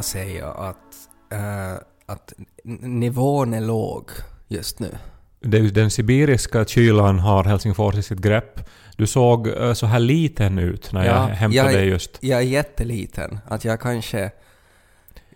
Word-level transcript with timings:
Jag 0.00 0.04
säga 0.04 0.46
att, 0.46 0.76
eh, 1.32 1.72
att 2.06 2.32
nivån 2.80 3.54
är 3.54 3.60
låg 3.60 4.10
just 4.48 4.78
nu. 4.80 4.88
Den 5.70 5.90
sibiriska 5.90 6.64
kylan 6.64 7.18
har 7.18 7.44
Helsingfors 7.44 7.94
i 7.94 8.02
sitt 8.02 8.18
grepp. 8.18 8.68
Du 8.96 9.06
såg 9.06 9.48
eh, 9.48 9.72
så 9.72 9.86
här 9.86 9.98
liten 9.98 10.58
ut 10.58 10.92
när 10.92 11.04
jag 11.06 11.14
Ja, 11.16 11.26
hämtade 11.26 11.70
jag- 11.72 11.80
dig 11.80 11.88
just. 11.88 12.18
Jag 12.20 12.38
är 12.38 12.44
jätteliten. 12.44 13.38
Att 13.48 13.64
jag 13.64 13.80
kanske... 13.80 14.30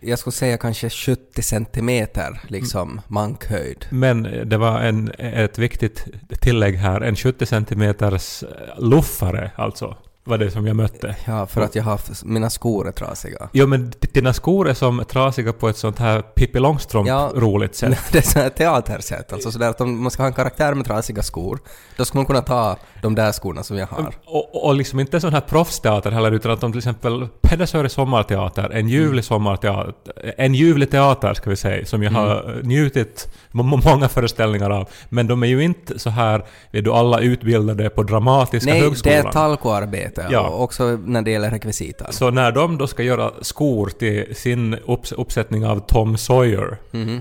Jag 0.01 0.19
skulle 0.19 0.33
säga 0.33 0.57
kanske 0.59 0.91
70 0.91 1.43
centimeter 1.43 2.41
liksom 2.49 3.01
mankhöjd. 3.09 3.87
Men 3.91 4.23
det 4.49 4.57
var 4.57 4.81
en, 4.81 5.11
ett 5.19 5.59
viktigt 5.59 6.05
tillägg 6.41 6.75
här. 6.77 7.01
En 7.01 7.17
70 7.17 7.47
centimeters 7.47 8.45
luffare 8.79 9.51
alltså. 9.57 9.97
Var 10.27 10.39
det 10.39 10.51
som 10.51 10.67
jag 10.67 10.77
mötte. 10.77 11.17
Ja, 11.25 11.47
för 11.47 11.61
att 11.61 11.75
jag 11.75 11.83
har 11.83 11.91
haft... 11.91 12.25
Mina 12.25 12.51
skor 12.51 12.89
är 12.89 12.93
trasiga. 12.93 13.49
Jo 13.53 13.67
men 13.67 13.93
dina 14.13 14.33
skor 14.33 14.69
är 14.69 14.75
som 14.75 15.05
trasiga 15.09 15.53
på 15.53 15.69
ett 15.69 15.77
sånt 15.77 15.99
här 15.99 16.23
Pippi 16.23 16.59
Långstrump 16.59 17.09
Ja. 17.09 17.31
sätt. 17.73 17.99
Det 18.13 18.19
är 18.19 18.23
så 18.23 18.39
här 18.39 18.49
teatersätt. 18.49 19.33
Alltså 19.33 19.51
sådär 19.53 19.69
att 19.71 19.81
om 19.81 20.03
man 20.03 20.11
ska 20.11 20.23
ha 20.23 20.27
en 20.29 20.33
karaktär 20.33 20.75
med 20.75 20.87
trasiga 20.87 21.23
skor, 21.23 21.59
då 21.97 22.05
ska 22.05 22.19
man 22.19 22.27
kunna 22.27 22.41
ta 22.41 22.77
de 23.03 23.15
där 23.15 23.33
skorna 23.33 23.63
som 23.63 23.77
jag 23.77 23.87
har. 23.87 24.15
Och, 24.27 24.65
och 24.67 24.75
liksom 24.75 25.01
inte 25.01 25.21
sån 25.21 25.33
här 25.33 25.41
proffsteater 25.41 26.11
heller 26.11 26.33
utan 26.33 26.53
att 26.53 26.61
de 26.61 26.73
till 26.73 26.79
exempel 26.79 27.29
Pedersöre 27.43 27.89
sommarteater, 27.89 28.71
en 28.73 28.89
ljuvlig 28.89 29.25
sommarteater, 29.25 29.95
en 30.39 30.55
ljuvlig 30.55 30.91
teater 30.91 31.35
ska 31.35 31.51
vi 31.51 31.57
säga, 31.57 31.87
som 31.87 32.03
jag 32.03 32.11
har 32.11 32.61
njutit 32.63 33.29
må- 33.51 33.63
må- 33.63 33.81
många 33.85 34.09
föreställningar 34.09 34.71
av. 34.71 34.89
Men 35.09 35.27
de 35.27 35.43
är 35.43 35.47
ju 35.47 35.65
inte 35.65 35.99
så 35.99 36.11
här, 36.11 36.45
vet 36.71 36.85
du, 36.85 36.93
alla 36.93 37.21
utbildade 37.21 37.91
på 37.91 38.03
Dramatiska 38.03 38.71
Nej, 38.71 38.81
det 38.81 38.87
högskolan. 38.87 39.27
är 39.27 39.33
talkoarbete. 39.33 40.14
Ja. 40.31 40.41
Och 40.41 40.63
också 40.63 40.85
när 41.05 41.23
det 41.23 41.31
gäller 41.31 41.51
rekvisitan. 41.51 42.13
Så 42.13 42.31
när 42.31 42.53
de 42.53 42.79
då 42.79 42.87
ska 42.87 43.03
göra 43.03 43.31
skor 43.41 43.87
till 43.99 44.37
sin 44.37 44.75
upps 44.75 45.13
uppsättning 45.13 45.67
av 45.67 45.79
Tom 45.87 46.17
Sawyer, 46.17 46.77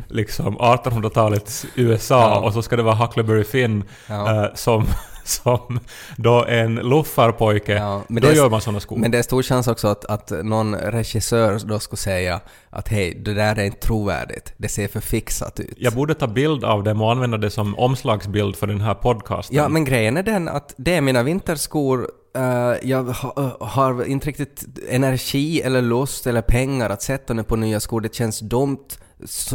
liksom 0.08 0.58
1800-talets 0.58 1.66
USA, 1.76 2.20
Ja. 2.22 2.40
och 2.40 2.54
så 2.54 2.62
ska 2.62 2.76
det 2.76 2.84
vara 2.84 2.96
Huckleberry 2.96 3.44
Finn 3.44 3.84
Ja. 4.10 4.44
eh, 4.46 4.50
som, 4.56 4.86
som 5.26 5.80
då 6.18 6.46
en 6.46 6.76
luffarpojke, 6.76 7.74
Ja, 7.74 8.02
då 8.08 8.28
är- 8.28 8.34
gör 8.34 8.50
man 8.50 8.62
såna 8.62 8.80
skor. 8.80 8.98
Men 8.98 9.12
det 9.12 9.18
är 9.18 9.22
stor 9.24 9.44
chans 9.44 9.68
också 9.68 9.88
att, 9.88 10.06
att 10.06 10.32
någon 10.44 10.76
regissör 10.76 11.60
då 11.66 11.80
skulle 11.80 11.98
säga 11.98 12.40
att 12.70 12.88
hej, 12.88 13.22
det 13.26 13.34
där 13.34 13.56
är 13.60 13.64
inte 13.64 13.80
trovärdigt. 13.88 14.54
Det 14.58 14.68
ser 14.68 14.88
för 14.88 15.00
fixat 15.00 15.60
ut. 15.60 15.74
Jag 15.78 15.94
borde 15.94 16.14
ta 16.14 16.28
bild 16.28 16.64
av 16.64 16.84
dem 16.84 17.02
och 17.02 17.12
använda 17.12 17.38
det 17.38 17.50
som 17.50 17.80
omslagsbild 17.80 18.56
för 18.56 18.68
den 18.68 18.82
här 18.82 18.94
podcasten. 18.94 19.58
Ja, 19.58 19.70
men 19.70 19.86
grejen 19.86 20.18
är 20.18 20.24
den 20.24 20.50
att 20.50 20.74
det 20.78 20.96
är 20.96 21.02
mina 21.02 21.24
vinterskor. 21.24 22.08
Eh, 22.36 22.90
jag 22.90 23.04
ha, 23.04 23.58
har 23.60 24.06
inte 24.06 24.28
riktigt 24.28 24.66
energi 24.90 25.62
eller 25.62 25.82
lust 25.82 26.28
eller 26.28 26.42
pengar 26.42 26.90
att 26.90 27.02
sätta 27.02 27.34
nu 27.34 27.44
på 27.44 27.56
nya 27.56 27.80
skor. 27.80 28.02
Det 28.02 28.16
känns 28.16 28.40
dumt. 28.40 28.88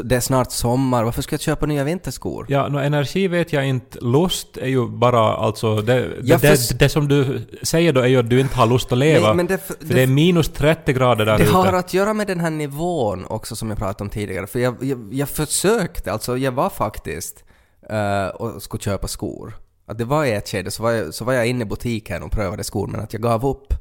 Det 0.04 0.16
är 0.16 0.20
snart 0.20 0.52
sommar. 0.52 1.04
Varför 1.04 1.22
ska 1.22 1.34
jag 1.34 1.40
köpa 1.40 1.66
nya 1.66 1.84
vinterskor? 1.84 2.46
Ja, 2.48 2.68
nå, 2.68 2.78
energi 2.78 3.28
vet 3.28 3.52
jag 3.52 3.66
inte. 3.66 3.98
Lust 4.00 4.56
är 4.56 4.66
ju 4.66 4.88
bara 4.88 5.36
alltså... 5.36 5.76
Det, 5.76 6.08
det, 6.22 6.42
det, 6.42 6.78
det 6.78 6.88
som 6.88 7.08
du 7.08 7.46
säger 7.62 7.92
då 7.92 8.00
är 8.00 8.06
ju 8.06 8.16
att 8.16 8.30
du 8.30 8.40
inte 8.40 8.56
har 8.56 8.66
lust 8.66 8.92
att 8.92 8.98
leva. 8.98 9.26
Nej, 9.26 9.36
men 9.36 9.46
det, 9.46 9.58
för 9.58 9.94
det 9.94 10.02
är 10.02 10.06
minus 10.06 10.48
30 10.48 10.92
grader 10.92 11.26
där 11.26 11.38
det 11.38 11.44
ute. 11.44 11.52
har 11.52 11.72
att 11.72 11.94
göra 11.94 12.14
med 12.14 12.26
den 12.26 12.40
här 12.40 12.50
nivån 12.50 13.26
också 13.26 13.56
som 13.56 13.68
jag 13.68 13.78
pratade 13.78 14.04
om 14.04 14.10
tidigare. 14.10 14.46
För 14.46 14.58
jag, 14.58 14.76
jag, 14.80 15.08
jag 15.12 15.28
försökte, 15.28 16.12
alltså 16.12 16.38
jag 16.38 16.52
var 16.52 16.70
faktiskt 16.70 17.44
uh, 17.92 18.28
och 18.28 18.62
skulle 18.62 18.80
köpa 18.80 19.08
skor. 19.08 19.54
Att 19.88 19.98
det 19.98 20.04
var 20.04 20.24
i 20.24 20.32
ett 20.32 20.48
skede 20.48 20.70
så 20.70 20.82
var, 20.82 20.90
jag, 20.90 21.14
så 21.14 21.24
var 21.24 21.32
jag 21.32 21.46
inne 21.46 21.62
i 21.62 21.64
butiken 21.64 22.22
och 22.22 22.30
prövade 22.30 22.64
skor 22.64 22.86
men 22.86 23.00
att 23.00 23.12
jag 23.12 23.22
gav 23.22 23.46
upp. 23.46 23.74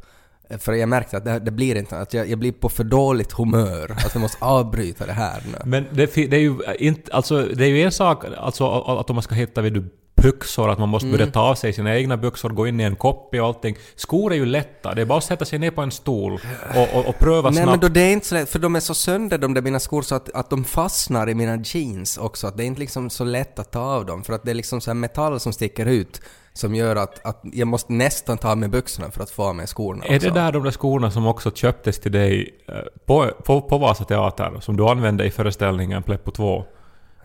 Eh, 0.50 0.58
för 0.58 0.74
jag 0.74 0.90
märkte 0.90 1.18
att 1.18 1.26
det, 1.26 1.40
det 1.40 1.52
blir 1.52 1.76
inte, 1.76 1.98
att 1.98 2.14
jag, 2.14 2.30
jag 2.30 2.40
blir 2.40 2.52
på 2.52 2.70
för 2.70 2.84
dåligt 2.84 3.32
humör. 3.32 3.92
Att 3.92 4.14
jag 4.14 4.22
måste 4.22 4.46
avbryta 4.46 5.06
det 5.06 5.14
här 5.14 5.44
nu. 5.46 5.58
Men 5.66 5.86
det, 5.92 6.16
det 6.16 6.38
är 6.38 6.42
ju 6.42 6.58
inte... 6.80 7.12
Alltså, 7.14 7.42
det 7.42 7.66
är 7.66 7.70
ju 7.70 7.82
en 7.82 7.92
sak 7.92 8.26
alltså, 8.38 8.82
att 8.82 9.10
om 9.10 9.16
man 9.16 9.24
ska 9.24 9.36
hitta 9.36 9.62
vid 9.62 9.74
du, 9.74 9.90
byxor, 10.24 10.70
att 10.70 10.80
man 10.80 10.90
måste 10.90 11.08
Mm. 11.08 11.18
börja 11.18 11.32
ta 11.32 11.40
av 11.42 11.56
sig 11.56 11.74
sina 11.74 11.96
egna 11.96 12.18
byxor, 12.18 12.50
gå 12.50 12.68
in 12.68 12.80
i 12.80 12.84
en 12.84 12.96
koppi 12.96 13.40
och 13.40 13.46
allting. 13.46 13.78
Skor 13.96 14.32
är 14.32 14.36
ju 14.36 14.46
lätta. 14.46 14.94
Det 14.96 15.02
är 15.02 15.06
bara 15.06 15.18
att 15.18 15.24
sätta 15.24 15.46
sig 15.46 15.60
ner 15.60 15.72
på 15.72 15.82
en 15.82 15.92
stol 15.92 16.40
och, 16.76 17.00
och, 17.00 17.06
och 17.06 17.20
pröva 17.20 17.50
Nej 17.50 17.54
snabbt. 17.64 17.70
men 17.72 17.80
då 17.80 17.88
det 17.88 18.02
är 18.02 18.12
inte 18.14 18.28
så 18.28 18.36
lätt, 18.36 18.50
för 18.50 18.60
de 18.60 18.76
är 18.76 18.80
så 18.80 18.94
sönder 18.94 19.38
de 19.38 19.54
där 19.54 19.62
mina 19.62 19.80
skor 19.80 20.02
så 20.02 20.16
att, 20.16 20.30
att 20.36 20.50
de 20.50 20.64
fastnar 20.64 21.30
i 21.30 21.36
mina 21.36 21.60
jeans 21.64 22.18
också. 22.18 22.48
Att 22.48 22.58
det 22.58 22.64
är 22.64 22.68
inte 22.68 22.80
liksom 22.80 23.10
så 23.10 23.24
lätt 23.24 23.60
att 23.60 23.72
ta 23.72 23.80
av 23.80 24.06
dem 24.06 24.24
för 24.24 24.34
att 24.34 24.44
det 24.44 24.52
är 24.52 24.56
liksom 24.56 24.82
så 24.82 24.90
här 24.90 24.96
metall 24.96 25.40
som 25.40 25.54
sticker 25.54 25.86
ut 25.86 26.22
som 26.54 26.76
gör 26.76 26.96
att, 26.96 27.26
att 27.26 27.42
jag 27.54 27.68
måste 27.68 27.94
nästan 27.94 28.38
ta 28.38 28.52
av 28.52 28.58
mig 28.58 28.70
byxorna 28.70 29.12
för 29.12 29.24
att 29.24 29.30
få 29.30 29.44
av 29.44 29.56
mig 29.56 29.68
skorna 29.68 30.06
Är 30.06 30.16
också. 30.16 30.28
det 30.30 30.40
där 30.40 30.52
de 30.52 30.64
där 30.64 30.72
skorna 30.72 31.12
som 31.12 31.28
också 31.28 31.52
köptes 31.52 32.00
till 32.00 32.12
dig 32.12 32.56
eh, 32.68 32.76
på, 33.06 33.32
på, 33.46 33.62
på 33.62 33.78
Vasa 33.78 34.04
Teater, 34.04 34.58
som 34.60 34.78
du 34.78 34.84
använde 34.88 35.26
i 35.26 35.32
föreställningen 35.32 36.04
Pleppo 36.04 36.32
2? 36.32 36.66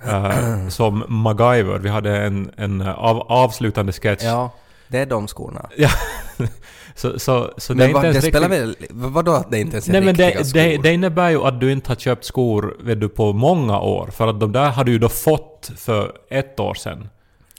Eh, 0.06 0.68
som 0.68 1.04
MacGyver. 1.08 1.78
Vi 1.78 1.88
hade 1.88 2.16
en, 2.16 2.50
en 2.56 2.80
av, 2.80 3.20
avslutande 3.20 3.92
sketch. 3.92 4.22
Ja, 4.22 4.50
det 4.88 4.98
är 4.98 5.06
de 5.06 5.28
skorna. 5.28 5.68
Ja. 5.76 5.88
så, 6.94 7.18
så, 7.18 7.52
så 7.56 7.72
det 7.72 7.78
Men 7.78 7.86
inte 7.86 7.94
vad, 7.94 8.04
det 8.04 8.08
ens 8.08 8.24
spelar 8.24 8.48
riktigt... 8.48 8.90
väl... 8.90 9.12
Vadå 9.12 9.32
att 9.32 9.50
det 9.50 9.60
inte 9.60 9.74
ens 9.74 9.88
är 9.88 9.92
Nej 9.92 10.00
men 10.00 10.14
det, 10.14 10.46
skor? 10.46 10.58
det, 10.58 10.76
det 10.76 10.92
innebär 10.92 11.30
ju 11.30 11.44
att 11.44 11.60
du 11.60 11.72
inte 11.72 11.90
har 11.90 11.96
köpt 11.96 12.24
skor 12.24 12.76
vet 12.80 13.00
du, 13.00 13.08
på 13.08 13.32
många 13.32 13.80
år. 13.80 14.10
För 14.12 14.28
att 14.28 14.40
de 14.40 14.52
där 14.52 14.70
har 14.70 14.84
du 14.84 14.92
ju 14.92 14.98
då 14.98 15.08
fått 15.08 15.72
för 15.76 16.12
ett 16.30 16.60
år 16.60 16.74
sedan. 16.74 17.08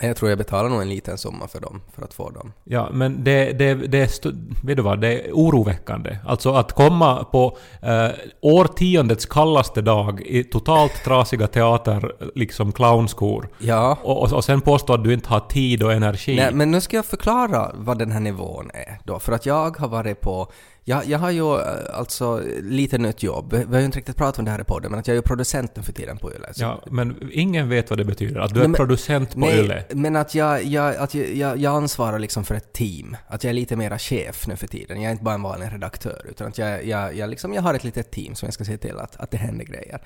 Jag 0.02 0.18
tror 0.18 0.30
jag 0.30 0.38
betalar 0.38 0.70
nog 0.70 0.82
en 0.82 0.90
liten 0.90 1.18
summa 1.18 1.48
för 1.48 1.60
dem, 1.60 1.82
för 1.96 2.04
att 2.04 2.14
få 2.14 2.30
dem. 2.30 2.54
Ja, 2.64 2.90
men 2.92 3.24
det, 3.24 3.52
det, 3.52 3.74
det, 3.74 4.26
är 4.26 4.66
vet 4.66 4.78
du 4.78 4.84
vad, 4.84 5.02
det 5.02 5.22
är 5.22 5.32
oroväckande. 5.32 6.18
Alltså 6.26 6.54
att 6.54 6.72
komma 6.72 7.24
på 7.24 7.58
eh, 7.82 8.10
årtiondets 8.42 9.26
kallaste 9.26 9.82
dag 9.82 10.22
i 10.22 10.44
totalt 10.44 11.04
trasiga 11.04 11.48
teater, 11.48 12.16
liksom 12.36 12.72
clownskor. 12.72 13.50
Ja. 13.60 13.98
Och, 14.04 14.22
och, 14.24 14.34
och 14.34 14.46
sen 14.46 14.62
påstå 14.62 14.94
att 14.94 15.04
du 15.04 15.14
inte 15.14 15.30
har 15.30 15.40
tid 15.40 15.84
och 15.84 15.94
energi. 15.94 16.36
Nej, 16.36 16.54
men 16.54 16.72
nu 16.72 16.82
ska 16.82 16.96
jag 16.96 17.06
förklara 17.06 17.72
vad 17.74 18.00
den 18.00 18.12
här 18.12 18.20
nivån 18.20 18.72
är 18.74 19.00
då. 19.04 19.20
För 19.20 19.32
att 19.32 19.46
jag 19.46 19.78
har 19.78 19.88
varit 19.88 20.22
på... 20.22 20.48
Jag, 20.86 21.06
jag 21.06 21.20
har 21.20 21.32
ju 21.32 21.54
eh, 21.54 21.64
alltså 21.94 22.42
lite 22.62 22.98
nytt 22.98 23.24
jobb. 23.24 23.54
Vi 23.54 23.74
har 23.74 23.80
ju 23.80 23.86
inte 23.86 23.98
riktigt 23.98 24.18
pratat 24.18 24.40
om 24.40 24.46
det 24.46 24.52
här 24.52 24.62
i 24.62 24.64
podden, 24.64 24.92
men 24.92 25.00
att 25.00 25.08
jag 25.08 25.14
är 25.14 25.18
ju 25.18 25.22
producent 25.22 25.76
nu 25.76 25.84
för 25.84 25.94
tiden 25.94 26.18
på 26.18 26.32
Yle. 26.34 26.54
Så- 26.54 26.62
Ja, 26.62 26.84
men 26.92 27.30
ingen 27.32 27.70
vet 27.70 27.90
vad 27.90 28.00
det 28.00 28.06
betyder. 28.06 28.40
Att 28.40 28.50
du 28.50 28.56
Nej, 28.56 28.64
är 28.64 28.68
men- 28.68 28.78
producent 28.78 29.34
på 29.34 29.40
Nej, 29.40 29.60
Yle. 29.60 29.84
men 29.90 30.16
att 30.16 30.36
jag, 30.36 30.64
jag, 30.64 30.96
att 30.96 31.14
jag, 31.16 31.36
jag, 31.36 31.58
jag 31.58 31.76
ansvarar 31.76 32.20
liksom 32.20 32.44
för 32.44 32.56
ett 32.56 32.74
team. 32.74 33.18
Att 33.28 33.44
jag 33.44 33.50
är 33.50 33.54
lite 33.54 33.76
mera 33.76 34.00
chef 34.00 34.48
nu 34.48 34.56
för 34.56 34.68
tiden. 34.68 35.02
Jag 35.02 35.08
är 35.08 35.12
inte 35.12 35.24
bara 35.24 35.36
en 35.36 35.42
vanlig 35.42 35.68
redaktör, 35.74 36.26
utan 36.30 36.48
att 36.48 36.58
jag, 36.58 36.86
jag, 36.86 37.16
jag, 37.16 37.30
liksom, 37.30 37.54
jag 37.54 37.62
har 37.62 37.74
ett 37.74 37.84
litet 37.84 38.12
team 38.12 38.36
som 38.36 38.48
jag 38.48 38.54
ska 38.54 38.64
se 38.66 38.78
till 38.78 38.98
att, 39.00 39.16
att 39.20 39.32
det 39.32 39.38
händer 39.38 39.66
grejer. 39.66 40.02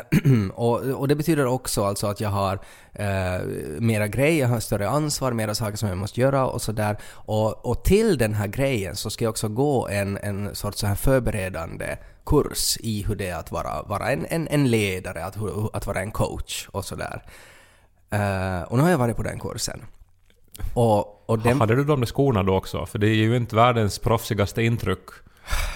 och, 0.54 0.78
och 0.80 1.08
det 1.08 1.14
betyder 1.14 1.46
också 1.46 1.84
alltså 1.84 2.06
att 2.06 2.20
jag 2.20 2.28
har 2.28 2.58
eh, 2.92 3.40
mera 3.78 4.08
grejer, 4.08 4.40
jag 4.40 4.48
har 4.48 4.60
större 4.60 4.88
ansvar, 4.88 5.32
mera 5.32 5.54
saker 5.54 5.76
som 5.76 5.88
jag 5.88 5.98
måste 5.98 6.20
göra 6.20 6.46
och 6.46 6.62
sådär. 6.62 6.96
Och, 7.12 7.66
och 7.66 7.84
till 7.84 8.18
den 8.18 8.34
här 8.34 8.46
grejen 8.46 8.96
så 8.96 9.10
ska 9.10 9.24
jag 9.24 9.30
också 9.30 9.48
gå 9.48 9.88
en, 9.88 10.18
en 10.22 10.54
sorts 10.54 10.78
så 10.78 10.86
här 10.86 10.94
förberedande 10.94 11.96
kurs 12.26 12.78
i 12.80 13.04
hur 13.08 13.14
det 13.14 13.28
är 13.28 13.36
att 13.36 13.52
vara, 13.52 13.82
vara 13.82 14.12
en, 14.12 14.26
en, 14.26 14.48
en 14.48 14.70
ledare, 14.70 15.24
att, 15.24 15.36
att 15.72 15.86
vara 15.86 16.00
en 16.00 16.10
coach 16.10 16.68
och 16.72 16.84
sådär. 16.84 17.22
Eh, 18.10 18.62
och 18.62 18.76
nu 18.76 18.82
har 18.82 18.90
jag 18.90 18.98
varit 18.98 19.16
på 19.16 19.22
den 19.22 19.40
kursen. 19.40 19.84
Och, 20.74 21.30
och 21.30 21.38
den, 21.38 21.60
Hade 21.60 21.76
du 21.76 21.84
de 21.84 22.00
där 22.00 22.06
skorna 22.06 22.42
då 22.42 22.54
också? 22.54 22.86
För 22.86 22.98
det 22.98 23.08
är 23.08 23.14
ju 23.14 23.36
inte 23.36 23.56
världens 23.56 23.98
proffsigaste 23.98 24.62
intryck 24.62 25.08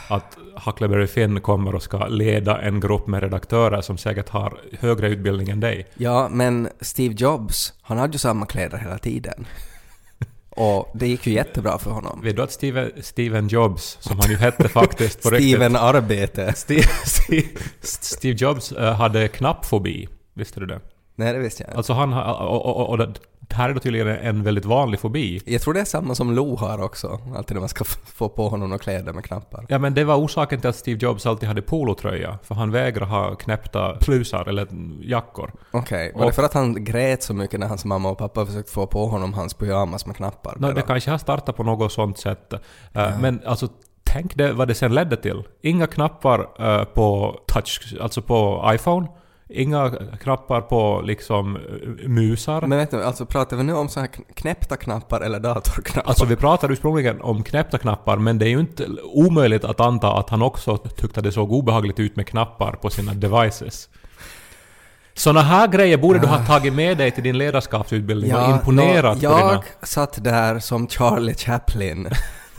att 0.08 0.38
Huckleberry 0.64 1.06
Finn 1.06 1.40
kommer 1.40 1.74
och 1.74 1.82
ska 1.82 2.06
leda 2.06 2.60
en 2.60 2.80
grupp 2.80 3.06
med 3.06 3.22
redaktörer 3.22 3.80
som 3.80 3.98
säkert 3.98 4.28
har 4.28 4.60
högre 4.80 5.08
utbildning 5.08 5.48
än 5.48 5.60
dig. 5.60 5.86
ja, 5.94 6.28
men 6.30 6.68
Steve 6.80 7.14
Jobs, 7.18 7.72
han 7.82 7.98
hade 7.98 8.12
ju 8.12 8.18
samma 8.18 8.46
kläder 8.46 8.78
hela 8.78 8.98
tiden. 8.98 9.46
Och 10.56 10.90
det 10.94 11.08
gick 11.08 11.26
ju 11.26 11.32
jättebra 11.32 11.78
för 11.78 11.90
honom. 11.90 12.20
Vet 12.22 12.36
du 12.36 12.42
att 12.42 12.52
Steven, 12.52 12.90
Steven 13.00 13.48
Jobs, 13.48 13.98
som 14.00 14.18
han 14.18 14.30
ju 14.30 14.36
hette 14.36 14.68
faktiskt 14.68 15.22
på. 15.22 15.28
Steven 15.28 15.76
Arbete. 15.76 16.52
Steve, 16.56 16.88
Steve, 17.04 17.48
Steve 17.80 18.36
Jobs 18.38 18.72
eh, 18.72 18.94
hade 18.94 19.28
knappfobi. 19.28 20.08
Visste 20.34 20.60
du 20.60 20.66
det? 20.66 20.80
Nej, 21.14 21.32
det 21.32 21.38
visste 21.38 21.62
jag 21.62 21.68
inte. 21.68 21.76
Alltså 21.76 21.92
han. 21.92 22.12
Och, 22.12 22.66
och, 22.66 22.76
och, 22.76 22.88
och 22.88 22.98
det 23.48 23.54
det 23.56 23.62
här 23.62 23.68
är 23.70 23.74
då 23.74 23.80
tydligen 23.80 24.08
en 24.08 24.42
väldigt 24.42 24.64
vanlig 24.64 25.00
fobi. 25.00 25.40
Jag 25.46 25.62
tror 25.62 25.74
det 25.74 25.80
är 25.80 25.84
samma 25.84 26.14
som 26.14 26.32
Lo 26.34 26.56
har 26.56 26.82
också. 26.82 27.20
Alltid 27.36 27.54
när 27.54 27.60
man 27.60 27.68
ska 27.68 27.84
få 27.84 28.28
på 28.28 28.48
honom 28.48 28.68
några 28.68 28.78
kläder 28.78 29.12
med 29.12 29.24
knappar. 29.24 29.66
Ja 29.68 29.78
men 29.78 29.94
det 29.94 30.04
var 30.04 30.16
orsaken 30.16 30.60
till 30.60 30.70
att 30.70 30.76
Steve 30.76 30.98
Jobs 31.02 31.26
alltid 31.26 31.48
hade 31.48 31.62
polotröja. 31.62 32.38
För 32.42 32.54
han 32.54 32.70
vägrar 32.70 33.06
ha 33.06 33.34
knäppta 33.34 33.96
plusar 33.96 34.48
eller 34.48 34.66
jackor. 35.02 35.52
Okej, 35.70 36.12
var 36.14 36.20
det 36.20 36.26
Och- 36.26 36.34
för 36.34 36.42
att 36.42 36.54
han 36.54 36.84
grät 36.84 37.22
så 37.22 37.34
mycket 37.34 37.60
när 37.60 37.66
hans 37.66 37.84
mamma 37.84 38.10
och 38.10 38.18
pappa 38.18 38.46
försökte 38.46 38.72
få 38.72 38.86
på 38.86 39.06
honom 39.06 39.34
hans 39.34 39.54
pyjamas 39.54 40.06
med 40.06 40.16
knappar? 40.16 40.56
No, 40.58 40.72
det 40.72 40.82
kanske 40.82 41.10
har 41.10 41.18
startat 41.18 41.56
på 41.56 41.62
något 41.62 41.92
sånt 41.92 42.18
sätt. 42.18 42.52
Eh, 42.92 43.20
Men 43.20 43.40
alltså, 43.46 43.68
tänk 44.04 44.34
det, 44.34 44.52
vad 44.52 44.68
det 44.68 44.74
sen 44.74 44.94
ledde 44.94 45.16
till. 45.16 45.42
Inga 45.62 45.86
knappar 45.86 46.48
eh, 46.58 46.84
på 46.84 47.38
touch, 47.46 47.94
alltså 48.00 48.22
på 48.22 48.70
iPhone. 48.74 49.06
Inga 49.48 49.90
knappar 50.20 50.60
på 50.60 51.02
liksom 51.04 51.58
musar. 52.06 52.60
Men 52.66 52.78
vet 52.78 52.90
du, 52.90 53.04
alltså 53.04 53.26
pratar 53.26 53.56
vi 53.56 53.62
nu 53.62 53.72
om 53.72 53.88
så 53.88 54.00
här 54.00 54.06
kn- 54.06 54.24
knäppta 54.34 54.76
knappar 54.76 55.20
eller 55.20 55.40
datorknappar? 55.40 56.08
Alltså 56.08 56.24
vi 56.24 56.36
pratade 56.36 56.72
ursprungligen 56.72 57.20
om 57.20 57.42
knäppta 57.42 57.78
knappar 57.78 58.16
men 58.16 58.38
det 58.38 58.46
är 58.46 58.50
ju 58.50 58.60
inte 58.60 58.86
omöjligt 59.02 59.64
att 59.64 59.80
anta 59.80 60.12
att 60.12 60.30
han 60.30 60.42
också 60.42 60.76
tyckte 60.76 61.20
det 61.20 61.32
såg 61.32 61.52
obehagligt 61.52 61.98
ut 62.00 62.16
med 62.16 62.26
knappar 62.26 62.72
på 62.72 62.90
sina 62.90 63.14
devices. 63.14 63.88
Såna 65.14 65.40
här 65.40 65.68
grejer 65.68 65.96
borde 65.96 66.18
du 66.18 66.26
ha 66.26 66.46
tagit 66.46 66.72
med 66.74 66.98
dig 66.98 67.10
till 67.10 67.22
din 67.22 67.38
ledarskapsutbildning 67.38 68.34
och 68.34 68.50
imponerat 68.50 69.22
nå, 69.22 69.28
på 69.30 69.38
Jag 69.38 69.50
dina... 69.50 69.62
satt 69.82 70.24
där 70.24 70.58
som 70.58 70.88
Charlie 70.88 71.34
Chaplin 71.34 72.08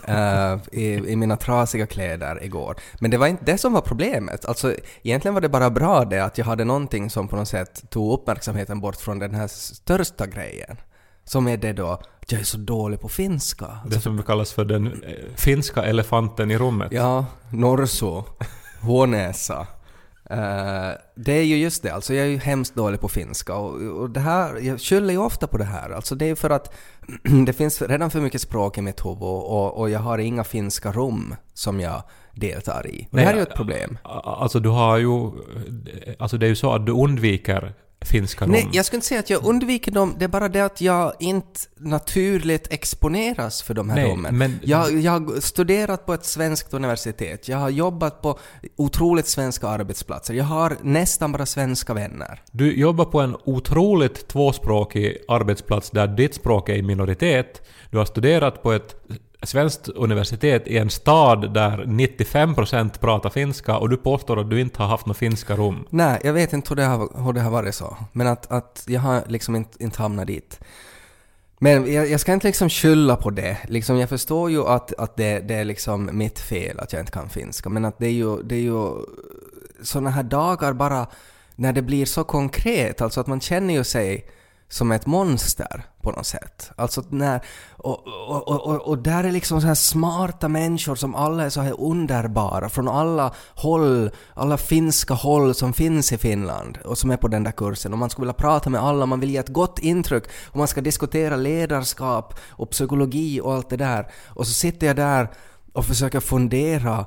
eh, 0.08 0.58
i, 0.72 1.12
i 1.12 1.16
mina 1.16 1.38
trasiga 1.38 1.88
kläder 1.88 2.44
igår. 2.44 2.76
Men 3.00 3.12
det 3.12 3.18
var 3.18 3.28
inte 3.28 3.46
det 3.46 3.58
som 3.58 3.74
var 3.74 3.82
problemet. 3.82 4.46
Alltså, 4.46 4.76
egentligen 5.04 5.34
var 5.34 5.42
det 5.42 5.50
bara 5.50 5.70
bra 5.70 6.06
det 6.06 6.20
att 6.20 6.38
jag 6.38 6.46
hade 6.46 6.64
någonting 6.64 7.10
som 7.10 7.28
på 7.28 7.36
något 7.36 7.48
sätt 7.48 7.90
tog 7.90 8.14
uppmärksamheten 8.14 8.80
bort 8.82 8.96
från 8.96 9.20
den 9.20 9.36
här 9.36 9.48
största 9.48 10.28
grejen. 10.28 10.78
Som 11.24 11.48
är 11.48 11.58
det 11.58 11.74
då 11.74 12.00
att 12.28 12.32
jag 12.32 12.42
är 12.42 12.46
så 12.46 12.58
dålig 12.58 13.02
på 13.02 13.10
finska. 13.10 13.80
Det 13.86 14.00
som 14.00 14.24
kallas 14.24 14.54
för 14.54 14.66
den 14.66 14.88
eh, 14.88 15.14
finska 15.36 15.84
elefanten 15.84 16.52
i 16.52 16.58
rummet. 16.58 16.92
Ja, 16.92 17.26
Norso, 17.52 18.24
Hånäsa. 18.82 19.68
Eh, 20.30 20.92
det 21.16 21.32
är 21.32 21.44
ju 21.44 21.58
just 21.58 21.84
det, 21.84 21.90
alltså 21.90 22.14
jag 22.14 22.26
är 22.26 22.30
ju 22.30 22.38
hemskt 22.38 22.76
dålig 22.76 23.02
på 23.02 23.08
finska 23.08 23.56
och, 23.56 23.82
och 23.82 24.10
det 24.10 24.20
här, 24.20 24.56
jag 24.62 24.82
skyller 24.82 25.14
ju 25.14 25.20
ofta 25.20 25.48
på 25.48 25.58
det 25.58 25.66
här. 25.66 25.90
Alltså 25.90 26.16
det 26.16 26.30
är 26.30 26.36
för 26.36 26.50
att 26.50 26.74
det 27.46 27.54
finns 27.54 27.82
redan 27.82 28.12
för 28.12 28.22
mycket 28.22 28.42
språk 28.42 28.78
i 28.78 28.82
mitt 28.82 29.06
huvud 29.06 29.22
och, 29.22 29.80
och 29.80 29.90
jag 29.90 30.00
har 30.00 30.18
inga 30.18 30.44
finska 30.44 30.92
rum 30.92 31.36
som 31.54 31.80
jag 31.80 32.04
deltar 32.34 32.88
i. 32.88 33.08
Och 33.12 33.18
det 33.18 33.24
här 33.24 33.34
är 33.34 33.38
ju 33.38 33.44
ett 33.44 33.56
problem. 33.56 33.98
Alltså 34.04 34.60
du 34.60 34.70
har 34.70 34.98
ju... 34.98 35.32
Alltså 36.20 36.38
det 36.38 36.46
är 36.46 36.50
ju 36.50 36.56
så 36.56 36.74
att 36.74 36.86
du 36.86 36.92
undviker 36.92 37.74
finska 38.06 38.46
rum. 38.46 38.52
Nej, 38.52 38.70
jag 38.74 38.86
skulle 38.86 38.98
inte 38.98 39.08
säga 39.08 39.20
att 39.20 39.30
jag 39.30 39.46
undviker 39.46 39.92
dem, 39.92 40.16
det 40.20 40.26
är 40.26 40.30
bara 40.30 40.50
det 40.50 40.62
att 40.62 40.82
jag 40.82 41.14
inte 41.20 41.60
naturligt 41.78 42.74
exponeras 42.74 43.62
för 43.62 43.74
de 43.74 43.90
här 43.90 43.96
Nej, 43.98 44.12
rummen. 44.12 44.38
men- 44.38 44.60
Jag, 44.64 45.00
jag 45.00 45.12
har 45.12 45.42
studerat 45.42 46.06
på 46.06 46.14
ett 46.14 46.26
svenskt 46.26 46.74
universitet, 46.74 47.48
jag 47.48 47.58
har 47.58 47.70
jobbat 47.70 48.22
på 48.22 48.40
otroligt 48.76 49.28
svenska 49.28 49.68
arbetsplatser, 49.68 50.34
jag 50.34 50.44
har 50.46 50.78
nästan 50.82 51.32
bara 51.32 51.46
svenska 51.46 51.94
vänner. 51.94 52.42
Du 52.52 52.76
jobbar 52.80 53.06
på 53.06 53.22
en 53.22 53.36
otroligt 53.44 54.28
tvåspråkig 54.28 55.18
arbetsplats 55.28 55.90
där 55.90 56.08
ditt 56.08 56.36
språk 56.36 56.70
är 56.70 56.76
i 56.76 56.82
minoritet. 56.82 57.62
Du 57.92 57.98
har 57.98 58.06
studerat 58.06 58.64
på 58.64 58.72
ett 58.72 58.96
svenskt 59.44 59.90
universitet 59.90 60.68
i 60.68 60.78
en 60.78 60.90
stad 60.90 61.54
där 61.54 61.78
95% 61.78 63.00
pratar 63.00 63.30
finska 63.30 63.78
och 63.78 63.90
du 63.90 63.98
påstår 63.98 64.40
att 64.40 64.50
du 64.50 64.62
inte 64.62 64.82
har 64.82 64.90
haft 64.90 65.06
några 65.06 65.18
finska 65.18 65.56
rum. 65.56 65.88
Nej, 65.90 66.22
jag 66.24 66.34
vet 66.34 66.54
inte 66.54 66.70
hur 66.70 66.76
det 66.76 66.84
har, 66.84 67.24
hur 67.24 67.34
det 67.34 67.42
har 67.42 67.52
varit 67.52 67.76
så, 67.76 67.98
men 68.14 68.28
att, 68.28 68.52
att 68.52 68.84
jag 68.88 69.02
har 69.02 69.24
liksom 69.28 69.56
inte, 69.56 69.84
inte 69.84 70.02
hamnat 70.02 70.28
dit. 70.28 70.60
Men 71.60 71.94
jag, 71.94 72.10
jag 72.10 72.20
ska 72.20 72.34
inte 72.34 72.48
liksom 72.48 72.70
skylla 72.70 73.16
på 73.16 73.30
det. 73.30 73.58
Liksom, 73.68 73.98
jag 73.98 74.10
förstår 74.10 74.52
ju 74.52 74.68
att, 74.68 74.94
att 74.94 75.18
det, 75.18 75.40
det 75.40 75.56
är 75.56 75.66
liksom 75.66 76.10
mitt 76.14 76.40
fel 76.40 76.80
att 76.80 76.94
jag 76.94 77.02
inte 77.02 77.12
kan 77.12 77.30
finska, 77.30 77.70
men 77.70 77.86
att 77.86 78.00
det 78.00 78.08
är 78.08 78.12
ju, 78.12 78.44
det 78.44 78.56
är 78.56 78.60
ju 78.60 78.92
såna 79.82 80.10
här 80.10 80.24
dagar 80.24 80.74
bara 80.74 81.08
när 81.56 81.74
det 81.74 81.82
blir 81.82 82.06
så 82.06 82.24
konkret, 82.24 83.02
alltså 83.02 83.22
att 83.22 83.28
man 83.28 83.42
känner 83.42 83.74
ju 83.74 83.84
sig 83.84 84.30
som 84.70 84.92
ett 84.92 85.06
monster 85.06 85.84
på 86.08 86.12
något 86.12 86.26
sätt. 86.26 86.72
Alltså 86.76 87.04
när, 87.10 87.42
och, 87.72 88.08
och, 88.08 88.48
och, 88.48 88.82
och, 88.82 88.98
där 88.98 89.24
är 89.24 89.32
liksom 89.32 89.62
så 89.62 89.68
här 89.68 89.76
smarta 89.76 90.48
människor 90.48 90.96
som 90.96 91.16
alla 91.16 91.44
är 91.44 91.50
så 91.50 91.62
här 91.62 91.82
underbara 91.82 92.70
från 92.70 92.88
alla 92.88 93.34
håll, 93.56 94.12
alla 94.34 94.58
finska 94.58 95.14
håll 95.14 95.56
som 95.56 95.74
finns 95.74 96.12
i 96.12 96.18
Finland 96.18 96.78
och 96.86 96.98
som 96.98 97.12
är 97.12 97.18
på 97.18 97.28
den 97.28 97.44
där 97.44 97.52
kursen. 97.52 97.94
Och 97.94 98.00
man 98.00 98.10
skulle 98.10 98.26
vilja 98.26 98.34
prata 98.34 98.70
med 98.70 98.82
alla, 98.82 99.06
man 99.06 99.20
vill 99.20 99.32
ge 99.32 99.38
ett 99.38 99.50
gott 99.50 99.80
intryck 99.80 100.24
och 100.46 100.58
man 100.58 100.68
ska 100.68 100.82
diskutera 100.82 101.36
ledarskap 101.36 102.40
och 102.50 102.70
psykologi 102.70 103.42
och 103.42 103.54
allt 103.54 103.70
det 103.70 103.78
där. 103.78 104.08
Och 104.28 104.48
så 104.48 104.54
sitter 104.54 104.88
jag 104.88 104.96
där 104.96 105.30
och 105.74 105.86
försöker 105.86 106.20
fundera 106.20 107.06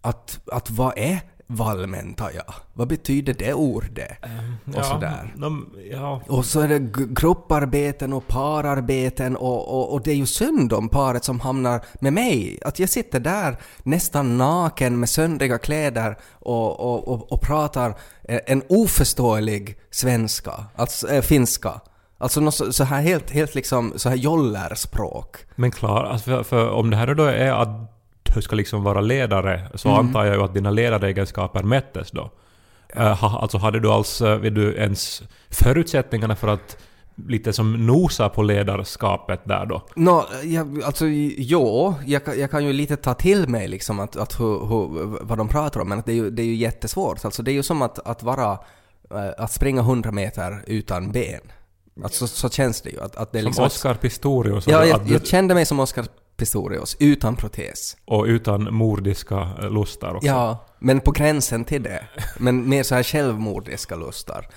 att, 0.00 0.40
att 0.52 0.70
vad 0.70 0.98
är 0.98 1.20
Valmentaja? 1.50 2.42
Vad 2.74 2.88
betyder 2.88 3.34
det 3.34 3.54
ordet? 3.54 4.10
Och 4.76 4.84
sådär. 4.84 5.34
De, 5.36 5.74
ja. 5.92 6.22
Och 6.28 6.44
så 6.44 6.60
är 6.60 6.68
det 6.68 6.78
grupparbeten 7.14 8.12
och 8.12 8.26
pararbeten 8.26 9.36
och, 9.36 9.68
och, 9.68 9.92
och 9.92 10.02
det 10.02 10.10
är 10.10 10.14
ju 10.14 10.26
synd 10.26 10.72
om 10.72 10.88
paret 10.88 11.24
som 11.24 11.40
hamnar 11.40 11.80
med 12.00 12.12
mig. 12.12 12.58
Att 12.64 12.78
jag 12.78 12.88
sitter 12.88 13.20
där 13.20 13.56
nästan 13.82 14.38
naken 14.38 15.00
med 15.00 15.08
söndriga 15.08 15.58
kläder 15.58 16.18
och, 16.32 16.80
och, 16.80 17.08
och, 17.08 17.32
och 17.32 17.40
pratar 17.40 17.94
eh, 18.24 18.40
en 18.46 18.62
oförståelig 18.68 19.78
svenska, 19.90 20.52
alltså 20.76 21.08
äh, 21.08 21.22
finska. 21.22 21.80
Alltså 22.18 22.40
något 22.40 22.54
så, 22.54 22.72
så 22.72 22.84
här 22.84 23.02
helt, 23.02 23.30
helt 23.30 23.54
liksom 23.54 23.92
så 23.96 24.08
här 24.08 24.16
jollerspråk. 24.16 25.36
Men 25.56 25.70
klar, 25.70 26.04
alltså 26.04 26.30
för, 26.30 26.42
för 26.42 26.70
om 26.70 26.90
det 26.90 26.96
här 26.96 27.14
då 27.14 27.24
är 27.24 27.52
att 27.52 27.97
ska 28.42 28.56
liksom 28.56 28.82
vara 28.84 29.00
ledare 29.00 29.62
så 29.74 29.88
Mm. 29.88 30.00
antar 30.06 30.24
jag 30.24 30.36
ju 30.36 30.42
att 30.42 30.54
dina 30.54 30.70
ledaregenskaper 30.70 31.62
mättes 31.62 32.10
då. 32.10 32.30
Ha, 32.96 33.38
alltså 33.42 33.58
hade 33.58 33.80
du 33.80 33.88
alls, 33.90 34.20
eh, 34.22 34.38
vet 34.38 34.54
du 34.54 34.74
ens 34.74 35.22
förutsättningarna 35.50 36.36
för 36.36 36.48
att 36.48 36.76
lite 37.28 37.52
som 37.52 37.86
nosa 37.86 38.28
på 38.28 38.42
ledarskapet 38.42 39.40
där 39.44 39.66
då? 39.66 39.82
Nå, 39.96 40.26
jag, 40.44 40.82
alltså 40.82 41.06
jo, 41.36 41.94
jag, 42.06 42.24
kan- 42.24 42.38
jag 42.40 42.50
kan 42.50 42.64
ju 42.64 42.72
lite 42.72 42.96
ta 42.96 43.14
till 43.14 43.48
mig 43.48 43.68
liksom 43.68 44.00
att, 44.00 44.16
att 44.16 44.40
hur, 44.40 44.66
hur, 44.66 44.88
vad 45.24 45.38
de 45.38 45.48
pratar 45.48 45.80
om, 45.80 45.88
men 45.88 45.98
att 45.98 46.06
det, 46.06 46.12
är 46.12 46.16
ju, 46.16 46.30
det 46.30 46.42
är 46.42 46.46
ju 46.46 46.54
jättesvårt. 46.54 47.24
Alltså 47.24 47.42
det 47.42 47.50
är 47.50 47.52
ju 47.52 47.62
som 47.62 47.82
att, 47.82 47.98
att 48.06 48.22
vara, 48.22 48.52
eh, 49.10 49.30
att 49.38 49.52
springa 49.52 49.80
100 49.80 50.12
meter 50.12 50.62
utan 50.66 51.12
ben. 51.12 51.40
Alltså 52.02 52.26
så 52.26 52.48
känns 52.48 52.80
det 52.80 52.90
ju. 52.90 53.00
Att, 53.00 53.16
att 53.16 53.32
det 53.32 53.38
är 53.38 53.42
Som 53.42 53.48
liksom 53.48 53.64
Oscar 53.64 53.94
Pistorius 53.94 54.66
Ja, 54.66 54.84
jag, 54.84 55.06
du, 55.06 55.12
jag 55.12 55.26
kände 55.26 55.54
mig 55.54 55.66
som 55.66 55.80
Oscar 55.80 56.04
Pistorius, 56.38 56.96
utan 57.00 57.36
protes. 57.36 57.96
och 58.04 58.24
utan 58.24 58.74
mordiska 58.74 59.48
eh, 59.62 59.70
lustar 59.70 60.14
också. 60.14 60.26
Ja, 60.26 60.66
men 60.78 61.00
på 61.00 61.10
gränsen 61.10 61.64
till 61.64 61.82
det. 61.82 62.08
Men 62.38 62.68
mer 62.68 62.82
så 62.82 62.94
här 62.94 63.02
självmordiska 63.02 63.96
lustar. 63.96 64.48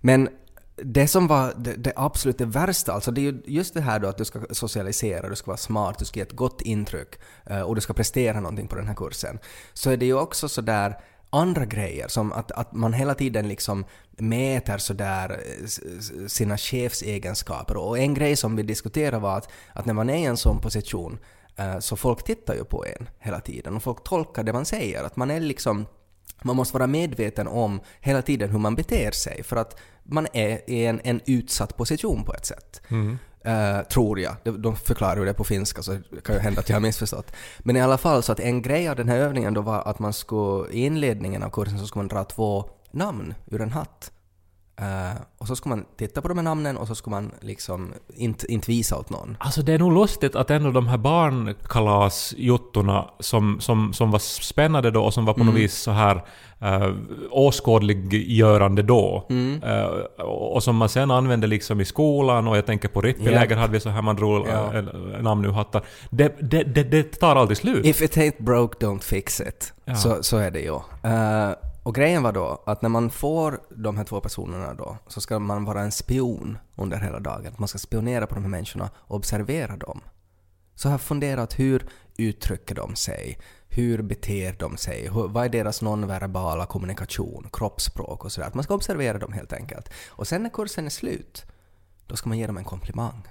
Men 0.00 0.28
det 0.76 1.08
som 1.08 1.26
var 1.26 1.54
det, 1.56 1.74
det 1.74 1.92
absolut 1.96 2.38
det 2.38 2.46
värsta, 2.46 2.92
alltså 2.92 3.10
det 3.10 3.20
är 3.20 3.22
ju 3.22 3.42
just 3.46 3.74
det 3.74 3.80
här 3.80 3.98
då 3.98 4.08
att 4.08 4.18
du 4.18 4.24
ska 4.24 4.40
socialisera, 4.50 5.28
du 5.28 5.36
ska 5.36 5.46
vara 5.46 5.56
smart, 5.56 5.98
du 5.98 6.04
ska 6.04 6.18
ge 6.18 6.22
ett 6.22 6.32
gott 6.32 6.60
intryck 6.60 7.08
eh, 7.46 7.60
och 7.60 7.74
du 7.74 7.80
ska 7.80 7.92
prestera 7.92 8.40
någonting 8.40 8.68
på 8.68 8.76
den 8.76 8.86
här 8.86 8.94
kursen. 8.94 9.38
Så 9.72 9.90
är 9.90 9.96
det 9.96 10.06
ju 10.06 10.14
också 10.14 10.48
sådär 10.48 10.96
andra 11.30 11.64
grejer 11.64 12.08
som 12.08 12.32
att, 12.32 12.52
att 12.52 12.72
man 12.72 12.92
hela 12.92 13.14
tiden 13.14 13.48
liksom 13.48 13.84
mäter 14.10 14.78
sådär 14.78 15.40
sina 16.28 16.58
chefsegenskaper. 16.58 17.76
Och 17.76 17.98
en 17.98 18.14
grej 18.14 18.36
som 18.36 18.56
vi 18.56 18.62
diskuterade 18.62 19.18
var 19.18 19.36
att, 19.36 19.48
att 19.72 19.86
när 19.86 19.94
man 19.94 20.10
är 20.10 20.18
i 20.18 20.24
en 20.24 20.36
sån 20.36 20.60
position 20.60 21.18
eh, 21.56 21.78
så 21.78 21.96
folk 21.96 22.24
tittar 22.24 22.54
ju 22.54 22.64
på 22.64 22.84
en 22.86 23.08
hela 23.18 23.40
tiden 23.40 23.76
och 23.76 23.82
folk 23.82 24.04
tolkar 24.04 24.42
det 24.42 24.52
man 24.52 24.64
säger. 24.64 25.04
Att 25.04 25.16
man 25.16 25.30
är 25.30 25.40
liksom 25.40 25.86
man 26.42 26.56
måste 26.56 26.78
vara 26.78 26.86
medveten 26.86 27.48
om 27.48 27.80
hela 28.00 28.22
tiden 28.22 28.50
hur 28.50 28.58
man 28.58 28.74
beter 28.74 29.10
sig 29.10 29.42
för 29.42 29.56
att 29.56 29.76
man 30.02 30.26
är 30.32 30.70
i 30.70 30.86
en, 30.86 31.00
en 31.04 31.20
utsatt 31.26 31.76
position 31.76 32.24
på 32.24 32.34
ett 32.34 32.46
sätt. 32.46 32.82
Mm. 32.88 33.18
Uh, 33.46 33.82
tror 33.82 34.20
jag. 34.20 34.36
De, 34.44 34.62
de 34.62 34.76
förklarar 34.76 35.16
ju 35.16 35.24
det 35.24 35.34
på 35.34 35.44
finska 35.44 35.82
så 35.82 35.92
det 35.92 36.20
kan 36.24 36.34
ju 36.34 36.40
hända 36.40 36.60
att 36.60 36.68
jag 36.68 36.76
har 36.76 36.80
missförstått. 36.80 37.32
Men 37.58 37.76
i 37.76 37.80
alla 37.80 37.98
fall 37.98 38.22
så 38.22 38.32
att 38.32 38.40
en 38.40 38.62
grej 38.62 38.88
av 38.88 38.96
den 38.96 39.08
här 39.08 39.16
övningen 39.16 39.54
då 39.54 39.60
var 39.60 39.82
att 39.82 39.98
man 39.98 40.12
skulle 40.12 40.72
i 40.72 40.86
inledningen 40.86 41.42
av 41.42 41.50
kursen 41.50 41.78
så 41.78 41.86
skulle 41.86 42.00
man 42.00 42.08
dra 42.08 42.24
två 42.24 42.70
namn 42.90 43.34
ur 43.50 43.60
en 43.60 43.70
hatt. 43.70 44.12
Eh, 44.80 45.10
och 45.38 45.46
så 45.46 45.56
skulle 45.56 45.76
man 45.76 45.84
titta 45.98 46.20
på 46.22 46.28
de 46.28 46.38
här 46.38 46.44
namnen 46.44 46.76
och 46.76 46.86
så 46.88 46.94
skulle 46.94 47.16
man 47.16 47.30
liksom 47.40 47.92
inte, 48.16 48.52
inte 48.52 48.70
visa 48.70 48.96
åt 48.96 49.10
någon. 49.10 49.36
Alltså 49.40 49.62
det 49.62 49.72
är 49.72 49.78
nog 49.78 49.92
lustigt 49.92 50.36
att 50.36 50.50
ändå 50.50 50.70
de 50.70 50.86
här 50.86 50.98
barnkalasjuttorna 50.98 53.10
som, 53.20 53.60
som, 53.60 53.92
som 53.92 54.10
var 54.10 54.18
spännande 54.18 54.90
då 54.90 55.04
och 55.04 55.14
som 55.14 55.24
var 55.24 55.34
på 55.34 55.44
något 55.44 55.54
vis 55.54 55.74
så 55.74 55.90
här 55.90 56.24
uh, 56.62 56.94
åskådliggörande 57.30 58.82
då. 58.82 59.26
Eh, 59.62 59.84
och 60.24 60.54
och 60.54 60.62
som 60.62 60.76
man 60.76 60.88
sen 60.88 61.10
använde 61.10 61.46
liksom 61.46 61.80
i 61.80 61.84
skolan 61.84 62.48
och 62.48 62.56
jag 62.56 62.66
tänker 62.66 62.88
på 62.88 63.00
Rippeläger 63.00 63.56
Ja. 63.56 63.60
hade 63.60 63.72
vi 63.72 63.80
så 63.80 63.90
här 63.90 64.02
man 64.02 64.16
drog 64.16 64.46
Ja. 64.48 64.72
namn 65.20 65.44
ur 65.44 65.52
hattar. 65.52 65.82
Det, 66.10 66.36
det, 66.40 66.62
det, 66.62 66.82
det 66.82 67.02
tar 67.02 67.36
aldrig 67.36 67.58
slut. 67.58 67.86
If 67.86 68.02
it 68.02 68.16
ain't 68.16 68.42
broke, 68.42 68.86
don't 68.86 69.00
fix 69.02 69.40
it. 69.40 69.72
Ja. 69.84 69.94
Så, 69.94 70.22
så 70.22 70.36
är 70.36 70.50
det 70.50 70.60
ju. 70.60 70.74
Eh, 71.02 71.50
och 71.82 71.94
grejen 71.94 72.22
var 72.22 72.32
då 72.32 72.62
att 72.66 72.82
när 72.82 72.88
man 72.88 73.10
får 73.10 73.60
de 73.70 73.96
här 73.96 74.04
två 74.04 74.20
personerna 74.20 74.74
då 74.74 74.96
så 75.06 75.20
ska 75.20 75.38
man 75.38 75.64
vara 75.64 75.80
en 75.80 75.92
spion 75.92 76.58
under 76.76 76.98
hela 76.98 77.20
dagen. 77.20 77.54
Man 77.58 77.68
ska 77.68 77.78
spionera 77.78 78.26
på 78.26 78.34
de 78.34 78.40
här 78.40 78.50
människorna 78.50 78.90
och 78.96 79.16
observera 79.16 79.76
dem. 79.76 80.00
Så 80.74 80.88
jag 80.88 80.92
har 80.92 80.98
funderat 80.98 81.58
hur 81.58 81.88
uttrycker 82.16 82.74
de 82.74 82.96
sig? 82.96 83.38
Hur 83.68 84.02
beter 84.02 84.56
de 84.58 84.76
sig? 84.76 85.08
Hur, 85.08 85.28
vad 85.28 85.44
är 85.44 85.48
deras 85.48 85.82
nonverbala 85.82 86.66
kommunikation, 86.66 87.48
kroppsspråk 87.52 88.24
och 88.24 88.32
sådär? 88.32 88.50
Man 88.54 88.64
ska 88.64 88.74
observera 88.74 89.18
dem 89.18 89.32
helt 89.32 89.52
enkelt. 89.52 89.90
Och 90.08 90.26
sen 90.26 90.42
när 90.42 90.50
kursen 90.50 90.86
är 90.86 90.90
slut, 90.90 91.44
då 92.06 92.16
ska 92.16 92.28
man 92.28 92.38
ge 92.38 92.46
dem 92.46 92.56
en 92.56 92.64
komplimang. 92.64 93.22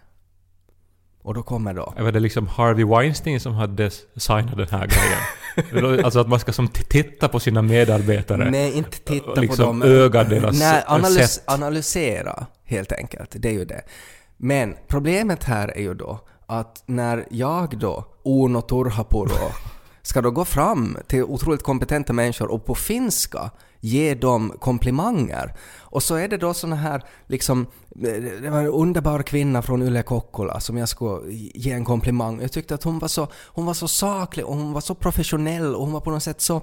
Och 1.22 1.34
då 1.34 1.44
kommer 1.44 1.74
då... 1.74 1.94
Var 1.98 2.12
det 2.12 2.20
liksom 2.20 2.48
Harvey 2.48 2.86
Weinstein 2.86 3.40
som 3.40 3.54
hade 3.54 3.84
designat 3.84 4.58
den 4.58 4.68
här 4.68 4.88
grejen? 4.88 6.06
alltså 6.06 6.20
att 6.20 6.28
man 6.28 6.40
ska 6.40 6.52
som 6.52 6.68
titta 6.68 7.28
på 7.28 7.40
sina 7.40 7.62
medarbetare? 7.62 8.52
Nej, 8.52 8.74
inte 8.78 8.98
titta 9.00 9.30
och 9.30 9.36
på 9.36 9.42
liksom 9.42 9.80
dem. 9.80 9.82
öga 9.92 10.24
deras 10.24 10.60
Nej, 10.60 10.84
analys, 10.88 11.32
sätt. 11.34 11.44
analysera 11.48 12.46
helt 12.64 12.92
enkelt. 12.92 13.30
Det 13.36 13.50
är 13.50 13.54
ju 13.54 13.66
det. 13.66 13.82
Men 14.38 14.76
problemet 14.88 15.44
här 15.44 15.78
är 15.78 15.82
ju 15.82 15.94
då 15.94 16.20
att 16.46 16.84
när 16.86 17.26
jag 17.30 17.78
då, 17.78 18.06
Uno 18.26 18.62
Turhapuro, 18.62 19.52
ska 20.02 20.22
då 20.22 20.32
gå 20.32 20.46
fram 20.46 20.98
till 21.08 21.24
otroligt 21.24 21.64
kompetenta 21.64 22.14
människor 22.14 22.52
och 22.52 22.66
på 22.66 22.76
finska 22.76 23.52
ge 23.80 24.16
dem 24.16 24.54
komplimanger. 24.60 25.54
Och 25.80 26.04
så 26.04 26.16
är 26.16 26.28
det 26.28 26.38
då 26.38 26.54
såna 26.54 26.76
här 26.76 27.04
liksom, 27.28 27.68
eh, 27.96 28.42
det 28.42 28.50
var 28.50 28.60
en 28.60 28.68
underbar 28.68 29.22
kvinna 29.22 29.62
från 29.62 29.82
Yle 29.82 30.04
Kokkola 30.04 30.60
som 30.60 30.78
jag 30.78 30.90
skulle 30.90 31.34
ge 31.34 31.72
en 31.72 31.86
komplimang. 31.86 32.42
Jag 32.42 32.52
tyckte 32.52 32.76
att 32.76 32.84
hon 32.84 33.00
var 33.00 33.08
så, 33.08 33.28
hon 33.46 33.66
var 33.66 33.74
så 33.74 33.88
saklig 33.88 34.46
och 34.46 34.56
hon 34.56 34.74
var 34.74 34.82
så 34.82 34.96
professionell 34.96 35.76
och 35.76 35.82
hon 35.82 35.92
var 35.92 36.02
på 36.02 36.12
något 36.12 36.24
sätt 36.24 36.42
så 36.42 36.62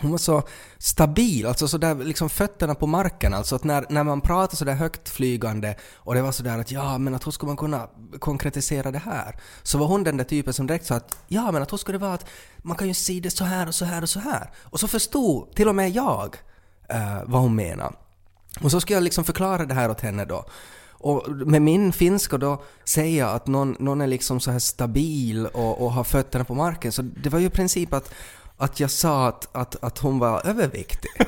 hon 0.00 0.10
var 0.10 0.18
så 0.18 0.42
stabil, 0.78 1.46
alltså 1.46 1.68
sådär 1.68 1.94
liksom 1.94 2.30
fötterna 2.30 2.74
på 2.74 2.86
marken. 2.86 3.34
Alltså 3.34 3.56
att 3.56 3.64
när, 3.64 3.86
när 3.88 4.04
man 4.04 4.20
pratar 4.20 4.56
sådär 4.56 4.74
högt 4.74 5.08
flygande 5.08 5.76
och 5.94 6.14
det 6.14 6.22
var 6.22 6.32
sådär 6.32 6.58
att 6.58 6.70
ja 6.70 6.98
men 6.98 7.14
att 7.14 7.26
hur 7.26 7.30
skulle 7.30 7.48
man 7.48 7.56
kunna 7.56 7.88
konkretisera 8.18 8.90
det 8.90 8.98
här? 8.98 9.36
Så 9.62 9.78
var 9.78 9.86
hon 9.86 10.04
den 10.04 10.16
där 10.16 10.24
typen 10.24 10.52
som 10.52 10.66
direkt 10.66 10.86
sa 10.86 10.94
att 10.94 11.18
ja 11.28 11.52
men 11.52 11.62
att 11.62 11.72
hur 11.72 11.76
skulle 11.76 11.98
det 11.98 12.02
vara 12.02 12.14
att 12.14 12.26
man 12.58 12.76
kan 12.76 12.88
ju 12.88 12.94
se 12.94 13.20
det 13.20 13.30
så 13.30 13.44
här 13.44 13.68
och 13.68 13.74
så 13.74 13.84
här 13.84 14.02
och 14.02 14.08
så 14.08 14.20
här. 14.20 14.50
Och 14.62 14.80
så 14.80 14.88
förstod 14.88 15.54
till 15.54 15.68
och 15.68 15.74
med 15.74 15.90
jag 15.90 16.36
eh, 16.88 17.22
vad 17.26 17.40
hon 17.40 17.56
menade. 17.56 17.94
Och 18.60 18.70
så 18.70 18.80
skulle 18.80 18.96
jag 18.96 19.04
liksom 19.04 19.24
förklara 19.24 19.64
det 19.64 19.74
här 19.74 19.90
åt 19.90 20.00
henne 20.00 20.24
då. 20.24 20.44
Och 20.98 21.30
med 21.30 21.62
min 21.62 21.92
finska 21.92 22.38
då 22.38 22.62
säga 22.84 23.28
att 23.28 23.46
någon, 23.46 23.76
någon 23.78 24.00
är 24.00 24.06
liksom 24.06 24.40
så 24.40 24.50
här 24.50 24.58
stabil 24.58 25.46
och, 25.46 25.82
och 25.82 25.92
har 25.92 26.04
fötterna 26.04 26.44
på 26.44 26.54
marken. 26.54 26.92
Så 26.92 27.02
det 27.02 27.28
var 27.28 27.38
ju 27.38 27.46
i 27.46 27.50
princip 27.50 27.92
att, 27.92 28.14
att 28.56 28.80
jag 28.80 28.90
sa 28.90 29.28
att, 29.28 29.48
att, 29.56 29.84
att 29.84 29.98
hon 29.98 30.18
var 30.18 30.46
överviktig. 30.46 31.10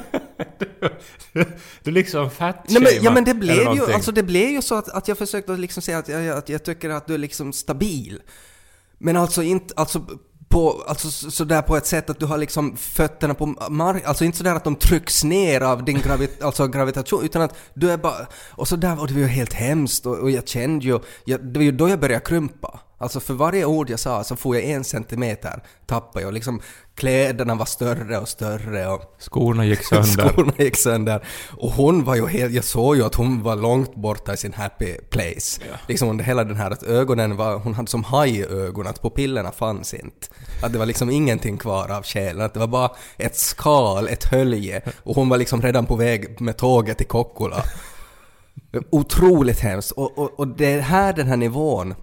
Du 1.83 1.91
liksom 1.91 2.31
fat 2.31 2.57
Nej, 2.69 2.83
men, 2.83 3.05
ja 3.05 3.11
men 3.11 3.25
det 3.25 3.35
blev 3.35 3.75
ju, 3.75 3.93
alltså 3.93 4.13
det 4.13 4.23
blev 4.23 4.49
ju 4.49 4.63
så 4.63 4.75
att, 4.75 4.89
att 4.89 5.09
jag 5.09 5.19
försökte 5.19 5.53
liksom 5.53 5.83
säga 5.83 5.99
att 5.99 6.09
jag, 6.09 6.29
att 6.29 6.49
jag 6.49 6.65
tycker 6.65 6.91
att 6.91 7.07
du 7.07 7.15
är 7.15 7.19
liksom 7.19 7.53
stabil. 7.53 8.23
Men 8.99 9.17
alltså 9.17 9.43
inte, 9.43 9.75
alltså 9.77 10.05
på, 10.49 10.83
alltså 10.89 11.11
så- 11.11 11.31
sådär 11.31 11.63
på 11.63 11.77
ett 11.77 11.87
sätt 11.87 12.11
att 12.11 12.21
du 12.21 12.27
har 12.27 12.39
liksom 12.39 12.77
fötterna 12.77 13.35
på 13.35 13.47
marken, 13.71 14.09
alltså 14.09 14.25
inte 14.25 14.39
sådär 14.39 14.55
att 14.55 14.65
de 14.65 14.77
trycks 14.77 15.25
ner 15.25 15.61
av 15.61 15.85
din 15.85 16.01
gravit, 16.01 16.43
alltså 16.43 16.67
gravitation, 16.67 17.25
utan 17.25 17.43
att 17.43 17.55
du 17.75 17.91
är 17.91 17.97
bara, 17.97 18.27
och 18.51 18.69
sådär, 18.69 19.01
och 19.01 19.07
det 19.09 19.13
var 19.15 19.21
ju 19.21 19.27
helt 19.27 19.53
hemskt 19.53 20.07
och, 20.07 20.19
och 20.19 20.31
jag 20.31 20.49
kände 20.49 20.85
ju, 20.87 20.99
jag, 21.25 21.45
det 21.45 21.59
var 21.59 21.65
ju 21.65 21.73
då 21.73 21.89
jag 21.89 22.01
började 22.01 22.25
krympa. 22.25 22.81
Alltså 23.01 23.21
för 23.21 23.35
varje 23.35 23.65
ord 23.65 23.91
jag 23.91 24.01
sa 24.01 24.25
så 24.25 24.37
får 24.37 24.57
jag 24.57 24.65
en 24.65 24.85
centimeter, 24.85 25.63
tappade 25.87 26.25
jag, 26.25 26.35
liksom 26.35 26.61
kläderna 26.95 27.55
var 27.55 27.65
större 27.65 28.19
och 28.19 28.29
större 28.29 28.87
och 28.87 29.17
Skorna 29.19 29.65
gick 29.67 29.83
sönder. 29.85 30.29
Skorna 30.29 30.53
gick 30.57 30.77
sönder. 30.77 31.25
Och 31.57 31.71
hon 31.71 32.05
var 32.05 32.15
ju 32.15 32.27
helt, 32.27 32.55
jag 32.55 32.65
såg 32.65 32.97
ju 32.97 33.05
att 33.05 33.15
hon 33.15 33.43
var 33.43 33.57
långt 33.57 33.95
borta 33.95 34.35
i 34.35 34.37
sin 34.37 34.53
happy 34.53 34.93
place. 35.11 35.61
Liksom 35.89 36.09
under 36.09 36.25
hela 36.25 36.45
den 36.45 36.57
här 36.57 36.71
att 36.71 36.83
ögonen 36.83 37.37
var, 37.37 37.59
hon 37.59 37.75
hade 37.75 37.91
som 37.91 38.05
haj 38.05 38.39
i 38.39 38.45
ögonen, 38.45 38.91
att 38.91 39.03
pupillerna 39.03 39.53
fanns 39.53 39.95
inte. 39.95 40.27
Att 40.63 40.73
det 40.73 40.79
var 40.79 40.87
liksom 40.87 41.11
ingenting 41.11 41.59
kvar 41.59 41.91
av 41.91 42.03
själen, 42.03 42.45
att 42.45 42.55
det 42.55 42.61
var 42.61 42.67
bara 42.67 42.91
ett 43.17 43.37
skal, 43.37 44.09
ett 44.09 44.25
hölje. 44.25 44.83
Och 45.03 45.15
hon 45.15 45.29
var 45.29 45.39
liksom 45.39 45.63
redan 45.63 45.87
på 45.87 45.97
väg 45.97 46.41
med 46.41 46.57
tåget 46.57 46.99
till 46.99 47.07
Kokkola. 47.07 47.63
Otroligt 48.91 49.61
hemskt. 49.61 49.91
Och, 49.91 50.19
och, 50.19 50.41
och 50.41 50.49
det 50.49 50.73
är 50.73 50.81
här 50.81 51.13
den 51.13 51.27
här 51.27 51.37
nivån 51.37 51.95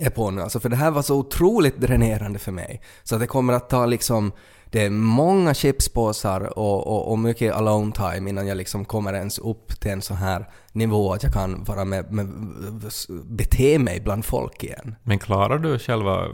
är 0.00 0.10
på 0.10 0.30
nu 0.30 0.42
alltså, 0.42 0.60
för 0.60 0.68
det 0.68 0.76
här 0.76 0.90
var 0.90 1.02
så 1.02 1.16
otroligt 1.18 1.80
dränerande 1.80 2.38
för 2.38 2.52
mig. 2.52 2.80
Så 3.02 3.14
att 3.14 3.20
det 3.20 3.26
kommer 3.26 3.52
att 3.52 3.70
ta 3.70 3.86
liksom, 3.86 4.32
det 4.70 4.84
är 4.84 4.90
många 4.90 5.54
chipspåsar 5.54 6.58
och, 6.58 6.86
och, 6.86 7.10
och 7.10 7.18
mycket 7.18 7.54
alone 7.54 7.92
time 7.92 8.30
innan 8.30 8.46
jag 8.46 8.56
liksom 8.56 8.84
kommer 8.84 9.12
ens 9.14 9.38
upp 9.38 9.80
till 9.80 9.90
en 9.90 10.02
så 10.02 10.14
här 10.14 10.48
nivå 10.72 11.12
att 11.12 11.22
jag 11.22 11.32
kan 11.32 11.64
vara 11.64 11.84
med, 11.84 12.12
med 12.12 12.28
bete 13.24 13.78
mig 13.78 14.00
bland 14.00 14.24
folk 14.24 14.64
igen. 14.64 14.94
Men 15.02 15.18
klarar 15.18 15.58
du 15.58 15.78
själva 15.78 16.26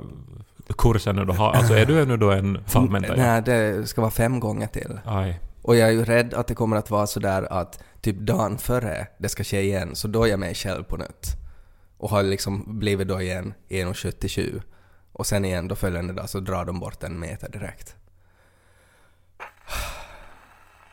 kursen 0.78 1.16
nu 1.16 1.24
då? 1.24 1.32
Har- 1.32 1.52
Alltså 1.52 1.74
är 1.74 1.86
du 1.86 2.06
nu 2.06 2.16
då 2.16 2.30
en 2.30 2.58
fallmänta? 2.66 3.14
Nej, 3.16 3.42
det 3.42 3.88
ska 3.88 4.00
vara 4.00 4.10
fem 4.10 4.40
gånger 4.40 4.66
till. 4.66 5.00
Aj. 5.04 5.40
Och 5.62 5.76
jag 5.76 5.88
är 5.88 5.92
ju 5.92 6.04
rädd 6.04 6.34
att 6.34 6.46
det 6.46 6.54
kommer 6.54 6.76
att 6.76 6.90
vara 6.90 7.06
sådär 7.06 7.52
att 7.52 7.78
typ 8.00 8.18
dagen 8.18 8.58
före 8.58 9.06
det 9.18 9.28
ska 9.28 9.44
ske 9.44 9.60
igen, 9.62 9.90
så 9.94 10.08
då 10.08 10.24
är 10.24 10.28
jag 10.28 10.40
mig 10.40 10.54
själv 10.54 10.82
på 10.84 10.96
nytt. 10.96 11.36
Och 11.98 12.10
har 12.10 12.22
liksom 12.22 12.78
blivit 12.78 13.08
då 13.08 13.20
igen 13.20 13.54
1,77. 13.68 14.62
Och 15.12 15.26
sen 15.26 15.44
igen 15.44 15.68
då 15.68 15.74
följande 15.74 16.12
dag 16.12 16.30
så 16.30 16.40
drar 16.40 16.64
de 16.64 16.80
bort 16.80 17.02
en 17.02 17.20
meter 17.20 17.48
direkt. 17.48 17.96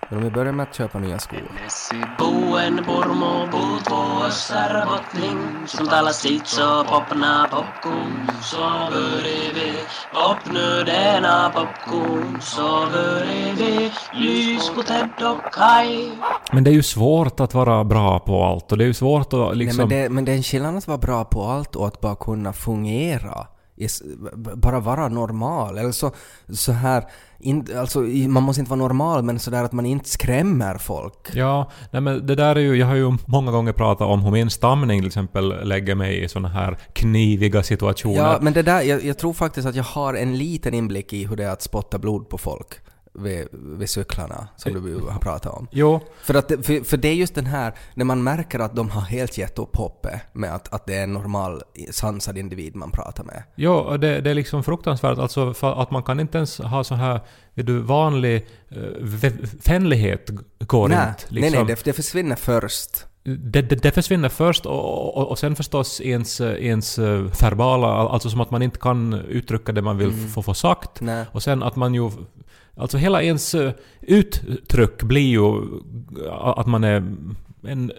Men 0.09 0.17
om 0.17 0.23
vi 0.23 0.31
börjar 0.31 0.53
med 0.53 0.63
att 0.63 0.75
köpa 0.75 0.99
nya 0.99 1.19
skor. 1.19 1.39
Men 16.51 16.63
det 16.63 16.69
är 16.69 16.73
ju 16.73 16.83
svårt 16.83 17.39
att 17.39 17.53
vara 17.53 17.83
bra 17.83 18.19
på 18.19 18.43
allt 18.43 18.71
och 18.71 18.77
det 18.77 18.83
är 18.83 18.87
ju 18.87 18.93
svårt 18.93 19.33
att 19.33 19.57
liksom... 19.57 19.87
Nej, 19.87 19.97
men, 19.97 20.03
det, 20.03 20.09
men 20.09 20.25
det 20.25 20.31
är 20.31 20.35
en 20.35 20.43
skillnad 20.43 20.77
att 20.77 20.87
vara 20.87 20.97
bra 20.97 21.23
på 21.23 21.43
allt 21.43 21.75
och 21.75 21.87
att 21.87 22.01
bara 22.01 22.15
kunna 22.15 22.53
fungera. 22.53 23.47
Bara 24.55 24.79
vara 24.79 25.07
normal. 25.07 25.77
Eller 25.77 25.91
så, 25.91 26.11
så 26.49 26.71
här, 26.71 27.03
in, 27.39 27.67
alltså, 27.77 27.99
man 28.27 28.43
måste 28.43 28.59
inte 28.59 28.69
vara 28.69 28.79
normal 28.79 29.23
men 29.23 29.39
sådär 29.39 29.63
att 29.63 29.71
man 29.71 29.85
inte 29.85 30.09
skrämmer 30.09 30.77
folk. 30.77 31.29
Ja, 31.33 31.71
nej 31.91 32.01
men 32.01 32.27
det 32.27 32.35
där 32.35 32.55
är 32.55 32.59
ju, 32.59 32.75
jag 32.75 32.87
har 32.87 32.95
ju 32.95 33.17
många 33.25 33.51
gånger 33.51 33.73
pratat 33.73 34.07
om 34.07 34.23
hur 34.23 34.31
min 34.31 34.49
stamning 34.49 34.99
till 34.99 35.07
exempel 35.07 35.67
lägger 35.67 35.95
mig 35.95 36.23
i 36.23 36.29
såna 36.29 36.47
här 36.47 36.77
kniviga 36.93 37.63
situationer. 37.63 38.15
Ja, 38.15 38.37
men 38.41 38.53
det 38.53 38.61
där, 38.61 38.81
jag, 38.81 39.03
jag 39.03 39.17
tror 39.17 39.33
faktiskt 39.33 39.67
att 39.67 39.75
jag 39.75 39.83
har 39.83 40.13
en 40.13 40.37
liten 40.37 40.73
inblick 40.73 41.13
i 41.13 41.25
hur 41.25 41.35
det 41.35 41.43
är 41.43 41.51
att 41.51 41.61
spotta 41.61 41.99
blod 41.99 42.29
på 42.29 42.37
folk 42.37 42.82
vid, 43.13 43.47
vid 43.51 43.89
cyklarna, 43.89 44.47
som 44.57 44.73
du 44.73 44.99
har 45.09 45.19
pratat 45.19 45.53
om. 45.53 45.67
Jo, 45.71 45.99
För, 46.21 46.33
att, 46.33 46.47
det- 46.47 46.63
för, 46.63 46.83
för 46.83 46.97
det 46.97 47.07
är 47.07 47.13
just 47.13 47.35
den 47.35 47.45
här, 47.45 47.73
när 47.93 48.05
man 48.05 48.23
märker 48.23 48.59
att 48.59 48.75
de 48.75 48.89
har 48.89 49.01
helt 49.01 49.37
gett 49.37 49.59
upp 49.59 49.75
hoppet 49.75 50.21
med 50.33 50.55
att, 50.55 50.73
att 50.73 50.85
det 50.85 50.95
är 50.95 51.03
en 51.03 51.13
normal, 51.13 51.61
sansad 51.91 52.37
individ 52.37 52.75
man 52.75 52.91
pratar 52.91 53.23
med. 53.23 53.43
jo 53.55 53.73
och 53.73 53.99
det, 53.99 54.21
det 54.21 54.29
är 54.29 54.35
liksom 54.35 54.63
fruktansvärt 54.63 55.17
alltså 55.17 55.53
att 55.61 55.91
man 55.91 56.03
kan 56.03 56.19
inte 56.19 56.37
ens 56.37 56.57
ha 56.57 56.83
så 56.83 56.95
här, 56.95 57.21
du, 57.55 57.79
vanlig 57.79 58.47
uh, 58.77 59.19
vänlighet 59.65 60.29
går 60.59 60.87
nej, 60.87 60.97
inte. 60.97 61.23
nej, 61.29 61.41
Liksom. 61.41 61.65
nej, 61.65 61.75
det, 61.75 61.85
det 61.85 61.93
försvinner 61.93 62.35
först. 62.35 63.05
det, 63.23 63.61
det, 63.61 63.75
det 63.83 63.91
försvinner 63.91 64.29
först 64.29 64.65
och, 64.65 65.17
och, 65.17 65.27
och 65.27 65.39
sen 65.39 65.55
förstås 65.55 66.01
ens, 66.01 66.41
ens 66.41 66.99
eh, 66.99 67.21
verbala, 67.41 67.87
alltså 67.87 68.29
som 68.29 68.41
att 68.41 68.51
man 68.51 68.61
inte 68.61 68.79
kan 68.79 69.13
uttrycka 69.13 69.71
det 69.71 69.81
man 69.81 69.97
vill 69.97 70.09
Mm. 70.09 70.27
få, 70.29 70.41
få 70.43 70.53
sagt. 70.53 71.01
Nej. 71.01 71.25
Och 71.31 71.43
sen 71.43 71.63
att 71.63 71.75
man 71.75 71.93
ju... 71.93 72.11
Alltså 72.77 72.97
hela 72.97 73.21
ens 73.21 73.55
eh, 73.55 73.71
uttryck 74.01 75.03
blir 75.03 75.27
ju 75.27 75.55
eh, 76.25 76.33
att 76.33 76.67
man 76.67 76.83
är 76.83 76.95
en 77.67 77.91
eh, 77.91 77.95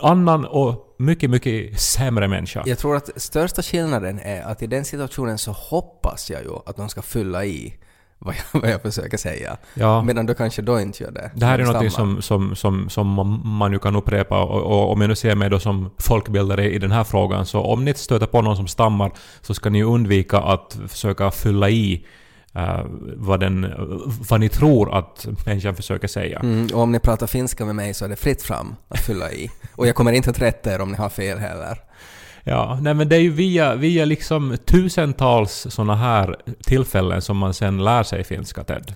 annan 0.00 0.44
och 0.44 0.94
mycket, 0.98 1.30
mycket 1.30 1.80
sämre 1.80 2.28
människa. 2.28 2.62
Jag 2.66 2.78
tror 2.78 2.96
att 2.96 3.10
största 3.22 3.62
skillnaden 3.62 4.18
är 4.18 4.42
att 4.42 4.62
i 4.62 4.66
den 4.66 4.84
situationen 4.84 5.38
så 5.38 5.52
hoppas 5.52 6.30
jag 6.30 6.42
ju 6.42 6.50
att 6.66 6.76
de 6.76 6.88
ska 6.88 7.02
fylla 7.02 7.44
i 7.44 7.74
vad 8.18 8.34
jag, 8.34 8.60
vad 8.60 8.70
jag 8.70 8.82
försöker 8.82 9.16
säga. 9.16 9.56
Ja. 9.74 10.02
Medan 10.02 10.26
du 10.26 10.34
kanske 10.34 10.62
då 10.62 10.80
inte 10.80 11.02
gör 11.04 11.10
det. 11.10 11.30
Det 11.34 11.46
här 11.46 11.58
är 11.58 11.64
något 11.64 11.92
som, 11.92 12.22
som, 12.22 12.56
som, 12.56 12.88
som 12.88 13.06
man- 13.08 13.40
man 13.44 13.72
ju 13.72 13.78
kan 13.78 13.96
upprepa 13.96 14.42
och, 14.42 14.62
och 14.62 14.92
om 14.92 15.00
jag 15.00 15.08
nu 15.08 15.14
ser 15.16 15.34
mig 15.34 15.50
då 15.50 15.58
som 15.60 15.90
folkbildare 15.98 16.70
i 16.70 16.78
den 16.78 16.90
här 16.92 17.04
frågan 17.04 17.46
så 17.46 17.60
om 17.60 17.84
ni 17.84 17.94
stöter 17.94 18.26
på 18.26 18.42
någon 18.42 18.56
som 18.56 18.66
stammar 18.66 19.12
så 19.40 19.54
ska 19.54 19.70
ni 19.70 19.82
undvika 19.82 20.38
att 20.38 20.78
försöka 20.88 21.30
fylla 21.30 21.70
i 21.70 22.06
eh, 22.54 22.84
vad, 23.16 23.40
den, 23.40 23.74
vad 24.28 24.40
ni 24.40 24.48
tror 24.48 24.98
att 24.98 25.28
människan 25.46 25.76
försöker 25.76 26.08
säga. 26.08 26.38
Mm, 26.38 26.66
och 26.74 26.80
om 26.80 26.92
ni 26.92 26.98
pratar 26.98 27.26
finska 27.26 27.64
med 27.64 27.74
mig 27.74 27.94
så 27.94 28.04
är 28.04 28.08
det 28.08 28.16
fritt 28.16 28.42
fram 28.42 28.74
att 28.88 29.00
fylla 29.00 29.32
i. 29.32 29.50
Och 29.76 29.86
jag 29.86 29.94
kommer 29.94 30.12
inte 30.12 30.30
att 30.30 30.42
rätta 30.42 30.74
er 30.74 30.80
om 30.80 30.90
ni 30.90 30.96
har 30.96 31.08
fel 31.08 31.38
heller. 31.38 31.78
Ja, 32.44 32.78
nej 32.82 32.94
men 32.94 33.08
det 33.08 33.16
är 33.16 33.20
ju 33.20 33.30
via, 33.30 33.74
via 33.74 34.04
liksom 34.04 34.56
tusentals 34.64 35.66
såna 35.70 35.94
här 35.94 36.36
tillfällen 36.62 37.22
som 37.22 37.36
man 37.36 37.54
sen 37.54 37.84
lär 37.84 38.02
sig 38.02 38.24
finska, 38.24 38.64
Ted. 38.64 38.94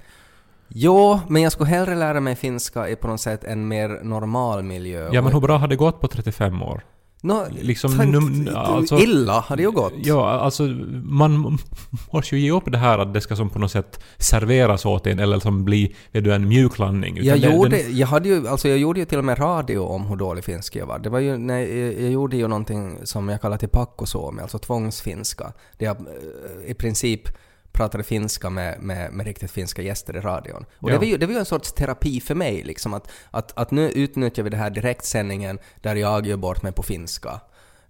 Jo, 0.69 1.21
men 1.29 1.43
jag 1.43 1.53
skulle 1.53 1.71
hellre 1.71 1.95
lära 1.95 2.21
mig 2.21 2.37
finska 2.37 2.89
i 2.89 2.97
på 2.97 3.09
något 3.09 3.21
sätt 3.21 3.45
en 3.45 3.69
mer 3.69 4.01
normal 4.03 4.63
miljö. 4.63 5.11
Ja, 5.13 5.23
men 5.23 5.33
hur 5.33 5.41
bra 5.41 5.57
har 5.57 5.69
det 5.69 5.77
gått 5.77 6.01
på 6.01 6.09
35 6.09 6.63
år? 6.63 6.83
Nå, 7.25 7.47
Liksom, 7.61 7.91
num- 7.93 8.55
alltså- 8.57 8.99
illa 8.99 9.41
hade 9.41 9.63
ju 9.63 9.71
gått. 9.71 9.93
Ja, 9.97 10.31
alltså 10.31 10.63
man 11.03 11.59
måste 12.13 12.37
ju 12.37 12.43
ge 12.43 12.51
upp 12.51 12.73
det 12.73 12.79
här 12.79 12.99
att 12.99 13.15
det 13.15 13.21
ska 13.21 13.37
som 13.37 13.51
på 13.51 13.59
något 13.59 13.71
sätt 13.71 14.01
serveras 14.19 14.87
åt 14.87 15.07
en 15.07 15.19
eller 15.19 15.39
som 15.41 15.65
bli 15.65 15.95
vet 16.13 16.25
du, 16.25 16.35
en 16.35 16.49
mjuklandning. 16.49 17.19
Jag, 17.23 17.41
det, 17.41 17.47
gjorde, 17.47 17.69
den, 17.69 17.97
jag, 17.97 18.07
hade 18.07 18.29
ju, 18.29 18.49
alltså 18.49 18.69
jag 18.69 18.79
gjorde 18.79 19.01
ju 19.01 19.07
till 19.07 19.19
och 19.19 19.25
med 19.25 19.41
radio 19.41 19.79
om 19.79 20.07
hur 20.07 20.17
dålig 20.17 20.45
finska 20.45 20.79
jag 20.79 20.87
var. 20.87 20.99
Det 20.99 21.09
var 21.11 21.19
ju, 21.19 21.47
jag, 21.47 22.03
jag 22.05 22.13
gjorde 22.13 22.37
ju 22.37 22.49
någonting 22.49 22.99
som 23.05 23.29
jag 23.29 23.41
kallar 23.41 23.57
till 23.57 23.69
pakkosuomi, 23.69 24.43
alltså 24.43 24.59
tvångsfinska. 24.59 25.53
Där 25.79 25.87
jag 25.87 25.97
eh, 25.97 26.71
i 26.71 26.75
princip 26.75 27.29
pratade 27.75 28.05
finska 28.05 28.51
med, 28.51 28.81
med, 28.81 29.13
med 29.13 29.27
riktigt 29.27 29.51
finska 29.51 29.83
gäster 29.83 30.17
i 30.17 30.21
radion. 30.21 30.65
Och 30.79 30.89
Ja. 30.91 30.93
det, 30.93 30.99
var 30.99 31.05
ju, 31.05 31.17
det 31.17 31.27
var 31.27 31.33
ju 31.33 31.39
en 31.39 31.45
sorts 31.45 31.73
terapi 31.73 32.21
för 32.21 32.35
mig, 32.35 32.63
liksom 32.63 32.95
att, 32.95 33.11
att, 33.31 33.53
att 33.59 33.71
nu 33.71 33.91
utnyttjar 33.91 34.43
vi 34.43 34.51
det 34.51 34.57
här 34.57 34.71
direktsändningen 34.71 35.59
där 35.83 35.95
jag 35.97 36.27
gör 36.27 36.37
bort 36.37 36.63
mig 36.63 36.73
på 36.73 36.83
finska. 36.83 37.41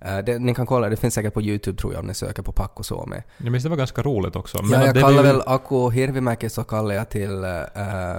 Eh, 0.00 0.18
det, 0.18 0.38
ni 0.38 0.54
kan 0.54 0.66
kolla, 0.66 0.88
det 0.88 0.96
finns 0.96 1.14
säkert 1.14 1.34
på 1.34 1.42
YouTube 1.42 1.78
tror 1.78 1.92
jag 1.92 2.00
om 2.00 2.06
ni 2.06 2.14
söker 2.14 2.42
på 2.42 2.52
pakkosuomi. 2.52 3.16
jag 3.38 3.52
minns 3.52 3.64
det 3.64 3.70
var 3.70 3.76
ganska 3.76 4.02
roligt 4.02 4.36
också. 4.36 4.58
Ja, 4.62 4.78
att 4.78 4.84
jag 4.86 4.94
kallar 4.94 5.10
ju- 5.16 5.22
väl 5.22 5.42
Aku 5.46 5.90
Hirvimäki 5.90 6.48
så 6.50 6.64
kallar 6.64 6.94
jag 6.94 7.08
till... 7.08 7.44
eh, 7.44 8.14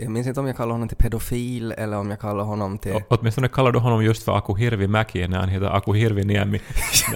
jag 0.00 0.10
minns 0.10 0.26
inte 0.26 0.40
om 0.40 0.46
jag 0.46 0.56
kallar 0.56 0.72
honom 0.72 0.88
till 0.88 0.96
pedofil 0.96 1.72
eller 1.72 1.96
om 1.98 2.10
jag 2.10 2.20
kallar 2.20 2.44
honom 2.44 2.78
till... 2.78 2.92
Å- 2.94 3.02
Åtminstone 3.08 3.48
kallar 3.48 3.72
du 3.72 3.78
honom 3.78 4.04
just 4.04 4.22
för 4.22 4.36
Aku 4.38 4.54
Hirvimäki 4.56 5.28
när 5.28 5.38
han 5.40 5.48
heter 5.48 5.66
Aku 5.76 5.92
Hirviniemi. 5.94 6.60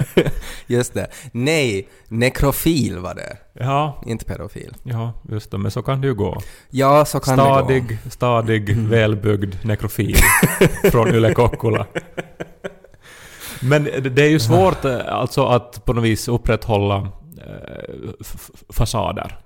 Just 0.67 0.95
det. 0.95 1.07
Nej, 1.33 1.89
nekrofil 2.09 2.99
var 2.99 3.15
det. 3.15 3.37
Ja, 3.53 4.03
Inte 4.07 4.25
pedofil. 4.25 4.75
ja, 4.83 5.13
just 5.31 5.51
det. 5.51 5.59
Men 5.59 5.71
så 5.71 5.83
kan 5.83 6.01
det 6.01 6.07
ju 6.07 6.15
gå. 6.15 6.41
Ja, 6.71 7.05
så 7.05 7.21
kan 7.21 7.37
det 7.39 7.45
gå. 7.45 7.51
Stadig, 7.55 7.99
stadig, 8.11 8.77
välbyggd 8.77 9.55
nekrofil 9.65 10.17
från 10.91 11.09
Yle 11.15 11.35
Kokkola. 11.35 11.87
Men 13.63 13.85
det 13.85 14.23
är 14.23 14.29
ju 14.31 14.41
svårt 14.41 14.85
eh, 14.85 14.99
alltså 15.07 15.47
att 15.47 15.85
på 15.85 15.93
något 15.93 16.05
vis 16.05 16.29
upprätthålla 16.29 16.97
eh, 16.97 18.25
fasader. 18.73 19.39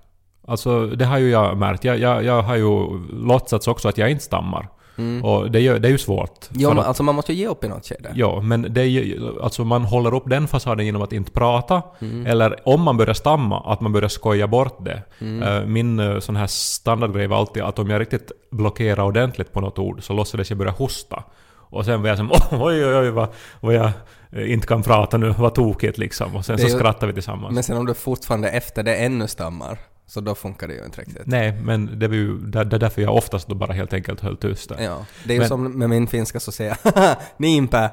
Alltså 0.48 0.86
det 0.86 1.04
har 1.04 1.18
ju 1.18 1.30
jag 1.30 1.56
märkt. 1.56 1.84
Jag, 1.84 1.98
jag, 1.98 2.24
jag 2.24 2.42
har 2.42 2.56
ju 2.56 2.98
låtsats 3.12 3.68
också 3.68 3.88
att 3.88 3.98
jag 3.98 4.10
inte 4.10 4.24
stammar. 4.24 4.68
Mm. 4.98 5.24
Och 5.24 5.50
det, 5.50 5.60
gör, 5.60 5.78
det 5.78 5.88
är 5.88 5.92
ju 5.92 5.98
svårt. 5.98 6.48
Ja, 6.52 6.68
För 6.68 6.74
men 6.74 6.78
att- 6.82 6.86
alltså 6.86 7.02
man 7.02 7.14
måste 7.14 7.32
ju 7.32 7.38
ge 7.38 7.46
upp 7.48 7.64
i 7.64 7.68
något 7.68 7.86
skede. 7.86 8.12
Ja, 8.14 8.40
men 8.40 8.66
det 8.74 8.80
är 8.80 8.84
ju, 8.84 9.30
alltså 9.42 9.64
man 9.64 9.84
håller 9.84 10.14
upp 10.14 10.22
den 10.26 10.48
fasaden 10.48 10.86
genom 10.86 11.02
att 11.02 11.12
inte 11.12 11.30
prata, 11.32 11.82
Mm. 12.00 12.26
eller 12.26 12.68
om 12.68 12.80
man 12.82 12.96
börjar 12.96 13.14
stamma, 13.14 13.72
att 13.72 13.80
man 13.80 13.92
börjar 13.92 14.08
skoja 14.08 14.46
bort 14.46 14.84
det. 14.84 15.02
Mm. 15.20 15.42
Eh, 15.42 15.66
Min 15.66 15.98
eh, 16.00 16.18
sån 16.18 16.36
här 16.36 16.46
standardgrej 16.46 17.26
var 17.26 17.36
alltid 17.36 17.62
att 17.62 17.78
om 17.78 17.90
jag 17.90 18.00
riktigt 18.00 18.32
blockerar 18.50 19.02
ordentligt 19.04 19.52
på 19.52 19.60
något 19.60 19.78
ord 19.78 20.02
så 20.02 20.12
låtsades 20.12 20.50
jag 20.50 20.58
börja 20.58 20.72
hosta. 20.72 21.22
Och 21.70 21.84
sen 21.84 22.02
var 22.02 22.08
jag 22.08 22.18
som 22.18 22.30
oj 22.50 22.86
oj 22.86 22.94
oj 22.96 23.10
vad, 23.10 23.28
vad 23.60 23.74
jag 23.74 23.90
eh, 24.32 24.52
inte 24.52 24.66
kan 24.66 24.82
prata 24.82 25.16
nu, 25.16 25.34
vad 25.38 25.54
tokigt 25.54 25.98
liksom. 25.98 26.36
Och 26.36 26.44
sen 26.44 26.58
så 26.58 26.64
är 26.66 26.70
ju- 26.70 26.76
skrattar 26.76 27.06
vi 27.06 27.12
tillsammans. 27.12 27.54
Men 27.54 27.62
sen 27.62 27.76
om 27.76 27.86
du 27.86 27.94
fortfarande 27.94 28.48
efter 28.48 28.82
det 28.82 28.94
ännu 28.94 29.28
stammar, 29.28 29.78
så 30.08 30.20
då 30.20 30.34
funkar 30.34 30.68
det 30.68 30.74
ju 30.74 30.84
inte 30.84 31.00
riktigt. 31.00 31.26
Nej, 31.26 31.52
men 31.52 31.98
det 31.98 32.08
var 32.08 32.14
ju 32.14 32.38
det, 32.38 32.64
det 32.64 32.76
är 32.76 32.80
därför 32.80 33.02
jag 33.02 33.14
oftast 33.16 33.48
då 33.48 33.54
bara 33.54 33.72
helt 33.72 33.92
enkelt 33.92 34.20
höll 34.20 34.36
tyst. 34.36 34.68
där. 34.68 34.82
Ja, 34.82 35.06
det 35.24 35.32
är 35.32 35.34
ju 35.34 35.40
Men- 35.40 35.48
som 35.48 35.78
med 35.78 35.90
min 35.90 36.06
finska 36.06 36.40
så 36.40 36.52
säger 36.52 36.76
jag 36.94 37.16
niinpä. 37.36 37.90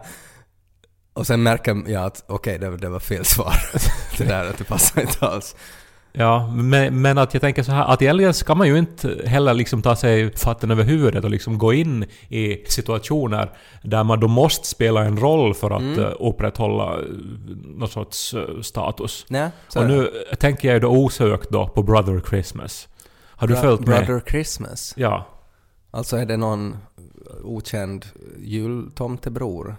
Och 1.13 1.27
sen 1.27 1.43
märker 1.43 1.84
jag 1.88 2.03
att 2.05 2.24
okej, 2.27 2.57
det, 2.60 2.77
det 2.77 2.89
var 2.89 3.00
fel 3.00 3.25
svar. 3.25 3.53
det 4.17 4.24
där 4.24 4.50
att 4.50 4.57
det 4.57 4.63
passar 4.63 5.01
inte 5.01 5.25
alls. 5.27 5.55
Ja, 6.17 6.48
men, 6.55 7.01
men 7.01 7.17
att 7.17 7.34
jag 7.34 7.41
tänker 7.41 7.63
så 7.63 7.72
här 7.72 7.86
att 7.86 8.01
egentligen 8.01 8.34
ska 8.34 8.55
man 8.55 8.67
ju 8.67 8.77
inte 8.77 9.22
heller 9.25 9.53
liksom 9.53 9.81
ta 9.81 9.95
sig 9.95 10.38
fatten 10.38 10.72
över 10.72 10.84
huvudet 10.84 11.24
och 11.24 11.29
liksom 11.29 11.57
gå 11.57 11.74
in 11.74 12.03
i 12.29 12.63
situationer 12.67 13.51
där 13.84 14.03
man 14.03 14.19
då 14.19 14.27
måste 14.27 14.67
spela 14.67 15.03
en 15.05 15.17
roll 15.19 15.53
för 15.53 15.72
att 15.72 15.81
Mm. 15.81 16.00
eh, 16.00 16.12
upprätthålla 16.19 16.93
eh, 16.93 17.00
någon 17.65 17.89
sorts 17.89 18.34
eh, 18.34 18.62
status. 18.62 19.25
Nej, 19.29 19.50
Och 19.75 19.86
nu 19.86 20.10
tänker 20.39 20.67
jag 20.67 20.74
ju 20.74 20.79
då 20.79 20.88
osökt 20.88 21.50
då 21.50 21.67
på 21.67 21.84
Brother 21.84 22.21
Christmas. 22.30 22.88
Har 23.30 23.47
du 23.47 23.54
Bro- 23.54 23.62
följt 23.62 23.80
med? 23.88 24.06
Brother 24.06 24.23
Christmas. 24.30 24.93
Ja. 24.97 25.28
Alltså 25.91 26.17
är 26.17 26.25
det 26.25 26.38
någon 26.38 26.78
okänd 27.43 28.06
jultomtebror? 28.38 29.76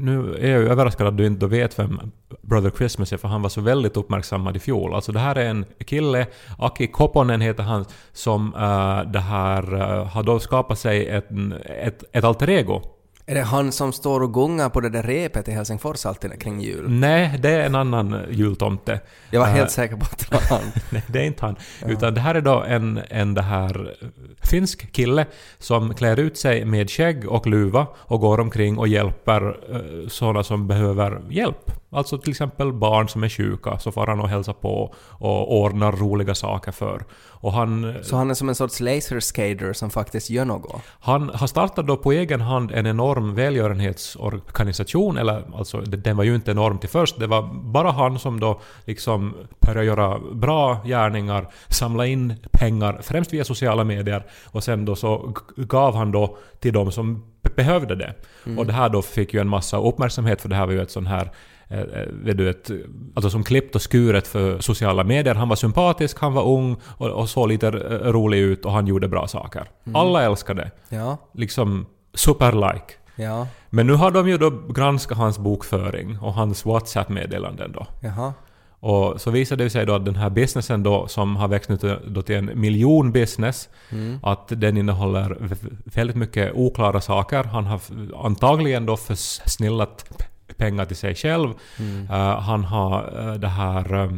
Nu 0.00 0.34
är 0.34 0.50
jag 0.50 0.60
ju 0.60 0.68
överraskad 0.68 1.06
att 1.06 1.16
du 1.16 1.26
inte 1.26 1.46
vet 1.46 1.78
vem 1.78 2.00
Brother 2.42 2.70
Christmas 2.70 3.12
är, 3.12 3.16
för 3.16 3.28
han 3.28 3.42
var 3.42 3.48
så 3.48 3.60
väldigt 3.60 3.96
uppmärksammad 3.96 4.56
i 4.56 4.58
fjol. 4.58 4.94
Alltså 4.94 5.12
det 5.12 5.20
här 5.20 5.36
är 5.36 5.48
en 5.48 5.64
kille, 5.84 6.26
Aki 6.58 6.86
Koponen 6.86 7.40
heter 7.40 7.62
han, 7.62 7.84
som 8.12 8.54
uh, 8.54 9.12
det 9.12 9.20
här 9.20 9.74
uh, 9.74 10.04
har 10.04 10.22
då 10.22 10.38
skapat 10.38 10.78
sig 10.78 11.08
ett, 11.08 11.28
ett, 11.64 12.04
ett 12.12 12.24
alter 12.24 12.50
ego. 12.50 12.82
Är 13.32 13.36
det 13.36 13.42
han 13.42 13.72
som 13.72 13.92
står 13.92 14.22
och 14.22 14.34
gungar 14.34 14.68
på 14.68 14.80
det 14.80 14.88
där 14.88 15.02
repet 15.02 15.48
i 15.48 15.52
Helsingfors 15.52 16.06
alltid 16.06 16.40
kring 16.40 16.60
jul? 16.60 16.90
Nej, 16.90 17.38
det 17.38 17.50
är 17.50 17.60
en 17.60 17.74
annan 17.74 18.20
jultomte. 18.30 19.00
Jag 19.30 19.40
var 19.40 19.46
Eh, 19.46 19.52
helt 19.52 19.70
säker 19.70 19.96
på 19.96 20.04
att 20.04 20.18
det 20.18 20.34
var 20.34 20.58
han. 20.58 20.72
Nej, 20.90 21.02
det 21.06 21.18
är 21.18 21.24
inte 21.24 21.46
han. 21.46 21.56
Utan 21.86 22.14
det 22.14 22.20
här 22.20 22.34
är 22.34 22.40
då 22.40 22.62
en, 22.62 23.00
en 23.08 23.34
det 23.34 23.42
här 23.42 23.94
eh, 24.02 24.08
finsk 24.42 24.92
kille 24.92 25.26
som 25.58 25.94
klär 25.94 26.20
ut 26.20 26.38
sig 26.38 26.64
med 26.64 26.90
skägg 26.90 27.28
och 27.28 27.46
luva 27.46 27.86
och 27.96 28.20
går 28.20 28.40
omkring 28.40 28.78
och 28.78 28.88
hjälper 28.88 29.42
uh, 29.48 30.08
sådana 30.08 30.42
som 30.42 30.68
behöver 30.68 31.22
hjälp. 31.30 31.81
Alltså 31.94 32.18
till 32.18 32.30
exempel 32.30 32.72
barn 32.72 33.08
som 33.08 33.24
är 33.24 33.28
sjuka, 33.28 33.78
så 33.78 33.92
får 33.92 34.06
han 34.06 34.20
och 34.20 34.28
hälsa 34.28 34.52
på 34.52 34.94
och 35.08 35.60
ordnar 35.60 35.92
roliga 35.92 36.34
saker 36.34 36.72
för. 36.72 37.04
Och 37.28 37.52
han, 37.52 37.94
Så 38.02 38.16
han 38.16 38.30
är 38.30 38.34
som 38.34 38.48
en 38.48 38.54
sorts 38.54 38.80
laser 38.80 39.20
skater 39.20 39.72
som 39.72 39.90
faktiskt 39.90 40.30
gör 40.30 40.44
något? 40.44 40.82
han 41.00 41.28
har 41.34 41.46
startat 41.46 41.86
då 41.86 41.96
på 41.96 42.12
egen 42.12 42.40
hand 42.40 42.70
en 42.70 42.86
enorm 42.86 43.34
välgörenhetsorganisation, 43.34 45.16
eller 45.18 45.42
alltså 45.56 45.80
den 45.80 46.16
var 46.16 46.24
ju 46.24 46.34
inte 46.34 46.50
enorm 46.50 46.78
till 46.78 46.88
först, 46.88 47.18
det 47.20 47.26
var 47.26 47.42
bara 47.62 47.90
han 47.90 48.18
som 48.18 48.40
då 48.40 48.60
liksom 48.84 49.34
började 49.60 49.84
göra 49.86 50.18
bra 50.32 50.80
gärningar, 50.84 51.48
samla 51.68 52.06
in 52.06 52.34
pengar, 52.52 52.98
främst 53.02 53.32
via 53.32 53.44
sociala 53.44 53.84
medier, 53.84 54.24
och 54.46 54.64
sen 54.64 54.84
då 54.84 54.96
så 54.96 55.34
gav 55.56 55.94
han 55.94 56.12
då 56.12 56.36
till 56.60 56.72
de 56.72 56.92
som 56.92 57.24
be- 57.42 57.50
behövde 57.56 57.94
det. 57.96 58.14
Och 58.58 58.66
det 58.66 58.72
här 58.72 58.88
då 58.88 59.02
fick 59.02 59.34
ju 59.34 59.40
en 59.40 59.48
massa 59.48 59.76
uppmärksamhet, 59.76 60.40
för 60.42 60.48
det 60.48 60.56
här 60.56 60.66
var 60.66 60.72
ju 60.72 60.82
ett 60.82 60.90
sån 60.90 61.06
här 61.06 61.30
vet 62.24 62.36
du, 62.38 62.50
ett, 62.50 62.70
alltså 63.14 63.30
som 63.30 63.44
klippt 63.44 63.74
och 63.74 63.82
skuret 63.82 64.26
för 64.28 64.60
sociala 64.60 65.04
medier. 65.04 65.34
Han 65.34 65.48
var 65.48 65.56
sympatisk, 65.56 66.18
han 66.20 66.32
var 66.34 66.44
ung 66.44 66.76
och, 66.84 67.08
och 67.10 67.28
såg 67.28 67.48
lite 67.48 67.68
eh, 67.68 67.72
rolig 68.12 68.38
ut 68.38 68.64
och 68.64 68.72
han 68.72 68.86
gjorde 68.86 69.08
bra 69.08 69.26
saker. 69.28 69.64
Alla 69.94 70.22
älskade 70.22 70.70
Ja, 70.88 71.16
liksom 71.34 71.86
super-like. 72.14 72.92
ja, 73.16 73.46
Men 73.70 73.86
nu 73.86 73.92
har 73.92 74.10
de 74.10 74.28
ju 74.28 74.38
då 74.38 74.50
granskat 74.50 75.18
hans 75.18 75.38
bokföring 75.38 76.18
och 76.18 76.34
hans 76.34 76.64
WhatsApp-meddelanden 76.66 77.72
då. 77.72 77.86
jaha. 78.00 78.32
Och 78.84 79.20
så 79.20 79.30
visade 79.30 79.64
det 79.64 79.70
sig 79.70 79.86
då 79.86 79.94
att 79.94 80.04
den 80.04 80.16
här 80.16 80.30
businessen 80.30 80.82
då 80.82 81.06
som 81.08 81.36
har 81.36 81.48
växt 81.48 81.68
nu 81.70 81.76
till, 82.22 82.34
en 82.36 82.50
miljonbusiness, 82.60 83.68
Mm. 83.90 84.18
att 84.22 84.48
den 84.48 84.76
innehåller 84.76 85.36
väldigt 85.84 86.16
mycket 86.16 86.52
oklara 86.54 87.00
saker. 87.00 87.44
Han 87.44 87.66
har 87.66 87.80
antagligen 88.24 88.86
då 88.86 88.96
försnillat 88.96 90.04
pengar 90.62 90.84
till 90.84 90.96
sig 90.96 91.14
själv. 91.14 91.48
Mm. 91.78 92.06
Eh, 92.10 92.40
han 92.40 92.64
har 92.64 92.94
eh, 93.20 93.34
det 93.34 93.48
här 93.48 93.94
eh, 93.94 94.10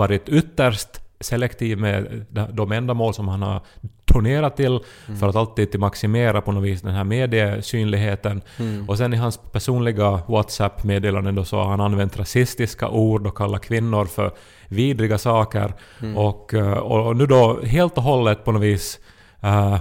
varit 0.00 0.28
ytterst 0.28 0.88
selektiv 1.20 1.78
med 1.78 2.24
de- 2.52 2.72
ändamål 2.72 3.14
som 3.14 3.28
han 3.28 3.42
har 3.42 3.60
donerat 4.04 4.56
till 4.56 4.80
för 5.20 5.28
att 5.28 5.36
alltid 5.36 5.70
till 5.70 5.80
maximera 5.80 6.40
på 6.40 6.52
något 6.52 6.64
vis 6.64 6.82
den 6.82 6.94
här 6.94 7.04
mediesynligheten. 7.04 8.42
Mm. 8.58 8.88
Och 8.88 8.98
sen 8.98 9.14
i 9.14 9.16
hans 9.16 9.38
personliga 9.52 10.22
WhatsApp-meddelanden 10.26 11.34
då 11.34 11.44
så 11.44 11.56
har 11.56 11.70
han 11.70 11.80
använt 11.80 12.18
rasistiska 12.18 12.88
ord 12.88 13.26
och 13.26 13.36
kallat 13.36 13.62
kvinnor 13.62 14.04
för 14.04 14.30
vidriga 14.68 15.18
saker. 15.18 15.74
Mm. 16.00 16.16
Och, 16.16 16.54
och, 16.54 17.06
och 17.06 17.16
nu 17.16 17.26
då 17.26 17.60
helt 17.64 17.96
och 17.96 18.02
hållet 18.02 18.44
på 18.44 18.52
något 18.52 18.62
vis... 18.62 19.00
Uh, 19.44 19.78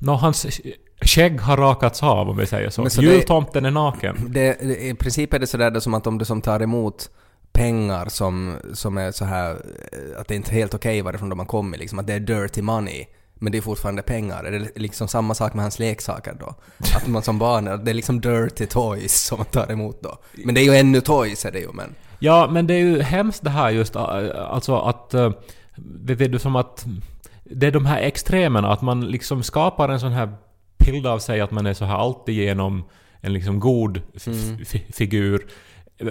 no, 0.00 0.10
hans 0.10 0.46
skägg 1.04 1.40
har 1.40 1.56
rakats 1.56 2.02
av 2.02 2.28
om 2.30 2.36
vi 2.36 2.46
säger 2.46 2.70
så. 2.70 2.90
Så 2.90 3.00
det- 3.00 3.06
Jultomten 3.06 3.64
är 3.64 3.70
naken. 3.70 4.16
Det, 4.28 4.56
det, 4.60 4.86
I 4.86 4.94
princip 4.94 5.34
är 5.34 5.38
det 5.38 5.46
sådär 5.46 5.80
som 5.80 5.94
att 5.94 6.06
om 6.06 6.18
du 6.18 6.24
som 6.24 6.40
tar 6.40 6.60
emot 6.62 7.10
pengar 7.52 8.08
som, 8.08 8.56
som 8.72 8.98
är 8.98 9.12
så 9.12 9.24
här 9.24 9.50
eh, 9.50 10.20
att 10.20 10.28
det 10.28 10.34
är 10.34 10.36
inte 10.36 10.50
är 10.50 10.54
helt 10.54 10.74
okej 10.74 11.02
varifrån 11.02 11.28
de 11.28 11.38
har 11.38 11.46
kommit, 11.46 11.80
liksom 11.80 11.98
att 11.98 12.06
det 12.06 12.14
är 12.14 12.20
dirty 12.20 12.62
money. 12.62 13.04
Men 13.34 13.52
det 13.52 13.58
är 13.58 13.62
fortfarande 13.62 14.02
pengar. 14.02 14.44
Är 14.44 14.50
det 14.50 14.68
liksom 14.76 15.08
samma 15.08 15.34
sak 15.34 15.54
med 15.54 15.64
hans 15.64 15.78
leksaker 15.78 16.36
då? 16.40 16.54
Att 16.96 17.06
man 17.06 17.22
som 17.22 17.38
barn, 17.38 17.64
det 17.84 17.90
är 17.90 17.94
liksom 17.94 18.20
dirty 18.20 18.66
toys 18.66 19.22
som 19.26 19.38
man 19.38 19.46
tar 19.46 19.72
emot 19.72 20.02
då. 20.02 20.18
Men 20.44 20.54
det 20.54 20.60
är 20.60 20.64
ju 20.64 20.74
ännu 20.76 21.00
toys 21.00 21.44
är 21.44 21.52
det 21.52 21.58
ju 21.58 21.72
men. 21.72 21.94
Ja, 22.18 22.48
men 22.50 22.66
det 22.66 22.74
är 22.74 22.78
ju 22.78 23.02
hemskt 23.02 23.44
det 23.44 23.50
här 23.50 23.70
just, 23.70 23.96
äh, 23.96 24.02
alltså 24.36 24.76
att... 24.76 25.14
Vet 25.76 26.20
vet 26.20 26.32
du 26.32 26.38
som 26.38 26.56
att... 26.56 26.86
Det 27.44 27.66
är 27.66 27.70
de 27.70 27.86
här 27.86 28.00
extremerna, 28.00 28.72
att 28.72 28.82
man 28.82 29.00
liksom 29.00 29.42
skapar 29.42 29.88
en 29.88 30.00
sån 30.00 30.12
här 30.12 30.32
bild 30.78 31.06
av 31.06 31.18
sig 31.18 31.40
att 31.40 31.50
man 31.50 31.66
är 31.66 31.74
så 31.74 31.84
här 31.84 31.94
alltigenom 31.96 32.84
en 33.20 33.32
liksom 33.32 33.60
god 33.60 34.00
Mm. 34.26 34.58
figur. 34.92 35.46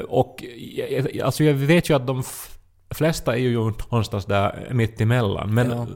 Och 0.07 0.43
jag- 0.89 1.19
alltså 1.21 1.43
jag 1.43 1.53
vet 1.53 1.89
ju 1.89 1.93
att 1.95 2.07
de 2.07 2.23
flesta 2.89 3.33
är 3.33 3.39
ju 3.39 3.57
någonstans 3.91 4.25
där 4.25 4.67
mitt 4.71 5.01
emellan. 5.01 5.53
Men 5.53 5.69
Ja. 5.71 5.87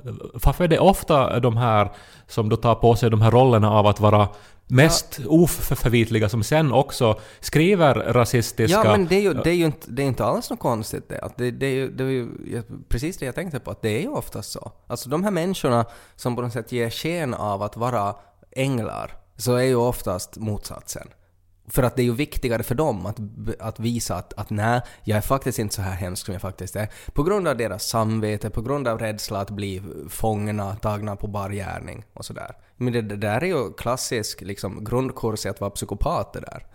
varför 0.44 0.64
är 0.64 0.68
det 0.68 0.80
ofta 0.80 1.40
de 1.40 1.58
här 1.58 1.92
som 2.28 2.50
då 2.50 2.56
tar 2.56 2.76
på 2.76 2.96
sig 2.96 3.10
de 3.10 3.22
här 3.22 3.32
rollerna 3.32 3.72
av 3.72 3.88
att 3.88 4.00
vara 4.00 4.28
mest 4.70 5.20
oförvitliga 5.28 6.30
som 6.30 6.44
sen 6.44 6.72
också 6.74 7.20
skriver 7.40 7.96
rasistiska... 7.96 8.78
Ja, 8.86 8.92
men 8.92 9.08
det 9.08 9.16
är 9.16 9.22
ju, 9.22 9.34
det 9.34 9.50
är 9.50 9.54
ju 9.54 9.66
inte, 9.66 9.92
det 9.92 10.02
är 10.04 10.08
inte 10.08 10.26
alls 10.26 10.50
något 10.50 10.60
konstigt 10.60 11.10
det. 11.10 11.20
Att 11.22 11.38
det, 11.38 11.52
det, 11.52 11.66
är 11.66 11.72
ju, 11.76 11.92
det 11.92 12.04
är 12.04 12.08
ju 12.08 12.28
precis 12.90 13.18
det 13.18 13.26
jag 13.26 13.36
tänkte 13.36 13.60
på, 13.60 13.72
att 13.72 13.82
det 13.82 13.90
är 13.98 14.02
ju 14.02 14.10
oftast 14.10 14.52
så. 14.52 14.72
Alltså 14.88 15.10
de 15.10 15.24
här 15.24 15.32
människorna 15.32 15.86
som 16.16 16.36
på 16.36 16.42
något 16.42 16.54
sätt 16.54 16.72
ger 16.72 16.90
sken 16.90 17.34
av 17.34 17.64
att 17.64 17.78
vara 17.78 18.16
änglar, 18.52 19.14
så 19.36 19.56
är 19.56 19.64
ju 19.64 19.76
oftast 19.76 20.38
motsatsen. 20.38 21.08
För 21.70 21.84
att 21.84 21.96
det 21.96 22.02
är 22.02 22.04
ju 22.04 22.14
viktigare 22.14 22.64
för 22.64 22.76
dem 22.76 23.06
att, 23.06 23.20
att 23.60 23.80
visa 23.80 24.16
att, 24.16 24.34
att 24.34 24.50
nej, 24.50 24.82
jag 25.04 25.18
är 25.18 25.22
faktiskt 25.22 25.60
inte 25.60 25.76
så 25.76 25.82
här 25.82 25.96
hemsk 25.96 26.26
som 26.26 26.34
jag 26.34 26.42
faktiskt 26.42 26.76
är. 26.76 26.90
På 27.14 27.24
grund 27.24 27.48
av 27.48 27.58
deras 27.58 27.84
samvete, 27.84 28.50
på 28.50 28.62
grund 28.62 28.88
av 28.88 29.00
rädsla 29.00 29.40
att 29.40 29.50
bli 29.50 29.82
fångna, 30.10 30.76
tagna 30.76 31.16
på 31.16 31.28
bar 31.28 31.50
gärning 31.50 32.06
och 32.14 32.26
sådär. 32.26 32.58
Men 32.76 32.94
det, 32.94 33.02
det 33.02 33.16
där 33.16 33.44
är 33.44 33.48
ju 33.48 33.74
klassisk 33.74 34.42
liksom, 34.42 34.84
grundkurs 34.84 35.46
i 35.46 35.50
att 35.50 35.62
vara 35.62 35.72
psykopat 35.72 36.34
det 36.34 36.40
där. 36.40 36.66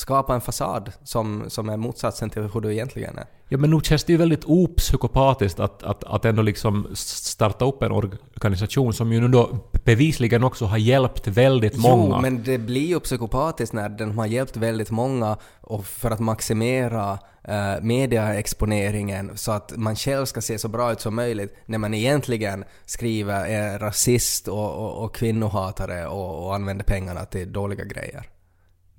Skapa 0.00 0.34
en 0.34 0.40
fasad 0.40 0.92
som, 1.04 1.44
som 1.48 1.68
är 1.68 1.76
motsatsen 1.76 2.30
till 2.30 2.42
hur 2.42 2.60
du 2.60 2.72
egentligen 2.72 3.18
är. 3.18 3.26
Ja 3.48 3.58
men 3.58 3.70
nog 3.70 3.84
känns 3.84 4.04
det 4.04 4.12
ju 4.12 4.16
väldigt 4.16 4.44
opsykopatiskt 4.44 5.60
att, 5.60 5.82
att, 5.82 6.04
att 6.04 6.24
ändå 6.24 6.42
liksom 6.42 6.88
starta 6.94 7.64
upp 7.64 7.82
en 7.82 7.92
organisation 7.92 8.92
som 8.92 9.12
ju 9.12 9.20
nu 9.20 9.28
då 9.28 9.58
bevisligen 9.84 10.44
också 10.44 10.64
har 10.64 10.78
hjälpt 10.78 11.26
väldigt 11.26 11.76
många. 11.76 12.16
Jo, 12.16 12.22
men 12.22 12.42
det 12.42 12.58
blir 12.58 12.86
ju 12.86 13.00
psykopatiskt 13.00 13.72
när 13.72 13.88
den 13.88 14.18
har 14.18 14.26
hjälpt 14.26 14.56
väldigt 14.56 14.90
många 14.90 15.36
och 15.60 15.86
för 15.86 16.10
att 16.10 16.20
maximera 16.20 17.18
eh, 17.44 17.82
mediaexponeringen 17.82 19.30
så 19.34 19.52
att 19.52 19.76
man 19.76 19.96
själv 19.96 20.26
ska 20.26 20.40
se 20.40 20.58
så 20.58 20.68
bra 20.68 20.92
ut 20.92 21.00
som 21.00 21.14
möjligt 21.14 21.56
när 21.66 21.78
man 21.78 21.94
egentligen 21.94 22.64
skriver 22.86 23.46
är 23.46 23.78
rasist 23.78 24.48
och, 24.48 24.74
och, 24.74 25.04
och 25.04 25.14
kvinnohatare 25.14 26.06
och, 26.06 26.46
och 26.46 26.54
använder 26.54 26.84
pengarna 26.84 27.24
till 27.24 27.52
dåliga 27.52 27.84
grejer. 27.84 28.26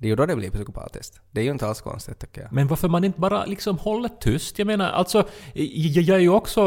Det 0.02 0.06
är 0.06 0.10
ju 0.10 0.16
då 0.16 0.26
det 0.26 0.36
blir 0.36 0.50
psykopatiskt. 0.50 1.20
Det 1.30 1.40
är 1.40 1.44
ju 1.44 1.50
inte 1.50 1.66
alls 1.66 1.80
konstigt 1.80 2.18
tycker 2.18 2.40
jag. 2.40 2.52
Men 2.52 2.66
varför 2.66 2.88
man 2.88 3.04
inte 3.04 3.20
bara 3.20 3.44
liksom 3.44 3.78
håller 3.78 4.08
tyst? 4.08 4.58
Jag 4.58 4.66
menar, 4.66 4.90
alltså, 4.90 5.24
jag, 5.54 6.02
jag 6.02 6.16
är 6.16 6.20
ju 6.20 6.28
också 6.28 6.60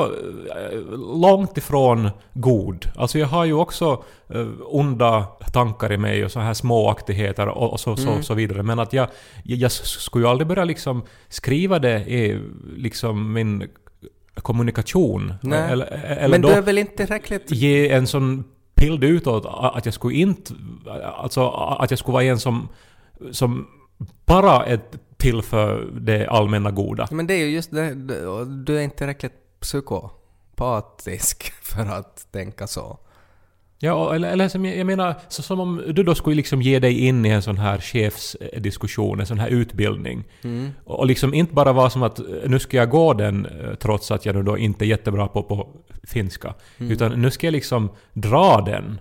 eh, 0.56 0.80
långt 1.22 1.58
ifrån 1.58 2.10
god. 2.34 2.86
Alltså 2.96 3.20
jag 3.20 3.28
har 3.28 3.46
ju 3.46 3.54
också 3.54 4.04
eh, 4.30 4.48
onda 4.62 5.24
tankar 5.54 5.92
i 5.92 5.98
mig 5.98 6.26
och 6.26 6.32
så 6.32 6.40
här 6.40 6.54
småaktigheter 6.54 7.48
och, 7.48 7.72
och 7.72 7.80
så, 7.80 7.98
så, 7.98 8.22
så 8.22 8.34
vidare. 8.34 8.64
Men 8.64 8.80
att 8.80 8.94
jag, 8.94 9.08
jag, 9.44 9.58
jag 9.58 9.72
skulle 9.72 10.26
ju 10.26 10.30
aldrig 10.30 10.48
börja 10.48 10.64
liksom 10.64 11.04
skriva 11.30 11.80
det 11.80 12.00
i 12.00 12.42
liksom 12.76 13.34
min 13.34 13.68
kommunikation. 14.36 15.34
Nej. 15.42 15.72
Eller, 15.72 15.86
eller 15.86 16.30
Men 16.30 16.42
du 16.42 16.50
är 16.50 16.62
väl 16.62 16.78
inte 16.78 16.98
tillräckligt... 16.98 17.52
ge 17.52 17.90
en 17.90 18.08
sån 18.08 18.44
bild 18.76 19.04
utåt 19.04 19.46
att 19.46 19.86
jag 19.86 19.94
skulle 19.94 20.16
inte... 20.16 20.54
Alltså 21.18 21.50
att 21.50 21.92
jag 21.92 22.00
skulle 22.00 22.14
vara 22.14 22.24
en 22.24 22.40
som, 22.40 22.68
som 23.32 23.68
bara 24.26 24.66
är 24.66 24.80
till 25.18 25.42
för 25.42 25.90
det 26.00 26.28
allmänna 26.28 26.72
goda. 26.72 27.08
Men 27.12 27.28
det 27.28 27.34
är 27.34 27.46
ju 27.46 27.50
just 27.50 27.72
det, 27.72 27.94
du 28.66 28.78
är 28.78 28.82
inte 28.82 28.98
tillräckligt 28.98 29.60
psykopatisk 29.60 31.54
för 31.62 31.86
att 31.86 32.32
tänka 32.32 32.68
så. 32.68 33.00
Ja, 33.80 34.16
eller, 34.16 34.32
eller 34.32 34.48
som 34.48 34.66
jag, 34.66 34.78
jag 34.78 34.88
menar, 34.88 35.16
så 35.28 35.42
som 35.42 35.60
om 35.60 35.84
du 35.88 36.04
då 36.04 36.16
skulle 36.16 36.36
liksom 36.36 36.62
ge 36.62 36.80
dig 36.80 37.00
in 37.00 37.26
i 37.26 37.30
en 37.30 37.42
sån 37.42 37.58
här 37.58 37.78
chefsdiskussion, 37.78 39.20
en 39.20 39.26
sån 39.26 39.40
här 39.40 39.50
utbildning. 39.50 40.24
Och, 40.84 41.00
och 41.00 41.06
liksom 41.06 41.34
inte 41.34 41.54
bara 41.54 41.74
vara 41.74 41.90
som 41.90 42.04
att 42.04 42.20
nu 42.46 42.60
ska 42.60 42.78
jag 42.78 42.90
gå 42.90 43.14
den 43.14 43.46
eh, 43.46 43.76
trots 43.76 44.12
att 44.12 44.26
jag 44.26 44.36
nu 44.36 44.44
då 44.44 44.58
inte 44.58 44.86
är 44.86 44.88
jättebra 44.88 45.28
på, 45.28 45.44
på 45.44 45.68
finska. 46.04 46.54
Utan 46.78 47.22
nu 47.22 47.32
ska 47.32 47.48
jag 47.48 47.52
liksom 47.52 47.90
dra 48.14 48.62
den. 48.62 49.00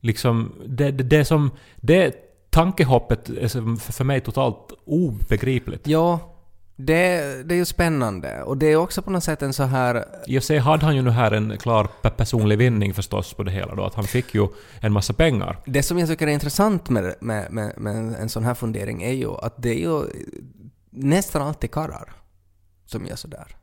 Liksom, 0.00 0.52
det, 0.66 0.90
det, 0.90 1.04
det 1.04 1.24
som... 1.24 1.50
Det 1.76 2.27
tankehoppet 2.50 3.28
är 3.28 3.76
för 3.92 4.04
mig 4.04 4.20
totalt 4.20 4.72
obegripligt. 4.84 5.86
Ja, 5.86 6.34
det, 6.76 7.42
det 7.48 7.54
är 7.54 7.58
ju 7.58 7.64
spännande. 7.64 8.42
Och 8.42 8.56
det 8.56 8.66
är 8.66 8.76
också 8.76 9.02
på 9.02 9.10
något 9.10 9.24
sätt 9.24 9.42
en 9.42 9.52
så 9.52 9.62
här... 9.62 10.04
För 10.26 10.40
sig 10.40 10.58
hade 10.58 10.84
han 10.84 10.96
ju 10.96 11.02
nu 11.02 11.10
här 11.10 11.30
en 11.30 11.58
klar 11.58 11.88
pe- 12.02 12.10
personlig 12.10 12.58
vinning 12.58 12.94
förstås 12.94 13.34
på 13.34 13.42
det 13.42 13.50
hela 13.50 13.74
då, 13.74 13.84
att 13.84 13.94
han 13.94 14.04
fick 14.04 14.34
ju 14.34 14.48
en 14.80 14.92
massa 14.92 15.12
pengar. 15.12 15.58
Det 15.66 15.82
som 15.82 15.98
jag 15.98 16.08
tycker 16.08 16.26
är 16.26 16.30
intressant 16.30 16.88
med, 16.88 17.14
med, 17.20 17.52
med, 17.52 17.72
med 17.76 17.96
en 17.96 18.28
sån 18.28 18.44
här 18.44 18.54
fundering 18.54 19.02
är 19.02 19.12
ju 19.12 19.30
att 19.30 19.62
det 19.62 19.70
är 19.70 19.80
ju 19.80 20.02
nästan 20.90 21.42
alltid 21.42 21.70
karrar 21.70 22.12
som 22.86 23.06
gör 23.06 23.16
sådär. 23.16 23.56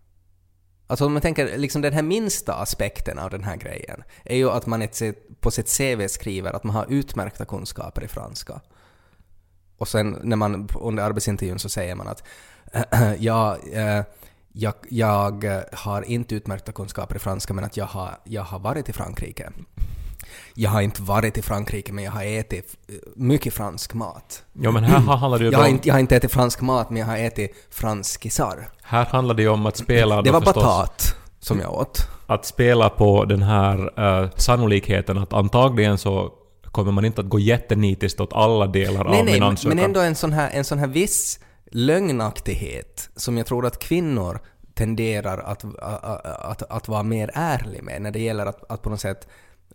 Alltså 0.87 1.05
om 1.05 1.13
man 1.13 1.21
tänker 1.21 1.57
liksom 1.57 1.81
den 1.81 1.93
här 1.93 2.01
minsta 2.01 2.53
aspekten 2.53 3.19
av 3.19 3.29
den 3.29 3.43
här 3.43 3.55
grejen 3.55 4.03
är 4.23 4.35
ju 4.35 4.49
att 4.49 4.65
man 4.65 4.81
ett, 4.81 5.01
på 5.39 5.51
sitt 5.51 5.77
CV 5.77 6.07
skriver 6.07 6.53
att 6.53 6.63
man 6.63 6.75
har 6.75 6.85
utmärkta 6.89 7.45
kunskaper 7.45 8.03
i 8.03 8.07
franska. 8.07 8.61
Och 9.77 9.87
sen 9.87 10.19
när 10.23 10.35
man 10.35 10.69
under 10.79 11.03
arbetsintervjun 11.03 11.59
så 11.59 11.69
säger 11.69 11.95
man 11.95 12.07
att 12.07 12.23
ja, 13.19 13.57
eh, 13.73 14.01
jag, 14.53 14.73
jag 14.89 15.45
har 15.73 16.01
inte 16.01 16.35
utmärkta 16.35 16.71
kunskaper 16.71 17.15
i 17.15 17.19
franska 17.19 17.53
men 17.53 17.63
att 17.63 17.77
jag 17.77 17.85
har, 17.85 18.17
jag 18.23 18.43
har 18.43 18.59
varit 18.59 18.89
i 18.89 18.93
Frankrike. 18.93 19.49
Jag 20.53 20.69
har 20.69 20.81
inte 20.81 21.01
varit 21.01 21.37
i 21.37 21.41
Frankrike 21.41 21.93
men 21.93 22.03
jag 22.03 22.11
har 22.11 22.23
ätit 22.23 22.77
eh, 22.87 22.95
mycket 23.15 23.53
fransk 23.53 23.93
mat. 23.93 24.43
Ja 24.53 24.71
men 24.71 24.83
här 24.83 24.99
handlar 24.99 25.39
det 25.39 25.45
ju 25.45 25.51
Jag 25.51 25.59
har, 25.59 25.67
inte, 25.67 25.87
jag 25.87 25.95
har 25.95 25.99
inte 25.99 26.15
ätit 26.15 26.31
fransk 26.31 26.61
mat 26.61 26.89
men 26.89 26.99
jag 26.99 27.05
har 27.07 27.17
ätit 27.17 27.67
franskisar. 27.69 28.69
här 28.83 29.05
handlar 29.05 29.35
det 29.35 29.41
ju 29.41 29.49
om 29.49 29.65
att 29.65 29.77
spela 29.77 30.21
Det 30.21 30.31
var 30.31 30.41
förstås, 30.41 30.63
batat 30.63 31.15
som 31.39 31.59
jag 31.59 31.73
åt. 31.73 32.07
att 32.27 32.45
spela 32.45 32.89
på 32.89 33.25
den 33.25 33.41
här 33.43 33.99
eh, 34.23 34.29
sannolikheten 34.35 35.17
att 35.17 35.33
antagligen 35.33 35.97
så 35.97 36.31
kommer 36.75 36.91
man 36.91 37.05
inte 37.05 37.21
att 37.21 37.29
gå 37.29 37.39
jättenitiskt 37.39 38.19
åt 38.19 38.33
alla 38.33 38.67
delar 38.67 39.03
Nej, 39.03 39.19
av 39.19 39.25
nej, 39.25 39.33
min 39.33 39.43
ansökan. 39.43 39.75
men 39.75 39.85
ändå 39.85 39.99
en 39.99 40.15
sån, 40.15 40.33
här, 40.33 40.49
en 40.53 40.63
sån 40.63 40.79
här 40.79 40.87
viss 40.87 41.39
lögnaktighet 41.71 43.09
som 43.15 43.37
jag 43.37 43.45
tror 43.45 43.65
att 43.65 43.79
kvinnor 43.79 44.39
tenderar 44.73 45.37
att, 45.37 45.65
att, 45.79 46.25
att, 46.25 46.61
att 46.61 46.87
vara 46.87 47.03
mer 47.03 47.31
ärlig 47.33 47.83
med 47.83 48.01
när 48.01 48.11
det 48.11 48.19
gäller 48.19 48.45
att, 48.45 48.71
att 48.71 48.81
på 48.81 48.89
något 48.89 49.01
sätt 49.01 49.27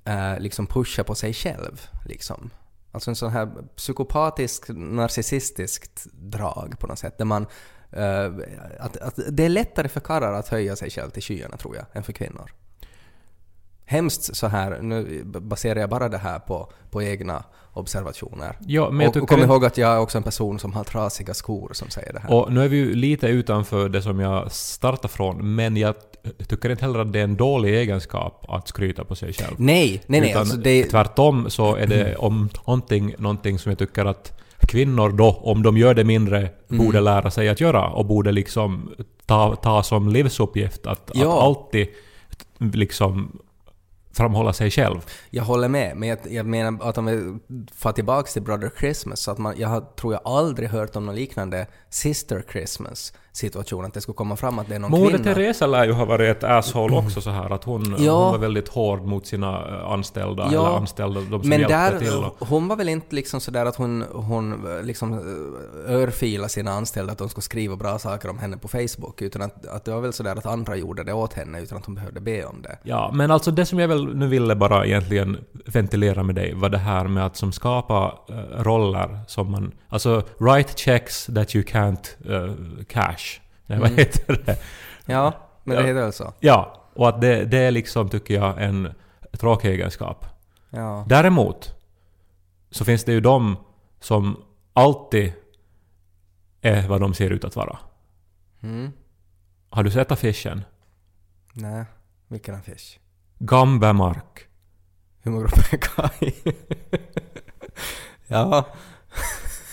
eh, 0.04 0.38
liksom 0.38 0.66
pusha 0.66 1.04
på 1.04 1.14
sig 1.14 1.34
själv. 1.34 1.86
Liksom. 2.04 2.50
Alltså 2.92 3.10
en 3.10 3.16
sån 3.16 3.30
här 3.30 3.50
psykopatisk, 3.76 4.68
narcissistiskt 4.68 6.06
drag 6.12 6.74
på 6.78 6.86
något 6.86 6.98
sätt. 6.98 7.18
Där 7.18 7.24
man, 7.24 7.46
eh, 7.92 8.32
att, 8.80 8.96
att 8.96 9.18
det 9.28 9.44
är 9.44 9.48
lättare 9.48 9.88
för 9.88 10.00
karlar 10.00 10.32
att 10.32 10.48
höja 10.48 10.76
sig 10.76 10.90
själv 10.90 11.10
till 11.10 11.22
skyarna 11.22 11.56
tror 11.56 11.76
jag, 11.76 11.84
än 11.92 12.02
för 12.02 12.12
kvinnor. 12.12 12.50
Hemskt 13.90 14.36
så 14.36 14.46
här, 14.46 14.78
nu 14.82 15.22
baserar 15.24 15.80
jag 15.80 15.90
bara 15.90 16.08
det 16.08 16.18
här 16.18 16.38
på, 16.38 16.72
på 16.90 17.02
egna 17.02 17.44
observationer. 17.72 18.56
Ja, 18.66 18.90
men 18.90 19.00
jag 19.06 19.16
och, 19.16 19.22
och 19.22 19.28
kom 19.28 19.40
ihåg 19.42 19.64
att 19.64 19.78
jag 19.78 19.90
är 19.92 19.98
också 19.98 20.18
en 20.18 20.24
person 20.24 20.58
som 20.58 20.72
har 20.72 20.84
trasiga 20.84 21.34
skor 21.34 21.70
som 21.72 21.90
säger 21.90 22.12
det 22.12 22.20
här. 22.20 22.32
Och 22.34 22.52
nu 22.52 22.64
är 22.64 22.68
vi 22.68 22.76
ju 22.76 22.94
lite 22.94 23.26
utanför 23.26 23.88
det 23.88 24.02
som 24.02 24.20
jag 24.20 24.52
startar 24.52 25.08
från, 25.08 25.54
men 25.54 25.76
jag 25.76 25.94
tycker 26.48 26.70
inte 26.70 26.84
heller 26.84 26.98
att 26.98 27.12
det 27.12 27.18
är 27.20 27.24
en 27.24 27.36
dålig 27.36 27.74
egenskap 27.74 28.44
att 28.48 28.68
skryta 28.68 29.04
på 29.04 29.14
sig 29.14 29.32
själv. 29.32 29.54
nej, 29.58 30.02
nej, 30.06 30.20
nej. 30.20 30.30
Utan 30.30 30.40
Alltså 30.40 30.56
det, 30.56 30.84
tvärtom 30.84 31.50
så 31.50 31.76
är 31.76 31.86
det 31.86 32.16
om 32.18 32.48
någonting, 32.66 33.14
någonting 33.18 33.58
som 33.58 33.70
jag 33.70 33.78
tycker 33.78 34.04
att 34.04 34.38
kvinnor 34.60 35.08
då, 35.12 35.30
om 35.42 35.62
de 35.62 35.76
gör 35.76 35.94
det 35.94 36.04
mindre, 36.04 36.38
Mm. 36.70 36.84
borde 36.86 37.00
lära 37.00 37.30
sig 37.30 37.48
att 37.48 37.60
göra 37.60 37.88
och 37.88 38.06
borde 38.06 38.32
liksom 38.32 38.90
ta, 39.26 39.56
ta 39.56 39.82
som 39.82 40.08
livsuppgift 40.08 40.86
att, 40.86 41.10
Ja. 41.14 41.32
att 41.38 41.42
alltid 41.44 41.86
liksom 42.58 43.38
framhålla 44.12 44.52
sig 44.52 44.70
själv. 44.70 45.00
jag 45.30 45.44
håller 45.44 45.68
med, 45.68 45.96
men 45.96 46.08
jag, 46.08 46.18
jag 46.30 46.46
menar 46.46 46.88
att 46.88 46.98
om 46.98 47.06
vi 47.06 47.38
får 47.74 47.92
tillbaka 47.92 48.30
till 48.30 48.42
Brother 48.42 48.70
Christmas, 48.78 49.20
så 49.20 49.30
att 49.30 49.38
man, 49.38 49.54
jag 49.58 49.68
har, 49.68 49.80
tror 49.80 50.12
jag 50.12 50.22
aldrig 50.24 50.68
hört 50.68 50.96
om 50.96 51.06
något 51.06 51.14
liknande 51.14 51.66
Sister 51.90 52.44
Christmas 52.52 53.12
situation, 53.32 53.84
att 53.84 53.94
det 53.94 54.00
skulle 54.00 54.16
komma 54.16 54.36
fram 54.36 54.58
att 54.58 54.68
det 54.68 54.74
är 54.74 54.78
någon 54.78 54.90
Moder 54.90 55.10
kvinna. 55.18 55.24
Teresa 55.24 55.66
lär 55.66 55.84
ju 55.84 55.92
ha 55.92 56.04
varit 56.04 56.36
ett 56.36 56.44
asshole 56.44 56.96
också 56.96 57.20
så 57.20 57.30
här 57.30 57.50
att 57.50 57.64
hon, 57.64 57.96
Ja. 57.98 58.22
hon 58.22 58.32
var 58.32 58.38
väldigt 58.38 58.68
hård 58.68 59.02
mot 59.04 59.26
sina 59.26 59.68
eh, 59.68 59.90
anställda, 59.90 60.48
Ja. 60.52 60.66
eller 60.66 60.76
anställda, 60.76 61.20
de 61.20 61.40
som 61.40 61.48
Men 61.48 61.58
hjälpte 61.60 61.76
där, 61.76 61.98
till. 61.98 62.14
Och, 62.38 62.48
hon 62.48 62.68
var 62.68 62.76
väl 62.76 62.88
inte 62.88 63.14
liksom 63.14 63.40
sådär 63.40 63.66
att 63.66 63.76
hon, 63.76 64.04
hon 64.12 64.66
liksom 64.82 65.12
eh, 65.12 65.94
örfilade 65.94 66.48
sina 66.48 66.70
anställda 66.72 67.12
att 67.12 67.18
de 67.18 67.28
skulle 67.28 67.42
skriva 67.42 67.76
bra 67.76 67.98
saker 67.98 68.28
om 68.30 68.38
henne 68.38 68.56
på 68.56 68.68
Facebook, 68.68 69.22
utan 69.22 69.42
att, 69.42 69.66
att 69.66 69.84
det 69.84 69.90
var 69.92 70.00
väl 70.00 70.12
sådär 70.12 70.36
att 70.36 70.46
andra 70.46 70.76
gjorde 70.76 71.04
det 71.04 71.12
åt 71.12 71.32
henne 71.32 71.60
utan 71.60 71.78
att 71.78 71.86
hon 71.86 71.94
behövde 71.94 72.20
be 72.20 72.44
om 72.44 72.62
det. 72.62 72.78
Ja, 72.82 73.10
men 73.14 73.30
alltså 73.30 73.50
det 73.50 73.66
som 73.66 73.78
jag 73.78 73.88
väl 73.88 74.16
nu 74.16 74.26
ville 74.26 74.54
bara 74.56 74.86
egentligen 74.86 75.38
ventilera 75.66 76.22
med 76.22 76.34
dig 76.34 76.54
var 76.54 76.68
det 76.68 76.78
här 76.78 77.04
med 77.08 77.26
att 77.26 77.36
som 77.36 77.52
skapa 77.52 78.14
eh, 78.28 78.62
roller 78.62 79.18
som 79.26 79.50
man... 79.50 79.72
Alltså 79.88 80.22
write 80.38 80.72
checks 80.76 81.26
that 81.34 81.54
you 81.56 81.64
can't 81.64 82.06
eh, 82.30 82.54
cash. 82.88 83.16
Nej, 83.70 83.78
vad 83.78 83.90
heter 83.90 84.42
det? 84.46 84.58
Ja, 85.06 85.32
men 85.64 85.76
det 85.76 85.82
heter 85.82 86.00
väl 86.00 86.12
så. 86.12 86.34
Ja, 86.40 86.88
och 86.94 87.08
att 87.08 87.20
det, 87.20 87.44
det 87.44 87.58
är 87.58 87.70
liksom, 87.70 88.08
tycker 88.08 88.34
jag, 88.34 88.62
en 88.62 88.94
tråkig 89.32 89.68
egenskap. 89.68 90.26
Ja. 90.70 91.04
Däremot 91.08 91.74
så 92.70 92.84
finns 92.84 93.04
det 93.04 93.12
ju 93.12 93.20
de 93.20 93.56
som 94.00 94.42
alltid 94.72 95.32
är 96.60 96.88
vad 96.88 97.00
de 97.00 97.14
ser 97.14 97.30
ut 97.30 97.44
att 97.44 97.56
vara. 97.56 97.78
Mm. 98.62 98.92
Har 99.70 99.82
du 99.82 99.90
sett 99.90 100.12
affischen? 100.12 100.64
Nej, 101.52 101.84
vilken 102.28 102.54
affisch? 102.54 103.00
Gambermark. 103.38 104.48
Humorgruppen 105.22 105.78
Kai. 105.80 106.32
ja, 108.26 108.66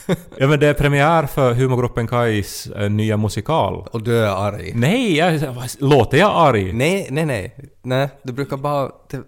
Ja 0.37 0.47
men 0.47 0.59
det 0.59 0.67
är 0.67 0.73
premiär 0.73 1.25
för 1.25 1.53
humorgruppen 1.53 2.07
Kais 2.07 2.67
eh, 2.67 2.89
nya 2.89 3.17
musikal. 3.17 3.87
och 3.91 4.03
du 4.03 4.17
är 4.17 4.27
arg. 4.47 4.71
Nej, 4.75 5.17
jag, 5.17 5.41
låter 5.79 6.17
jag 6.17 6.31
arg? 6.35 6.73
Nej, 6.73 7.07
nej, 7.11 7.25
nej. 7.25 7.55
Nej, 7.83 8.09
du 8.23 8.33
brukar 8.33 8.57
bara... 8.57 8.91
Det, 9.09 9.21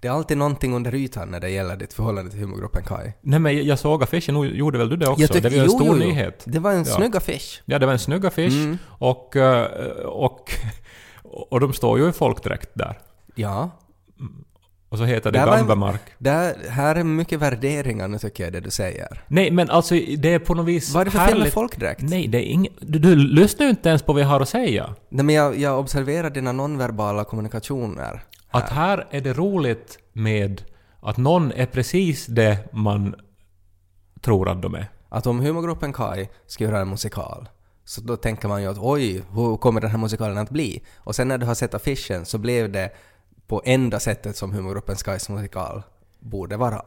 det 0.00 0.08
är 0.08 0.12
alltid 0.12 0.36
någonting 0.38 0.74
under 0.74 0.94
ytan 0.94 1.28
när 1.30 1.40
det 1.40 1.50
gäller 1.50 1.76
ditt 1.76 1.92
förhållande 1.92 2.30
till 2.30 2.40
humorgruppen 2.40 2.82
Kai. 2.84 3.12
Nej 3.20 3.38
men 3.40 3.66
jag 3.66 3.78
såg 3.78 4.02
affischen, 4.02 4.36
och 4.36 4.46
gjorde 4.46 4.78
väl 4.78 4.88
du 4.88 4.96
det 4.96 5.06
också? 5.08 5.24
tyck- 5.26 5.40
det 5.40 5.48
var 5.48 5.58
en 5.58 5.64
jo, 5.64 5.68
stor 5.70 5.86
jo, 5.86 5.92
jo. 5.92 5.98
nyhet. 6.08 6.42
Det 6.44 6.58
var 6.58 6.72
en 6.72 6.78
Ja. 6.78 6.84
snygg 6.84 7.16
affisch. 7.16 7.62
Ja, 7.64 7.78
det 7.78 7.86
var 7.86 7.92
en 7.92 7.98
snygg 7.98 8.26
affisch 8.26 8.52
Mm. 8.52 8.78
och, 8.88 9.36
eh, 9.36 9.66
och, 10.04 10.52
och 11.50 11.60
de 11.60 11.72
står 11.72 11.98
ju 11.98 12.08
i 12.08 12.12
folkdräkt 12.12 12.70
där. 12.74 12.98
Ja. 13.34 13.70
Och 14.92 14.98
så 14.98 15.04
heter 15.04 15.32
det 15.32 15.38
Där 15.38 15.56
Gambermark. 15.56 16.00
Det 16.18 16.56
här 16.68 16.94
är 16.96 17.04
mycket 17.04 17.38
värderingar 17.38 18.08
nu 18.08 18.18
tycker 18.18 18.44
jag 18.44 18.52
det 18.52 18.60
du 18.60 18.70
säger. 18.70 19.24
Nej 19.28 19.50
men 19.50 19.70
alltså 19.70 19.94
det 19.94 20.34
är 20.34 20.38
på 20.38 20.54
något 20.54 20.66
vis 20.66 20.94
Vad 20.94 21.00
är 21.00 21.04
det 21.04 21.10
för 21.10 21.18
fel 21.18 21.28
med 21.28 21.38
härligt- 21.38 21.54
folkdräkt? 21.54 22.02
Nej, 22.02 22.28
det 22.28 22.38
är 22.38 22.52
inget... 22.52 22.72
Du, 22.80 22.98
du 22.98 23.16
lyssnar 23.16 23.66
ju 23.66 23.70
inte 23.70 23.88
ens 23.88 24.02
på 24.02 24.12
vad 24.12 24.22
jag 24.22 24.26
har 24.26 24.40
att 24.40 24.48
säga. 24.48 24.94
Nej 25.08 25.24
men 25.24 25.34
jag, 25.34 25.58
jag 25.58 25.78
observerar 25.80 26.30
dina 26.30 26.52
nonverbala 26.52 27.24
kommunikationer. 27.24 28.22
Att 28.50 28.70
här 28.70 29.06
är 29.10 29.20
det 29.20 29.32
roligt 29.32 29.98
med 30.12 30.62
att 31.00 31.16
någon 31.16 31.52
är 31.52 31.66
precis 31.66 32.26
det 32.26 32.58
man 32.72 33.14
tror 34.20 34.48
att 34.48 34.62
de 34.62 34.74
är. 34.74 34.86
Att 35.08 35.26
om 35.26 35.40
humorgruppen 35.40 35.92
Kai 35.92 36.28
ska 36.46 36.64
göra 36.64 36.80
en 36.80 36.88
musikal 36.88 37.48
så 37.84 38.00
då 38.00 38.16
tänker 38.16 38.48
man 38.48 38.62
ju 38.62 38.68
att 38.68 38.78
oj, 38.80 39.22
hur 39.34 39.56
kommer 39.56 39.80
den 39.80 39.90
här 39.90 39.98
musikalen 39.98 40.38
att 40.38 40.50
bli? 40.50 40.82
Och 40.96 41.14
sen 41.14 41.28
när 41.28 41.38
du 41.38 41.46
har 41.46 41.54
sett 41.54 41.74
affischen 41.74 42.24
så 42.24 42.38
blev 42.38 42.72
det 42.72 42.90
på 43.52 43.62
enda 43.64 44.00
sättet 44.00 44.36
som 44.36 44.52
humorgruppen 44.52 44.96
Kais 44.96 45.28
musikal 45.28 45.82
borde 46.20 46.56
vara. 46.56 46.82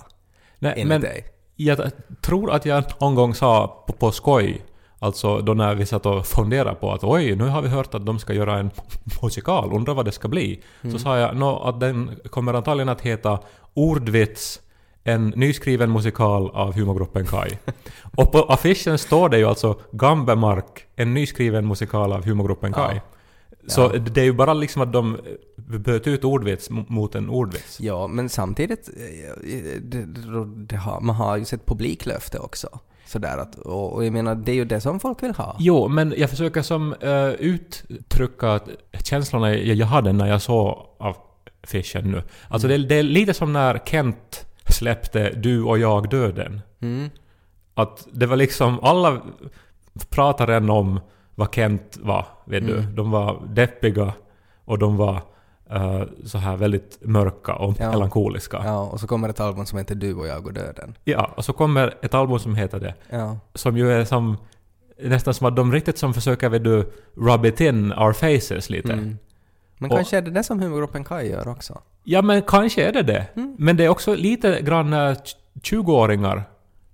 Nej, 0.59 0.71
Enligt 0.71 0.87
men 0.87 1.01
dig. 1.01 1.25
jag 1.55 1.91
tror 2.21 2.51
att 2.51 2.65
jag 2.65 2.83
någon 2.99 3.15
gång 3.15 3.35
sa 3.35 3.83
på, 3.87 3.93
på 3.93 4.11
skoj, 4.11 4.65
alltså 4.99 5.41
då 5.41 5.53
när 5.53 5.75
vi 5.75 5.85
satt 5.85 6.05
och 6.05 6.25
funderade 6.25 6.75
på 6.75 6.91
att 6.91 7.03
oj, 7.03 7.35
nu 7.35 7.43
har 7.43 7.61
vi 7.61 7.69
hört 7.69 7.93
att 7.93 8.05
de 8.05 8.19
ska 8.19 8.33
göra 8.33 8.59
en 8.59 8.71
musikal, 9.21 9.73
undrar 9.73 9.93
vad 9.93 10.05
det 10.05 10.11
ska 10.11 10.27
bli. 10.27 10.63
Så 10.91 10.99
sa 10.99 11.17
jag 11.17 11.35
no, 11.35 11.63
att 11.63 11.79
den 11.79 12.19
kommer 12.29 12.53
antagligen 12.53 12.89
att 12.89 13.01
heta 13.01 13.39
Ordvits, 13.73 14.61
en 15.03 15.29
nyskriven 15.29 15.91
musikal 15.91 16.49
av 16.49 16.73
humorgruppen 16.73 17.25
Kai. 17.25 17.57
och 18.17 18.31
på 18.31 18.39
affischen 18.39 18.97
står 18.97 19.29
det 19.29 19.37
ju 19.37 19.45
alltså 19.45 19.79
Gambermark, 19.91 20.85
en 20.95 21.13
nyskriven 21.13 21.67
musikal 21.67 22.13
av 22.13 22.25
humorgruppen 22.25 22.73
Kai. 22.73 22.95
Ja. 22.95 23.14
Så 23.67 23.81
Ja. 23.93 23.99
det 23.99 24.21
är 24.21 24.25
ju 24.25 24.33
bara 24.33 24.53
liksom 24.53 24.81
att 24.81 24.93
de 24.93 25.17
böt 25.55 26.07
ut 26.07 26.23
ordvits 26.23 26.69
mot 26.69 27.15
en 27.15 27.29
ordvits. 27.29 27.79
Ja, 27.79 28.07
men 28.07 28.29
samtidigt, 28.29 28.89
eh, 28.89 29.43
det, 29.81 30.05
det, 30.05 30.45
det 30.45 30.75
har, 30.75 31.01
man 31.01 31.15
har 31.15 31.37
ju 31.37 31.45
sett 31.45 31.65
publiklöfte 31.65 32.39
också. 32.39 32.79
Sådär 33.05 33.37
att, 33.37 33.55
och, 33.55 34.05
jag 34.05 34.13
menar, 34.13 34.35
det 34.35 34.51
är 34.51 34.55
ju 34.55 34.65
det 34.65 34.81
som 34.81 34.99
folk 34.99 35.23
vill 35.23 35.31
ha. 35.31 35.55
Jo, 35.59 35.87
men 35.87 36.13
jag 36.17 36.29
försöker 36.29 36.61
som 36.61 36.93
uh, 37.03 37.29
uttrycka 37.29 38.59
känslorna 39.03 39.55
jag, 39.55 39.75
jag 39.75 39.87
hade 39.87 40.13
när 40.13 40.27
jag 40.27 40.41
såg 40.41 40.85
affischen 41.63 42.11
nu. 42.11 42.23
Alltså 42.47 42.67
det, 42.67 42.77
det 42.77 42.95
är 42.95 43.03
lite 43.03 43.33
som 43.33 43.53
när 43.53 43.79
Kent 43.85 44.45
släppte 44.69 45.29
Du 45.29 45.63
och 45.63 45.79
jag 45.79 46.09
döden. 46.09 46.61
Mm. 46.81 47.09
Att 47.73 48.07
det 48.11 48.25
var 48.25 48.35
liksom, 48.35 48.79
alla 48.81 49.21
pratar 50.09 50.47
än 50.47 50.69
om 50.69 50.99
vad 51.35 51.53
Kent 51.55 51.97
var, 52.01 52.25
vet 52.45 52.67
du. 52.67 52.77
Mm. 52.77 52.95
De 52.95 53.11
var 53.11 53.41
deppiga 53.47 54.13
och 54.65 54.79
de 54.79 54.97
var 54.97 55.21
eh, 55.69 56.01
så 56.25 56.37
här 56.37 56.55
väldigt 56.57 56.97
mörka 57.01 57.53
och 57.55 57.75
Ja. 57.79 57.91
melankoliska. 57.91 58.57
Ja. 58.57 58.65
Ja, 58.65 58.81
och 58.81 58.99
så 58.99 59.07
kommer 59.07 59.29
ett 59.29 59.39
album 59.39 59.65
som 59.65 59.77
heter 59.77 59.95
Du 59.95 60.13
och 60.13 60.27
jag 60.27 60.45
och 60.45 60.53
döden. 60.53 60.95
och 61.35 61.45
så 61.45 61.53
kommer 61.53 61.93
ett 62.01 62.13
album 62.13 62.39
som 62.39 62.55
heter 62.55 62.79
det. 62.79 62.93
Ja. 63.09 63.37
Som 63.53 63.77
ju 63.77 63.91
är 63.91 64.05
som... 64.05 64.37
Nästan 65.01 65.33
som 65.33 65.47
att 65.47 65.55
de 65.55 65.71
riktigt 65.71 65.97
som 65.97 66.13
försöker, 66.13 66.49
vet 66.49 66.63
du, 66.63 66.91
rub 67.17 67.45
it 67.45 67.61
in 67.61 67.93
our 67.93 68.13
faces 68.13 68.69
lite. 68.69 68.93
Mm. 68.93 69.17
Men 69.77 69.91
Och- 69.91 69.97
kanske 69.97 70.17
är 70.17 70.21
det 70.21 70.31
det 70.31 70.43
som 70.43 70.59
humorgruppen 70.59 71.03
Kai 71.03 71.29
gör 71.31 71.47
också. 71.47 71.81
Ja, 72.03 72.21
men 72.21 72.41
kanske 72.41 72.83
är 72.85 72.93
det 72.93 73.01
det. 73.03 73.27
Mm. 73.35 73.55
Men 73.59 73.77
det 73.77 73.85
är 73.85 73.89
också 73.89 74.15
lite 74.15 74.61
grann 74.61 74.89
när 74.89 75.17
20-åringar 75.61 76.43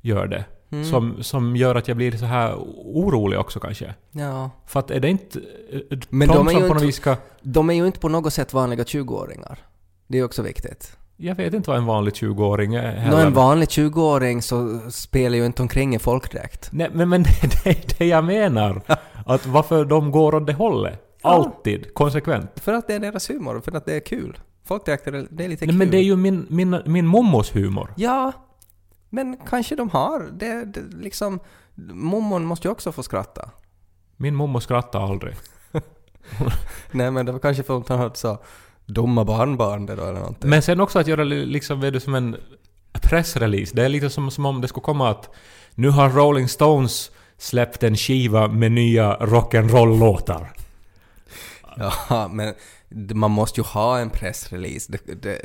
gör 0.01 0.27
det. 0.27 0.45
Mm. 0.71 0.85
Som, 0.85 1.23
som 1.23 1.55
gör 1.55 1.75
att 1.75 1.87
jag 1.87 1.97
blir 1.97 2.11
så 2.11 2.25
här 2.25 2.55
orolig 2.85 3.39
också 3.39 3.59
kanske. 3.59 3.93
Ja. 4.11 4.49
För 4.65 4.79
att 4.79 4.91
är 4.91 4.99
det 4.99 5.09
inte... 5.09 5.39
eh, 5.71 5.97
Men 6.09 6.27
de 6.27 6.33
de 6.35 6.47
är 6.47 6.51
som 6.51 6.61
ju 6.61 6.67
på 6.67 6.73
något 6.73 6.75
inte- 6.75 6.85
vis 6.85 6.95
ska... 6.95 7.15
De 7.41 7.69
är 7.69 7.73
ju 7.73 7.85
inte 7.87 7.99
på 7.99 8.09
något 8.09 8.33
sätt 8.33 8.53
vanliga 8.53 8.83
20-åringar. 8.83 9.59
Det 10.07 10.17
är 10.19 10.23
också 10.25 10.41
viktigt. 10.41 10.97
Jag 11.17 11.35
vet 11.35 11.53
inte 11.53 11.69
vad 11.69 11.77
en 11.79 11.85
vanlig 11.85 12.13
20-åring 12.13 12.75
är 12.75 12.93
Nå, 12.93 12.99
heller. 12.99 13.25
en 13.25 13.33
vanlig 13.33 13.67
20-åring 13.69 14.41
så 14.41 14.79
spelar 14.89 15.37
ju 15.37 15.45
inte 15.45 15.61
omkring 15.61 15.95
i 15.95 15.99
folkdräkt. 15.99 16.69
Nej, 16.71 16.89
men, 16.93 17.09
men 17.09 17.23
det 17.63 17.65
är 17.69 17.97
det 17.97 18.05
jag 18.05 18.23
menar. 18.23 18.81
Att 19.25 19.45
varför 19.45 19.85
de 19.85 20.11
går 20.11 20.35
åt 20.35 20.47
det 20.47 20.53
hållet. 20.53 20.99
Ja. 21.23 21.29
Alltid. 21.29 21.93
Konsekvent. 21.93 22.51
För 22.59 22.73
att 22.73 22.87
det 22.87 22.93
är 22.93 22.99
deras 22.99 23.29
humor, 23.29 23.61
för 23.65 23.71
att 23.77 23.85
det 23.85 23.93
är 23.95 23.99
kul. 23.99 24.39
Folkdräkter, 24.65 25.11
det 25.31 25.43
är 25.45 25.49
lite 25.49 25.65
Nej, 25.65 25.69
kul. 25.71 25.77
men 25.77 25.91
det 25.91 25.97
är 25.97 26.01
ju 26.03 26.15
min, 26.15 26.45
min, 26.49 26.77
min 26.85 27.07
mommos 27.07 27.55
humor. 27.55 27.93
Ja, 27.97 28.31
men 29.13 29.37
kanske 29.49 29.75
de 29.75 29.89
har. 29.89 30.29
Det, 30.33 30.65
det 30.65 30.81
liksom... 30.97 31.39
Mommon 31.93 32.45
måste 32.45 32.67
ju 32.67 32.71
också 32.71 32.91
få 32.91 33.03
skratta. 33.03 33.49
Min 34.17 34.35
mommo 34.35 34.59
skrattar 34.59 35.01
aldrig. 35.01 35.35
Nej 36.91 37.11
men 37.11 37.25
det 37.25 37.31
var 37.31 37.39
kanske 37.39 37.63
för 37.63 37.77
att 37.77 37.89
han 37.89 37.99
hade 37.99 38.15
så 38.15 38.37
dumma 38.85 39.25
barnbarn 39.25 39.85
det 39.85 39.95
då 39.95 40.03
eller 40.03 40.19
någonting. 40.19 40.49
Men 40.49 40.61
sen 40.61 40.79
också 40.81 40.99
att 40.99 41.07
göra 41.07 41.23
li- 41.23 41.45
liksom, 41.45 41.79
vet 41.81 41.93
du, 41.93 41.99
som 41.99 42.15
en 42.15 42.35
pressrelease. 42.93 43.75
Det 43.75 43.85
är 43.85 43.89
lite 43.89 44.09
som, 44.09 44.31
som 44.31 44.45
om 44.45 44.61
det 44.61 44.67
skulle 44.67 44.83
komma 44.83 45.09
att 45.09 45.29
nu 45.75 45.89
har 45.89 46.09
Rolling 46.09 46.47
Stones 46.47 47.11
släppt 47.37 47.83
en 47.83 47.95
skiva 47.97 48.47
med 48.47 48.71
nya 48.71 49.17
rock'n'roll-låtar. 49.17 50.47
Ja, 52.09 52.27
men 52.33 52.53
man 53.13 53.31
måste 53.31 53.59
ju 53.61 53.65
ha 53.65 53.99
en 53.99 54.09
pressrelease. 54.09 54.91
Det, 54.91 55.21
det, 55.21 55.41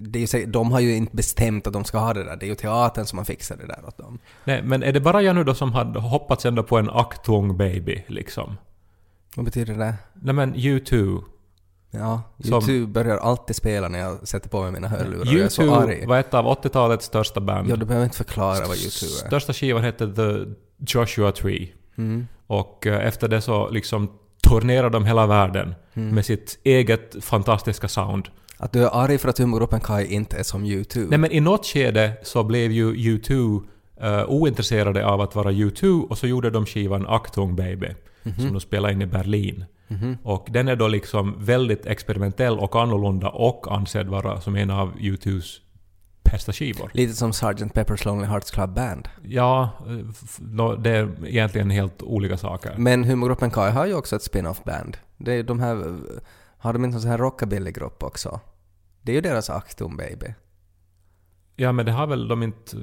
det, 0.00 0.32
det 0.32 0.46
de 0.46 0.72
har 0.72 0.80
ju 0.80 0.96
inte 0.96 1.16
bestämt 1.16 1.66
att 1.66 1.72
de 1.72 1.84
ska 1.84 1.98
ha 1.98 2.14
det 2.14 2.24
där. 2.24 2.36
Det 2.36 2.46
är 2.46 2.48
ju 2.48 2.54
teatern 2.54 3.06
som 3.06 3.18
har 3.18 3.24
fixat 3.24 3.58
det 3.58 3.66
där 3.66 3.84
åt 3.88 3.96
dem. 3.98 4.18
Nej, 4.44 4.62
men 4.62 4.82
är 4.82 4.92
det 4.92 5.00
bara 5.00 5.22
jag 5.22 5.36
nu 5.36 5.44
då 5.44 5.54
som 5.54 5.72
hade 5.72 6.00
hoppats 6.00 6.46
ändå 6.46 6.62
på 6.62 6.78
en 6.78 6.90
Aktung 6.90 7.56
Baby, 7.56 8.04
liksom? 8.08 8.56
Vad 9.36 9.44
betyder 9.44 9.74
det? 9.74 9.94
Nej 10.14 10.34
men 10.34 10.54
U2. 10.54 11.22
Ja, 11.90 12.22
Som- 12.38 12.52
YouTube 12.70 12.86
börjar 12.92 13.16
alltid 13.16 13.56
spela 13.56 13.88
när 13.88 13.98
jag 13.98 14.28
sätter 14.28 14.48
på 14.48 14.62
mig 14.62 14.72
mina 14.72 14.88
hörlurar 14.88 15.20
och 15.20 15.26
jag 15.26 15.40
är 15.40 15.48
så 15.48 15.62
U2 15.62 15.82
arg. 15.82 16.06
var 16.06 16.18
ett 16.18 16.34
av 16.34 16.44
80-talets 16.46 17.06
största 17.06 17.40
band. 17.40 17.68
Ja, 17.68 17.76
du 17.76 17.86
behöver 17.86 18.04
inte 18.04 18.16
förklara 18.16 18.58
vad 18.66 18.76
YouTube 18.76 19.12
är. 19.24 19.26
Största 19.26 19.52
skivan 19.52 19.82
hette 19.82 20.14
The 20.14 20.54
Joshua 20.86 21.32
Tree. 21.32 21.72
Mm. 21.98 22.26
Och 22.46 22.86
eh, 22.86 23.06
efter 23.06 23.28
det 23.28 23.40
så 23.40 23.68
liksom 23.70 24.10
turnerade 24.48 24.88
de 24.90 25.04
hela 25.06 25.26
världen 25.26 25.74
Mm. 25.94 26.14
med 26.14 26.24
sitt 26.26 26.58
eget 26.64 27.16
fantastiska 27.24 27.88
sound. 27.88 28.28
Att 28.56 28.72
du 28.72 28.84
är 28.84 29.02
arg 29.04 29.18
för 29.18 29.28
att 29.28 29.38
humorgruppen 29.38 29.80
Kai 29.80 30.06
inte 30.14 30.36
är 30.36 30.42
som 30.42 30.64
YouTube. 30.64 31.06
Nej 31.10 31.18
men 31.18 31.30
i 31.32 31.40
något 31.40 31.66
skede 31.66 32.12
så 32.22 32.42
blev 32.44 32.72
ju 32.72 32.94
U2 32.94 33.62
eh, 34.00 34.24
ointresserade 34.28 35.06
av 35.06 35.20
att 35.20 35.34
vara 35.34 35.52
U2 35.52 36.08
och 36.08 36.18
så 36.18 36.26
gjorde 36.26 36.50
de 36.50 36.66
skivan 36.66 37.06
Aktung 37.08 37.56
Baby 37.56 37.88
som 38.22 38.52
de 38.52 38.60
spelade 38.60 38.94
in 38.94 39.02
i 39.02 39.06
Berlin. 39.06 39.64
Mhm. 39.88 40.16
Och 40.22 40.46
den 40.50 40.68
är 40.68 40.76
då 40.76 40.88
liksom 40.88 41.34
väldigt 41.38 41.86
experimentell 41.86 42.58
och 42.58 42.76
annorlunda 42.82 43.28
och 43.28 43.72
ansedd 43.74 44.06
vara 44.08 44.40
som 44.40 44.56
en 44.56 44.70
av 44.70 44.92
U2s 44.98 45.56
skivor. 46.38 46.90
Lite 46.94 47.14
som 47.14 47.32
Sgt. 47.32 47.74
Pepper's 47.74 48.06
Lonely 48.06 48.26
Hearts 48.26 48.50
Club 48.50 48.74
Band. 48.74 49.08
Ja, 49.22 49.70
det 50.78 50.90
är 50.90 51.26
egentligen 51.26 51.70
helt 51.70 52.02
olika 52.02 52.36
saker. 52.36 52.74
Men 52.78 53.04
humorgruppen 53.04 53.50
Kai 53.50 53.70
har 53.70 53.86
ju 53.86 53.94
också 53.94 54.16
ett 54.16 54.22
spin-off 54.22 54.64
band. 54.64 54.96
Det 55.16 55.32
är 55.32 55.42
de 55.42 55.60
här... 55.60 55.98
Har 56.58 56.72
de 56.72 56.84
inte 56.84 56.96
en 56.96 57.00
sån 57.00 57.10
här 57.10 57.18
rockabilly-grupp 57.18 58.02
också? 58.02 58.40
Det 59.02 59.12
är 59.12 59.14
ju 59.14 59.20
deras 59.20 59.50
Actum 59.50 59.96
Baby. 59.96 60.34
Ja 61.56 61.72
men 61.72 61.86
det 61.86 61.92
har 61.92 62.06
väl 62.06 62.28
de 62.28 62.42
inte... 62.42 62.76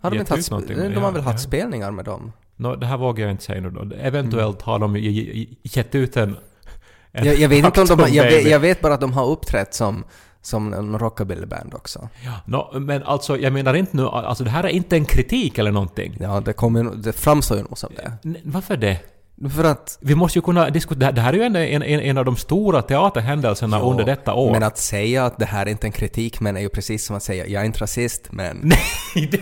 Har 0.00 0.10
de 0.10 0.18
inte 0.18 0.34
haft... 0.34 0.50
De 0.50 0.74
har 0.74 1.02
ja, 1.02 1.10
väl 1.10 1.22
haft 1.22 1.44
ja. 1.44 1.48
spelningar 1.48 1.90
med 1.90 2.04
dem? 2.04 2.32
Nå, 2.56 2.76
det 2.76 2.86
här 2.86 2.96
vågar 2.96 3.24
jag 3.24 3.30
inte 3.30 3.44
säga 3.44 3.60
nu 3.60 3.70
då. 3.70 3.94
Eventuellt 3.96 4.62
Mm. 4.62 4.64
har 4.64 4.78
de 4.78 4.96
ge- 4.96 5.10
ge- 5.10 5.56
gett 5.62 5.94
ut 5.94 6.16
en... 6.16 6.36
en 7.12 7.26
Jag, 7.26 7.36
jag 7.36 7.48
vet 7.48 7.64
inte 7.64 7.80
om 7.80 7.86
de 7.86 8.00
har, 8.00 8.08
jag, 8.08 8.24
vet, 8.24 8.50
jag 8.50 8.60
vet 8.60 8.80
bara 8.80 8.94
att 8.94 9.00
de 9.00 9.12
har 9.12 9.26
uppträtt 9.26 9.74
som, 9.74 10.04
som 10.42 10.72
en 10.72 10.98
rockabilly-band 10.98 11.74
också. 11.74 12.08
Nå, 12.44 12.72
men 12.74 13.02
alltså 13.02 13.38
jag 13.38 13.52
menar 13.52 13.74
inte 13.74 13.96
nu... 13.96 14.06
Alltså 14.06 14.44
det 14.44 14.50
här 14.50 14.64
är 14.64 14.68
inte 14.68 14.96
en 14.96 15.04
kritik 15.04 15.58
eller 15.58 15.70
någonting. 15.72 16.16
Ja, 16.20 16.40
det, 16.40 16.52
kommer, 16.52 16.84
det 16.84 17.12
framstår 17.12 17.56
ju 17.56 17.62
nog 17.62 17.78
som 17.78 17.90
det. 17.96 18.12
N- 18.24 18.36
varför 18.44 18.76
det? 18.76 18.98
För 19.56 19.64
att... 19.64 19.98
Vi 20.00 20.14
måste 20.14 20.38
ju 20.38 20.42
kunna 20.42 20.70
diskutera... 20.70 21.12
Det 21.12 21.20
här 21.20 21.32
är 21.32 21.36
ju 21.36 21.42
en, 21.42 21.56
en, 21.56 21.82
en 21.82 22.18
av 22.18 22.24
de 22.24 22.36
stora 22.36 22.82
teaterhändelserna 22.82 23.78
Ja, 23.78 23.82
under 23.84 24.04
detta 24.04 24.34
år. 24.34 24.52
Men 24.52 24.62
att 24.62 24.78
säga 24.78 25.24
att 25.26 25.38
det 25.38 25.44
här 25.44 25.66
är 25.66 25.70
inte 25.70 25.86
en 25.86 25.92
kritik 25.92 26.40
men 26.40 26.56
är 26.56 26.60
ju 26.60 26.68
precis 26.68 27.04
som 27.04 27.16
att 27.16 27.22
säga 27.22 27.46
jag 27.46 27.62
är 27.62 27.66
inte 27.66 27.80
rasist 27.80 28.28
men... 28.30 28.56
Nej, 28.62 29.28
det, 29.30 29.40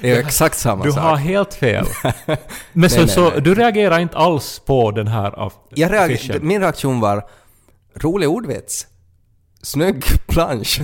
Det 0.00 0.10
är 0.10 0.14
ju 0.14 0.20
exakt 0.20 0.56
samma 0.58 0.84
du 0.84 0.92
sak. 0.92 1.02
har 1.02 1.16
helt 1.16 1.54
fel. 1.54 1.86
Men 2.72 2.90
så, 2.90 2.98
Nej, 2.98 3.08
så 3.08 3.30
nej. 3.30 3.40
du 3.40 3.54
reagerar 3.54 3.98
inte 3.98 4.16
alls 4.16 4.62
på 4.66 4.90
den 4.90 5.08
här 5.08 5.30
av 5.38 5.52
Jag 5.74 5.92
reager, 5.92 6.14
affischen? 6.14 6.46
min 6.46 6.60
reaktion 6.60 7.00
var 7.00 7.24
Rolig 7.94 8.28
ordvits. 8.28 8.86
Snygg 9.62 10.04
plansch. 10.28 10.80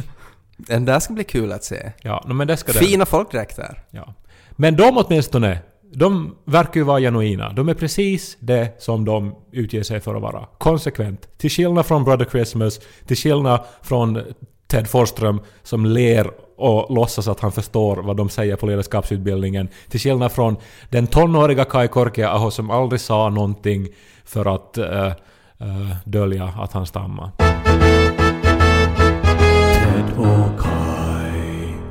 Den 0.56 0.84
där 0.84 1.00
ska 1.00 1.14
bli 1.14 1.24
kul 1.24 1.52
att 1.52 1.64
se. 1.64 1.92
Ja, 2.02 2.24
men 2.26 2.46
det 2.46 2.56
ska 2.56 2.72
det. 2.72 2.78
Fina 2.78 3.06
folkdräkter. 3.06 3.82
Ja. 3.90 4.14
Men 4.50 4.76
de 4.76 4.98
åtminstone, 4.98 5.58
de 5.92 6.36
verkar 6.44 6.80
ju 6.80 6.82
vara 6.82 7.00
genuina. 7.00 7.52
De 7.52 7.68
är 7.68 7.74
precis 7.74 8.36
det 8.40 8.82
som 8.82 9.04
de 9.04 9.34
utger 9.52 9.82
sig 9.82 10.00
för 10.00 10.14
att 10.14 10.22
vara. 10.22 10.46
Konsekvent. 10.58 11.38
Till 11.38 11.50
skillnad 11.50 11.86
från 11.86 12.04
Brother 12.04 12.24
Christmas, 12.24 12.80
till 13.06 13.16
skillnad 13.16 13.60
från 13.82 14.22
Ted 14.66 14.88
Forsström 14.88 15.40
som 15.62 15.86
ler 15.86 16.30
och 16.56 16.94
låtsas 16.94 17.28
att 17.28 17.40
han 17.40 17.52
förstår 17.52 17.96
vad 17.96 18.16
de 18.16 18.28
säger 18.28 18.56
på 18.56 18.66
ledarskapsutbildningen. 18.66 19.68
Till 19.88 20.00
skillnad 20.00 20.32
från 20.32 20.56
den 20.90 21.06
tonåriga 21.06 21.64
Kai 21.64 21.88
Korkeaho 21.88 22.50
som 22.50 22.70
aldrig 22.70 23.00
sa 23.00 23.28
någonting 23.30 23.88
för 24.24 24.54
att 24.54 24.78
uh, 24.78 24.86
uh, 24.86 25.96
dölja 26.04 26.44
att 26.44 26.72
han 26.72 26.86
stammar. 26.86 27.45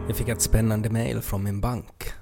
Jag 0.07 0.15
fick 0.17 0.27
ett 0.29 0.41
spännande 0.41 0.89
mail 0.89 1.21
från 1.21 1.43
min 1.43 1.61
bank. 1.61 2.13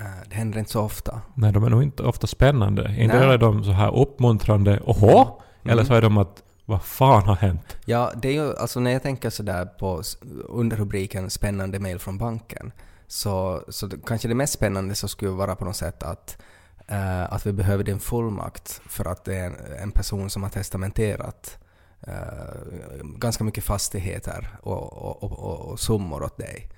Eh, 0.00 0.04
Det 0.28 0.34
händer 0.34 0.58
inte 0.58 0.70
så 0.70 0.80
ofta. 0.82 1.20
Nej, 1.34 1.52
de 1.52 1.64
är 1.64 1.70
nog 1.70 1.82
inte 1.82 2.02
ofta 2.02 2.26
spännande. 2.26 2.94
Inte 2.98 3.16
är 3.16 3.38
de 3.38 3.64
så 3.64 3.70
här 3.70 3.96
uppmuntrande 3.96 4.80
”Åhå?” 4.84 5.42
eller 5.64 5.84
så 5.84 5.94
är 5.94 6.02
de 6.02 6.18
att 6.18 6.42
”Vad 6.64 6.82
fan 6.82 7.22
har 7.22 7.36
hänt?” 7.36 7.76
Ja, 7.84 8.12
det 8.16 8.28
är 8.28 8.32
ju 8.32 8.56
alltså 8.56 8.80
när 8.80 8.90
jag 8.90 9.02
tänker 9.02 9.30
sådär 9.30 9.64
på 9.66 10.02
underrubriken 10.48 11.30
”Spännande 11.30 11.78
mail 11.78 11.98
från 11.98 12.18
banken” 12.18 12.72
så, 13.06 13.62
så 13.68 13.90
kanske 14.06 14.28
det 14.28 14.34
mest 14.34 14.52
spännande 14.52 14.94
så 14.94 15.08
skulle 15.08 15.30
vara 15.30 15.56
på 15.56 15.64
något 15.64 15.76
sätt 15.76 16.02
att, 16.02 16.38
eh, 16.86 17.32
att 17.32 17.46
vi 17.46 17.52
behöver 17.52 17.84
din 17.84 18.00
fullmakt 18.00 18.80
för 18.88 19.04
att 19.04 19.24
det 19.24 19.36
är 19.36 19.46
en, 19.46 19.56
en 19.82 19.90
person 19.92 20.30
som 20.30 20.42
har 20.42 20.50
testamenterat 20.50 21.58
eh, 22.00 23.04
ganska 23.16 23.44
mycket 23.44 23.64
fastigheter 23.64 24.48
och, 24.62 24.92
och, 24.92 25.22
och, 25.24 25.70
och 25.70 25.80
summor 25.80 26.22
åt 26.22 26.36
dig. 26.38 26.68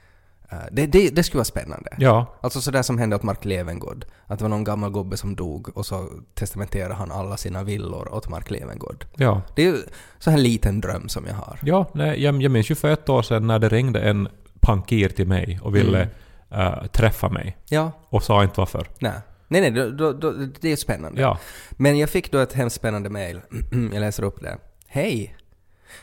Eh, 0.53 0.59
det, 0.73 0.87
det, 0.87 1.11
det 1.11 1.23
skulle 1.23 1.39
vara 1.39 1.45
spännande. 1.45 1.91
Ja, 1.99 2.27
Alltså 2.41 2.61
sådär 2.61 2.83
som 2.83 2.99
hände 2.99 3.17
åt 3.17 3.23
Mark 3.23 3.45
Levengood. 3.45 4.05
Att 4.27 4.39
det 4.39 4.45
var 4.45 4.49
någon 4.49 4.65
gammal 4.65 4.93
gubbe 4.93 5.17
som 5.17 5.37
dog 5.37 5.77
och 5.77 5.87
så 5.87 6.09
testamenterade 6.35 6.95
han 6.95 7.13
alla 7.13 7.37
sina 7.37 7.63
villor 7.63 8.15
åt 8.15 8.29
Mark 8.29 8.51
Levengood. 8.51 9.05
ja. 9.17 9.43
Det 9.57 9.63
är 9.63 9.67
ju 9.67 9.79
så 10.19 10.31
här 10.31 10.37
en 10.39 10.43
liten 10.43 10.81
dröm 10.81 11.09
som 11.09 11.27
jag 11.27 11.35
har. 11.35 11.59
Ja, 11.63 11.91
nej, 11.95 12.23
jag, 12.23 12.43
jag 12.43 12.53
minns 12.53 12.71
ju 12.71 12.75
för 12.75 12.89
ett 12.89 13.09
år 13.09 13.23
sedan 13.23 13.47
när 13.47 13.59
det 13.59 13.69
ringde 13.69 14.01
en 14.01 14.29
pankir 14.61 15.09
till 15.09 15.27
mig 15.29 15.61
och 15.63 15.77
ville 15.77 16.09
eh, 16.51 16.85
träffa 16.87 17.29
mig 17.29 17.57
Ja, 17.69 17.93
och 18.09 18.23
sa 18.23 18.43
inte 18.43 18.55
varför. 18.61 18.87
nej. 18.99 19.13
Nej, 19.53 19.61
nej, 19.61 19.71
då, 19.71 19.91
då, 19.91 20.13
då, 20.13 20.33
det 20.61 20.73
är 20.73 20.77
spännande. 20.77 21.21
Ja, 21.21 21.39
Men 21.71 21.99
jag 21.99 22.11
fick 22.11 22.33
då 22.33 22.39
ett 22.39 22.53
hemskt 22.53 22.77
spännande 22.77 23.11
mail. 23.11 23.41
jag 23.93 24.01
läser 24.01 24.23
upp 24.23 24.41
det. 24.41 24.59
Hej! 24.87 25.37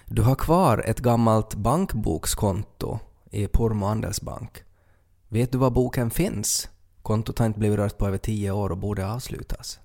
Du 0.05 0.21
har 0.21 0.35
kvar 0.35 0.83
ett 0.87 0.99
gammalt 0.99 1.55
bankbokskonto 1.55 2.99
i 3.31 3.47
Pormo 3.47 3.85
Andelsbank. 3.85 4.63
Vet 5.27 5.51
du 5.51 5.57
var 5.57 5.69
boken 5.69 6.09
finns? 6.09 6.69
Kontot 7.01 7.39
har 7.39 7.45
inte 7.45 7.59
blivit 7.59 7.79
rört 7.79 7.97
på 7.97 8.07
över 8.07 8.17
tio 8.17 8.51
år 8.51 8.69
och 8.69 8.77
borde 8.77 9.11
avslutas. 9.11 9.79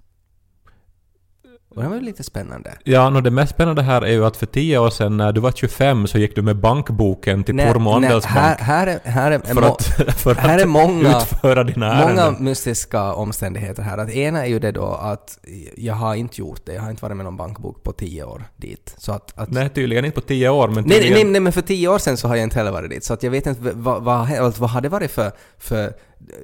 Och 1.74 1.82
det 1.82 1.88
var 1.88 1.96
ju 1.96 2.02
lite 2.02 2.22
spännande. 2.22 2.72
ja 2.84 3.10
no, 3.10 3.20
det 3.20 3.30
mest 3.30 3.52
spännande 3.54 3.82
här 3.82 4.02
är 4.02 4.12
ju 4.12 4.24
att 4.26 4.36
för 4.36 4.46
tio 4.46 4.78
år 4.78 4.90
sedan 4.90 5.16
när 5.16 5.32
du 5.32 5.40
var 5.40 5.52
25 5.52 6.06
så 6.06 6.18
gick 6.18 6.36
du 6.36 6.42
med 6.42 6.56
bankboken 6.56 7.44
till 7.44 7.54
nej, 7.54 7.66
Andelsbank 7.68 8.26
här, 8.26 8.56
här 8.58 8.86
är, 8.86 9.00
här 9.10 9.30
är, 9.30 9.38
för 9.38 9.62
att, 9.62 9.82
för 10.16 10.34
här 10.34 10.58
är 10.58 10.62
att 10.62 10.68
många- 10.68 11.16
utföra 11.18 11.64
dina 11.64 11.86
Många 11.94 12.02
ärenden. 12.22 12.44
mystiska 12.44 13.12
omständigheter 13.12 13.82
här. 13.82 13.98
Att 13.98 14.10
ena 14.10 14.42
är 14.46 14.48
ju 14.50 14.58
det 14.58 14.72
då 14.72 14.86
att 14.86 15.38
jag 15.76 15.94
har 15.94 16.14
inte 16.14 16.40
gjort 16.40 16.60
det. 16.66 16.74
Jag 16.74 16.82
har 16.82 16.90
inte 16.90 17.02
varit 17.02 17.16
med 17.16 17.24
någon 17.24 17.36
bankbok 17.36 17.82
på 17.82 17.92
tio 17.92 18.24
år 18.24 18.44
dit. 18.56 18.94
Så 18.98 19.12
att, 19.12 19.38
att 19.38 19.50
Nej, 19.50 19.68
tydligen 19.68 20.04
inte 20.04 20.20
på 20.20 20.26
tio 20.26 20.48
år, 20.48 20.68
men 20.68 20.74
Nej, 20.74 20.84
nej, 20.86 20.96
tydligen... 20.98 21.26
nej, 21.26 21.32
nej, 21.32 21.40
men 21.40 21.52
för 21.52 21.62
tio 21.62 21.88
år 21.88 21.98
sedan 21.98 22.16
så 22.16 22.28
har 22.28 22.36
jag 22.36 22.42
inte 22.42 22.58
heller 22.58 22.72
varit 22.72 22.90
dit. 22.90 23.04
Så 23.04 23.14
att 23.14 23.22
jag 23.22 23.30
vet 23.30 23.46
inte 23.46 23.60
vad, 23.60 24.02
vad, 24.02 24.28
vad, 24.58 24.70
har 24.70 24.80
det 24.80 24.88
varit 24.88 25.10
för, 25.10 25.32
för 25.58 25.92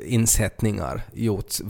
insättningar 0.06 1.02
gjorts 1.12 1.62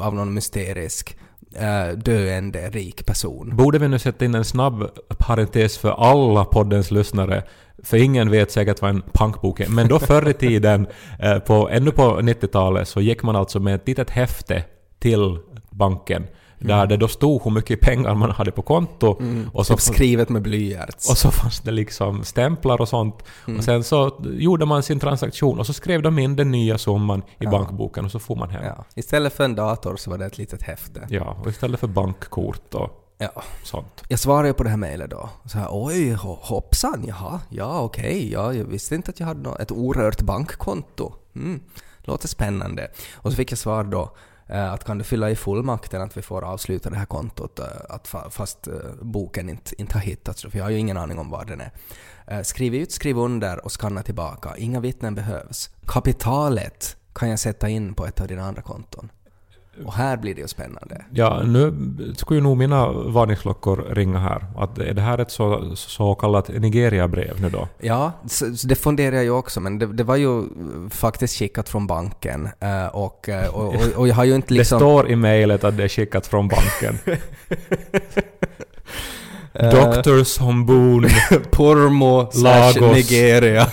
av 0.00 0.14
någon 0.14 0.34
mysterisk 0.34 1.16
eh, 1.56 1.88
döende 1.96 2.70
rik 2.70 3.06
person. 3.06 3.56
Borde 3.56 3.78
vi 3.78 3.88
nu 3.88 3.98
sätta 3.98 4.24
in 4.24 4.34
en 4.34 4.44
snabb 4.44 4.88
parentes 5.18 5.78
för 5.78 5.90
alla 5.90 6.44
poddens 6.44 6.90
lyssnare? 6.90 7.42
För 7.82 7.96
ingen 7.96 8.30
vet 8.30 8.50
säkert 8.50 8.82
vad 8.82 8.90
en 8.90 9.02
punkbok 9.12 9.60
är. 9.60 9.68
Men 9.68 9.88
då 9.88 9.98
förr 10.10 10.28
i 10.28 10.32
tiden, 10.32 10.86
eh, 11.18 11.38
på, 11.38 11.68
ännu 11.68 11.90
på 11.90 12.02
90-talet, 12.02 12.88
så 12.88 13.00
gick 13.00 13.22
man 13.22 13.36
alltså 13.36 13.60
med 13.60 13.74
ett 13.74 13.88
litet 13.88 14.10
häfte 14.10 14.64
till 14.98 15.38
banken. 15.70 16.26
Där 16.58 16.86
det 16.86 16.96
då 16.96 17.08
stod 17.08 17.42
hur 17.44 17.50
mycket 17.50 17.80
pengar 17.80 18.14
man 18.14 18.30
hade 18.30 18.50
på 18.52 18.62
konto. 18.62 19.22
Och, 19.52 19.66
så, 19.66 19.72
Typ 19.74 19.80
skrivet 19.80 20.28
med 20.28 20.42
blyerts. 20.42 21.10
och 21.10 21.18
så 21.18 21.30
fanns 21.30 21.60
det 21.60 21.70
liksom 21.70 22.24
stämplar 22.24 22.80
och 22.80 22.88
sånt. 22.88 23.22
Och 23.58 23.64
sen 23.64 23.84
så 23.84 24.20
gjorde 24.24 24.66
man 24.66 24.82
sin 24.82 25.00
transaktion 25.00 25.58
och 25.58 25.66
så 25.66 25.72
skrev 25.72 26.02
de 26.02 26.18
in 26.18 26.36
den 26.36 26.50
nya 26.50 26.78
summan 26.78 27.22
i 27.40 27.46
bankboken 27.46 28.04
och 28.04 28.10
så 28.10 28.18
får 28.18 28.36
man 28.36 28.50
hem. 28.50 28.64
Ja. 28.64 28.74
Ja. 28.78 28.84
Istället 28.94 29.32
för 29.32 29.44
en 29.44 29.54
dator 29.54 29.96
så 29.96 30.10
var 30.10 30.18
det 30.18 30.26
ett 30.26 30.38
litet 30.38 30.62
häfte. 30.62 31.20
och 31.42 31.50
istället 31.50 31.80
för 31.80 31.86
bankkort 31.86 32.74
och 32.74 33.00
Ja. 33.18 33.42
sånt. 33.64 34.02
Jag 34.08 34.18
svarade 34.18 34.48
ju 34.48 34.54
på 34.54 34.62
det 34.62 34.70
här 34.70 34.76
mejlet 34.76 35.10
då. 35.10 35.28
Så 35.44 35.58
här, 35.58 35.68
oj, 35.70 36.14
ho- 36.14 36.38
hoppsan, 36.40 37.04
jaha, 37.08 37.40
ja 37.48 37.80
okej, 37.80 38.32
ja, 38.32 38.52
jag 38.52 38.64
visste 38.64 38.94
inte 38.94 39.10
att 39.10 39.20
jag 39.20 39.26
hade 39.26 39.50
ett 39.62 39.70
orört 39.72 40.20
bankkonto. 40.22 41.12
Mm, 41.36 41.60
låter 41.98 42.28
spännande. 42.28 42.88
Och 43.14 43.30
så 43.30 43.36
fick 43.36 43.52
jag 43.52 43.58
svar 43.58 43.84
då 43.84 44.16
Eh, 44.46 44.72
att 44.72 44.84
kan 44.84 44.98
du 44.98 45.04
fylla 45.04 45.30
i 45.30 45.36
fullmakten 45.36 46.02
att 46.02 46.16
vi 46.16 46.22
får 46.22 46.44
avsluta 46.44 46.90
det 46.90 46.96
här 46.96 47.06
kontot 47.06 47.58
eh, 47.58 47.66
att 47.88 48.14
fast 48.30 48.66
eh, 48.66 48.74
boken 49.02 49.48
inte, 49.48 49.80
inte 49.80 49.94
har 49.94 50.00
hittats, 50.00 50.42
för 50.42 50.58
jag 50.58 50.64
har 50.64 50.70
ju 50.70 50.78
ingen 50.78 50.96
aning 50.96 51.18
om 51.18 51.30
var 51.30 51.44
den 51.44 51.60
är. 51.60 51.72
Skriv 52.42 52.74
ut, 52.74 52.92
skriv 52.92 53.18
under 53.18 53.64
och 53.64 53.80
skanna 53.80 54.02
tillbaka. 54.02 54.56
Inga 54.56 54.80
vittnen 54.80 55.14
behövs. 55.14 55.70
Kapitalet 55.86 56.96
kan 57.14 57.30
jag 57.30 57.38
sätta 57.38 57.68
in 57.68 57.94
på 57.94 58.06
ett 58.06 58.20
av 58.20 58.26
dina 58.26 58.42
andra 58.42 58.62
konton. 58.62 59.10
Och 59.84 59.94
här 59.94 60.16
blir 60.16 60.34
det 60.34 60.40
ju 60.40 60.48
spännande. 60.48 61.04
Ja, 61.10 61.42
nu 61.42 61.74
skulle 62.16 62.38
ju 62.38 62.42
nog 62.42 62.56
mina 62.56 62.88
varningsklockor 62.92 63.76
ringa 63.90 64.18
här. 64.18 64.46
Att 64.56 64.78
är 64.78 64.94
det 64.94 65.02
här 65.02 65.18
ett 65.18 65.30
så, 65.30 65.76
så 65.76 66.14
kallat 66.14 66.48
Nigeria-brev 66.48 67.40
nu 67.40 67.50
då? 67.50 67.68
Ja, 67.78 68.12
så, 68.26 68.56
så 68.56 68.66
det 68.66 68.74
funderar 68.74 69.16
jag 69.16 69.24
ju 69.24 69.30
också, 69.30 69.60
men 69.60 69.78
det, 69.78 69.86
det 69.86 70.04
var 70.04 70.16
ju 70.16 70.42
faktiskt 70.90 71.38
skickat 71.38 71.68
från 71.68 71.86
banken 71.86 72.48
eh, 72.60 72.86
och, 72.86 73.28
eh, 73.28 73.48
och, 73.48 73.74
och, 73.74 73.80
och 73.96 74.08
jag 74.08 74.14
har 74.14 74.24
ju 74.24 74.34
inte 74.34 74.54
liksom... 74.54 74.78
Det 74.78 74.84
står 74.84 75.10
i 75.10 75.16
mejlet 75.16 75.64
att 75.64 75.76
det 75.76 75.84
är 75.84 75.88
skickat 75.88 76.26
från 76.26 76.48
banken. 76.48 76.98
Eh, 79.56 79.70
Dr. 79.70 80.24
Sombun. 80.24 81.08
Pormo 81.50 82.30
Lagos. 82.34 82.96
Nigeria. 82.96 83.68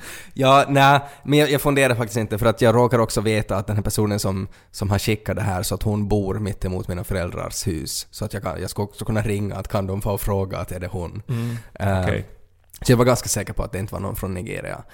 ja, 0.34 0.64
nej, 0.68 1.00
men 1.22 1.38
jag, 1.38 1.50
jag 1.50 1.60
funderar 1.60 1.94
faktiskt 1.94 2.16
inte 2.16 2.38
för 2.38 2.46
att 2.46 2.60
jag 2.60 2.74
råkar 2.74 2.98
också 2.98 3.20
veta 3.20 3.56
att 3.56 3.66
den 3.66 3.76
här 3.76 3.82
personen 3.82 4.18
som, 4.18 4.48
som 4.70 4.90
har 4.90 4.98
skickat 4.98 5.36
det 5.36 5.42
här 5.42 5.62
så 5.62 5.74
att 5.74 5.82
hon 5.82 6.08
bor 6.08 6.38
mitt 6.38 6.64
emot 6.64 6.88
mina 6.88 7.04
föräldrars 7.04 7.66
hus. 7.66 8.06
Så 8.10 8.24
att 8.24 8.32
jag, 8.32 8.42
kan, 8.42 8.60
jag 8.60 8.70
ska 8.70 8.82
också 8.82 9.04
kunna 9.04 9.22
ringa 9.22 9.56
att 9.56 9.68
kan 9.68 9.86
de 9.86 10.02
få 10.02 10.18
fråga 10.18 10.58
att 10.58 10.72
är 10.72 10.80
det 10.80 10.86
hon? 10.86 11.22
Eh, 11.74 12.00
Okej. 12.00 12.28
Så 12.80 12.92
jag 12.92 12.96
var 12.96 13.04
ganska 13.04 13.28
säker 13.28 13.52
på 13.52 13.62
att 13.62 13.72
det 13.72 13.78
inte 13.78 13.92
var 13.92 14.00
någon 14.00 14.16
från 14.16 14.34
Nigeria. 14.34 14.84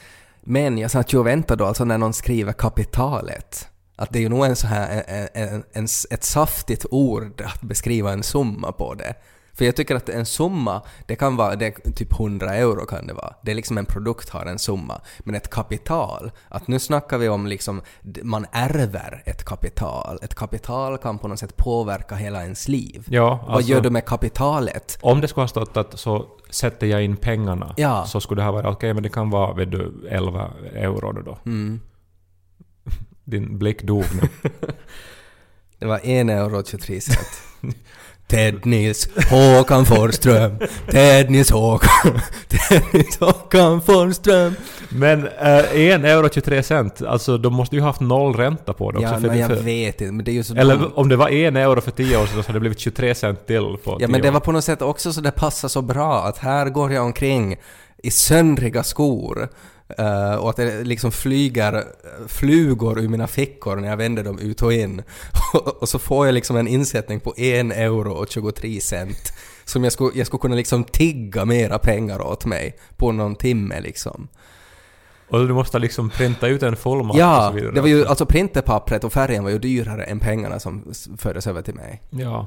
Men 0.41 0.79
jag 0.79 0.91
satt 0.91 1.13
ju 1.13 1.19
och 1.19 1.27
väntade 1.27 1.63
då, 1.63 1.69
alltså 1.69 1.85
när 1.85 1.99
någon 1.99 2.13
skriver 2.13 2.53
kapitalet, 2.53 3.69
att 3.97 4.13
det 4.13 4.19
är 4.19 4.21
ju 4.21 4.29
nog 4.29 4.47
en 4.47 4.57
så 4.57 4.67
här, 4.67 5.05
en, 5.07 5.29
en, 5.35 5.65
en, 5.73 5.85
ett 6.11 6.25
saftigt 6.25 6.87
ord 6.91 7.41
att 7.41 7.63
beskriva 7.63 8.13
en 8.13 8.23
summa 8.23 8.73
på 8.73 8.95
det. 8.95 9.15
För 9.59 9.65
jag 9.65 9.77
tycker 9.77 9.95
att 9.97 10.09
en 10.09 10.27
summa, 10.27 10.83
det 11.07 11.17
kan 11.17 11.37
vara, 11.37 11.57
det 11.57 11.71
typ 11.97 12.13
100 12.21 12.55
euro 12.55 12.87
kan 12.87 13.07
det 13.07 13.15
vara. 13.15 13.35
Det 13.43 13.51
är 13.51 13.55
liksom 13.55 13.79
en 13.79 13.85
produkt 13.87 14.29
har 14.29 14.47
en 14.47 14.59
summa. 14.59 15.01
Men 15.19 15.35
ett 15.35 15.51
kapital, 15.51 16.31
att 16.49 16.69
nu 16.69 16.79
snackar 16.79 17.19
vi 17.19 17.29
om 17.29 17.47
liksom, 17.47 17.83
man 18.23 18.47
ärver 18.53 19.23
ett 19.27 19.45
kapital. 19.45 20.19
Ett 20.23 20.35
kapital 20.35 20.99
kan 20.99 21.19
på 21.19 21.29
något 21.29 21.39
sätt 21.39 21.57
påverka 21.57 22.15
hela 22.15 22.43
ens 22.43 22.69
liv. 22.69 23.07
Ja, 23.11 23.45
Vad 23.47 23.57
alltså- 23.57 23.71
gör 23.71 23.81
du 23.81 23.91
med 23.91 24.05
kapitalet? 24.07 24.99
Om 25.01 25.21
det 25.21 25.29
skulle 25.29 25.43
ha 25.43 25.49
stått 25.49 25.77
att 25.77 25.99
så 25.99 26.27
sätter 26.51 26.87
jag 26.87 27.05
in 27.05 27.17
pengarna 27.17 27.75
Ja. 27.77 28.05
så 28.07 28.21
skulle 28.21 28.41
det 28.41 28.45
ha 28.45 28.53
varit 28.53 28.67
okej 28.67 28.95
men 28.95 29.03
det 29.03 29.09
kan 29.09 29.31
vara 29.31 29.53
vet 29.53 29.71
du, 29.71 30.09
11 30.11 30.51
euro 30.75 31.13
då. 31.13 31.21
då. 31.23 31.39
Mm. 31.47 31.81
Din 33.25 33.59
blick 33.59 33.83
dog 33.83 34.05
nu. 34.23 34.29
Det 35.79 35.87
var 35.87 36.01
en 36.07 36.29
euro 36.31 36.59
och 36.59 36.67
23 36.67 37.01
cent. 37.01 37.43
Ted 38.29 38.67
Nils 38.67 39.09
Håkan 39.31 39.87
Forsström. 39.87 40.59
Ted 40.91 41.31
Nils 41.31 41.51
Håkan. 41.51 42.21
Ted 42.49 42.83
Nils 42.93 43.19
Håkan 43.21 43.81
Forsström. 43.83 44.55
Men 44.89 45.27
eh, 45.27 45.81
en 45.81 46.05
euro 46.05 46.29
23 46.29 46.63
cent, 46.63 47.03
alltså 47.03 47.39
de 47.39 47.55
måste 47.55 47.77
ju 47.77 47.83
haft 47.83 48.01
noll 48.01 48.35
ränta 48.37 48.73
på 48.73 48.91
det 48.91 48.99
också. 48.99 49.11
Ja, 49.15 49.21
för, 49.21 49.29
men 49.29 49.39
jag 49.39 49.49
för, 49.51 49.57
vet 49.57 50.01
inte. 50.01 50.13
Men 50.13 50.25
det 50.25 50.31
är 50.31 50.33
ju 50.33 50.45
så 50.45 50.55
dumt. 50.55 50.61
eller 50.61 50.99
om 50.99 51.09
det 51.09 51.17
var 51.17 51.29
en 51.29 51.57
euro 51.57 51.81
för 51.81 51.91
10 51.91 52.17
år 52.17 52.27
sedan 52.27 52.43
så 52.43 52.47
hade 52.49 52.53
det 52.57 52.61
blivit 52.61 52.79
23 52.79 53.15
cent 53.15 53.47
till 53.47 53.77
på 53.85 53.91
Ja, 53.93 53.97
10 53.99 54.09
men 54.09 54.21
det 54.23 54.29
år. 54.29 54.33
var 54.33 54.41
på 54.41 54.53
något 54.53 54.65
sätt 54.65 54.83
också 54.83 55.13
så 55.13 55.21
det 55.21 55.31
passar 55.31 55.69
så 55.69 55.83
bra 55.83 56.23
att 56.25 56.39
här 56.39 56.67
går 56.69 56.93
jag 56.93 57.05
omkring 57.05 57.57
i 58.03 58.11
söndriga 58.11 58.83
skor 58.83 59.49
Eh, 59.99 60.35
och 60.35 60.51
att 60.51 60.57
det 60.57 60.85
liksom 60.85 61.13
flyger 61.13 61.75
eh, 61.75 61.83
flugor 62.27 62.99
ur 63.01 63.09
mina 63.09 63.27
fickor 63.27 63.77
när 63.77 63.89
jag 63.89 63.97
vänder 63.97 64.25
dem 64.25 64.39
ut 64.39 64.63
och 64.63 64.73
in. 64.73 65.03
och 65.81 65.89
så 65.89 65.99
får 65.99 66.27
jag 66.27 66.33
liksom 66.33 66.57
en 66.57 66.69
insättning 66.69 67.21
på 67.21 67.35
en 67.37 67.73
euro 67.73 68.13
och 68.13 68.31
23 68.31 68.81
cent 68.81 69.33
som 69.65 69.85
jag 69.85 69.93
skulle, 69.93 70.19
jag 70.19 70.27
skulle 70.27 70.41
kunna 70.41 70.55
liksom 70.57 70.85
tigga 70.85 71.45
mera 71.45 71.79
pengar 71.79 72.21
åt 72.27 72.45
mig 72.45 72.77
på 72.97 73.13
någon 73.13 73.35
timme 73.35 73.81
liksom. 73.81 74.29
Och 75.31 75.47
du 75.49 75.55
måste 75.55 75.79
liksom 75.79 76.11
printa 76.11 76.47
ut 76.49 76.63
en 76.63 76.77
fullmakt 76.77 77.15
och 77.15 77.21
Ja, 77.21 77.49
så 77.51 77.55
vidare. 77.55 77.73
det 77.75 77.81
var 77.81 77.89
ju 77.89 78.07
alltså 78.07 78.27
printerpappret 78.27 79.05
och 79.05 79.13
färgen 79.13 79.45
var 79.45 79.51
ju 79.51 79.59
dyrare 79.59 80.05
än 80.05 80.21
pengarna 80.21 80.61
som 80.61 80.93
fördes 81.19 81.47
över 81.47 81.63
till 81.63 81.75
mig. 81.75 82.03
Ja. 82.11 82.47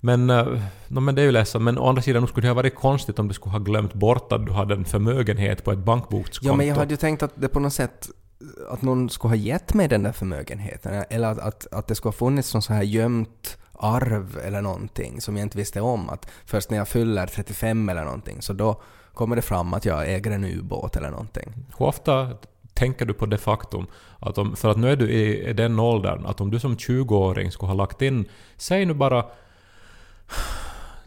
Men, 0.00 0.30
eh, 0.30 0.46
no, 0.88 1.00
men 1.00 1.14
det 1.14 1.22
är 1.22 1.26
ju 1.26 1.32
ledsamt. 1.32 1.64
Men 1.64 1.78
å 1.78 1.88
andra 1.88 2.02
sidan 2.02 2.26
skulle 2.26 2.44
det 2.44 2.50
ha 2.50 2.54
varit 2.54 2.74
konstigt 2.74 3.18
om 3.18 3.28
du 3.28 3.34
skulle 3.34 3.52
ha 3.52 3.58
glömt 3.58 3.94
bort 3.94 4.32
att 4.32 4.46
du 4.46 4.52
hade 4.52 4.74
en 4.74 4.84
förmögenhet 4.84 5.64
på 5.64 5.72
ett 5.72 5.78
bankbokskonto. 5.78 6.52
Ja, 6.52 6.56
men 6.56 6.66
jag 6.66 6.76
hade 6.76 6.90
ju 6.90 6.96
tänkt 6.96 7.22
att 7.22 7.32
det 7.34 7.48
på 7.48 7.60
något 7.60 7.72
sätt 7.72 8.10
att 8.70 8.82
någon 8.82 9.10
skulle 9.10 9.30
ha 9.30 9.36
gett 9.36 9.74
mig 9.74 9.88
den 9.88 10.02
där 10.02 10.12
förmögenheten 10.12 11.04
eller 11.10 11.28
att, 11.28 11.38
att, 11.38 11.66
att 11.72 11.86
det 11.86 11.94
skulle 11.94 12.08
ha 12.08 12.16
funnits 12.16 12.54
någon 12.54 12.62
så 12.62 12.72
här 12.72 12.82
gömt 12.82 13.58
arv 13.72 14.40
eller 14.44 14.62
någonting 14.62 15.20
som 15.20 15.36
jag 15.36 15.42
inte 15.42 15.58
visste 15.58 15.80
om 15.80 16.10
att 16.10 16.30
först 16.46 16.70
när 16.70 16.78
jag 16.78 16.88
fyller 16.88 17.26
35 17.26 17.88
eller 17.88 18.04
någonting 18.04 18.42
så 18.42 18.52
då 18.52 18.82
kommer 19.14 19.36
det 19.36 19.42
fram 19.42 19.74
att 19.74 19.84
jag 19.84 20.14
äger 20.14 20.30
en 20.30 20.44
ubåt 20.44 20.96
eller 20.96 21.10
någonting. 21.10 21.52
Hur 21.78 21.86
ofta 21.86 22.30
tänker 22.74 23.06
du 23.06 23.14
på 23.14 23.26
det 23.26 23.38
faktum 23.38 23.86
att 24.18 24.38
om, 24.38 24.56
för 24.56 24.68
att 24.68 24.76
nu 24.76 24.92
är 24.92 24.96
du 24.96 25.10
i 25.10 25.48
i 25.48 25.52
den 25.52 25.78
åldern, 25.78 26.26
att 26.26 26.40
om 26.40 26.50
du 26.50 26.60
som 26.60 26.76
20-åring 26.76 27.50
skulle 27.50 27.68
ha 27.68 27.74
lagt 27.74 28.02
in, 28.02 28.28
säg 28.56 28.86
nu 28.86 28.94
bara 28.94 29.24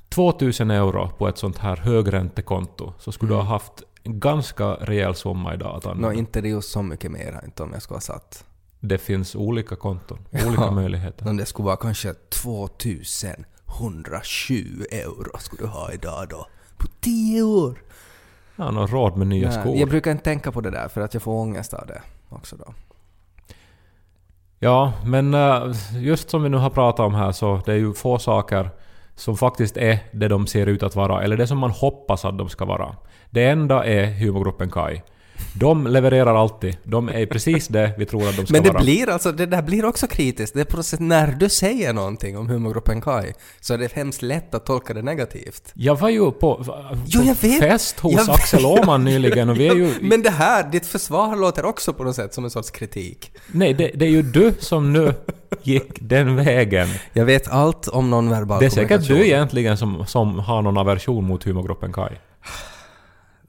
2000 0.09 0.71
euro 0.71 1.09
på 1.17 1.27
ett 1.27 1.37
sånt 1.37 1.57
här 1.57 1.75
högräntekonto, 1.77 2.93
så 2.99 3.11
skulle 3.11 3.31
du 3.31 3.35
ha 3.35 3.43
haft 3.43 3.73
en 4.03 4.19
ganska 4.19 4.65
rejäl 4.65 5.15
summa 5.15 5.53
idag 5.53 5.77
att 5.77 5.85
använda. 5.85 6.13
inte 6.19 6.41
det 6.41 6.49
just 6.49 6.71
så 6.71 6.81
mycket 6.81 7.11
mer 7.11 7.41
inte 7.45 7.63
om 7.63 7.69
jag 7.73 7.81
skulle 7.81 7.95
ha 7.95 8.01
satt. 8.01 8.45
Det 8.79 8.97
finns 8.97 9.35
olika 9.35 9.75
konton, 9.75 10.19
olika 10.47 10.61
Ja. 10.63 10.71
möjligheter. 10.71 11.25
Men 11.25 11.37
det 11.37 11.45
skulle 11.45 11.65
vara 11.65 11.75
kanske 11.75 12.13
2107 12.13 14.85
euro 14.91 15.37
skulle 15.39 15.61
du 15.61 15.67
ha 15.67 15.91
idag 15.91 16.27
då. 16.29 16.47
På 16.77 16.87
10 17.01 17.41
år. 17.43 17.81
Ja, 18.55 18.71
någon 18.71 18.87
råd 18.87 19.17
med 19.17 19.27
nya 19.27 19.49
Nej, 19.49 19.59
skor. 19.61 19.77
jag 19.77 19.89
brukar 19.89 20.11
inte 20.11 20.23
tänka 20.23 20.51
på 20.51 20.61
det 20.61 20.69
där 20.71 20.87
för 20.87 21.01
att 21.01 21.13
jag 21.13 21.23
får 21.23 21.31
ångest 21.31 21.73
av 21.73 21.87
det 21.87 22.01
också 22.29 22.55
då. 22.55 22.73
Ja, 24.59 24.93
men 25.05 25.33
eh, 25.33 25.71
just 25.93 26.29
som 26.29 26.43
vi 26.43 26.49
nu 26.49 26.57
har 26.57 26.69
pratat 26.69 27.05
om 27.05 27.13
här 27.15 27.31
så 27.31 27.61
det 27.65 27.71
är 27.71 27.75
ju 27.77 27.93
få 27.93 28.19
saker 28.19 28.69
som 29.15 29.37
faktiskt 29.37 29.77
är 29.77 29.99
det 30.11 30.27
de 30.27 30.47
ser 30.47 30.67
ut 30.67 30.83
att 30.83 30.95
vara, 30.95 31.23
eller 31.23 31.37
det 31.37 31.47
som 31.47 31.57
man 31.57 31.71
hoppas 31.71 32.25
att 32.25 32.37
de 32.37 32.49
ska 32.49 32.65
vara. 32.65 32.95
Det 33.29 33.45
enda 33.45 33.85
är 33.85 34.05
humorgruppen 34.05 34.71
Kai. 34.71 35.01
De 35.53 35.87
levererar 35.87 36.35
alltid. 36.35 36.77
De 36.83 37.09
är 37.09 37.25
precis 37.25 37.67
det 37.67 37.93
vi 37.97 38.05
tror 38.05 38.29
att 38.29 38.35
de 38.37 38.45
ska 38.45 38.53
Men 38.53 38.63
det 38.63 38.71
vara. 38.71 38.83
blir 38.83 39.09
alltså, 39.09 39.31
det 39.31 39.45
där 39.45 39.61
blir 39.61 39.85
också 39.85 40.07
kritiskt. 40.07 40.53
Det 40.53 40.61
är 40.61 40.65
på 40.65 40.77
något 40.77 40.85
sätt 40.85 40.99
när 40.99 41.27
du 41.31 41.49
säger 41.49 41.93
någonting 41.93 42.37
om 42.37 42.49
humorgruppen 42.49 43.01
Kai 43.01 43.33
så 43.61 43.73
är 43.73 43.77
det 43.77 43.93
hemskt 43.93 44.21
lätt 44.21 44.53
att 44.55 44.65
tolka 44.65 44.93
det 44.93 45.01
negativt. 45.01 45.71
Jag 45.73 45.99
var 45.99 46.09
ju 46.09 46.19
på, 46.19 46.31
på 46.31 46.63
Jo, 47.05 47.21
jag 47.23 47.35
vet. 47.41 47.59
fest 47.59 47.99
hos 47.99 48.13
Jag 48.13 48.29
Axel 48.29 48.59
vet. 48.63 48.79
Åhman 48.79 49.03
nyligen 49.05 49.49
och 49.49 49.59
vi 49.59 49.67
är 49.67 49.75
ju... 49.75 49.93
Men 50.01 50.21
det 50.21 50.29
här, 50.29 50.71
ditt 50.71 50.85
försvar 50.85 51.35
låter 51.35 51.65
också 51.65 51.93
på 51.93 52.03
något 52.03 52.15
sätt 52.15 52.33
som 52.33 52.43
en 52.43 52.49
sorts 52.51 52.71
kritik. 52.71 53.31
Nej, 53.47 53.73
det, 53.73 53.91
det 53.95 54.05
är 54.05 54.09
ju 54.09 54.21
du 54.21 54.53
som 54.59 54.93
nu 54.93 55.13
gick 55.63 55.91
den 56.01 56.35
vägen. 56.35 56.87
Jag 57.13 57.25
vet 57.25 57.47
allt 57.47 57.87
om 57.87 58.09
nonverbal 58.09 58.59
Det 58.59 58.65
är 58.65 58.69
säkert 58.69 58.87
kommunikation. 58.89 59.17
du 59.17 59.25
egentligen 59.25 59.77
som, 59.77 60.05
som 60.07 60.39
har 60.39 60.61
någon 60.61 60.77
aversion 60.77 61.23
mot 61.25 61.43
humorgruppen 61.43 61.93
Kai. 61.93 62.11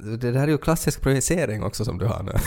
Det 0.04 0.30
där 0.32 0.42
är 0.42 0.46
ju 0.48 0.58
klassisk 0.58 1.00
projicering 1.02 1.62
också 1.64 1.84
som 1.84 1.98
du 1.98 2.06
har 2.06 2.22
nu. 2.22 2.32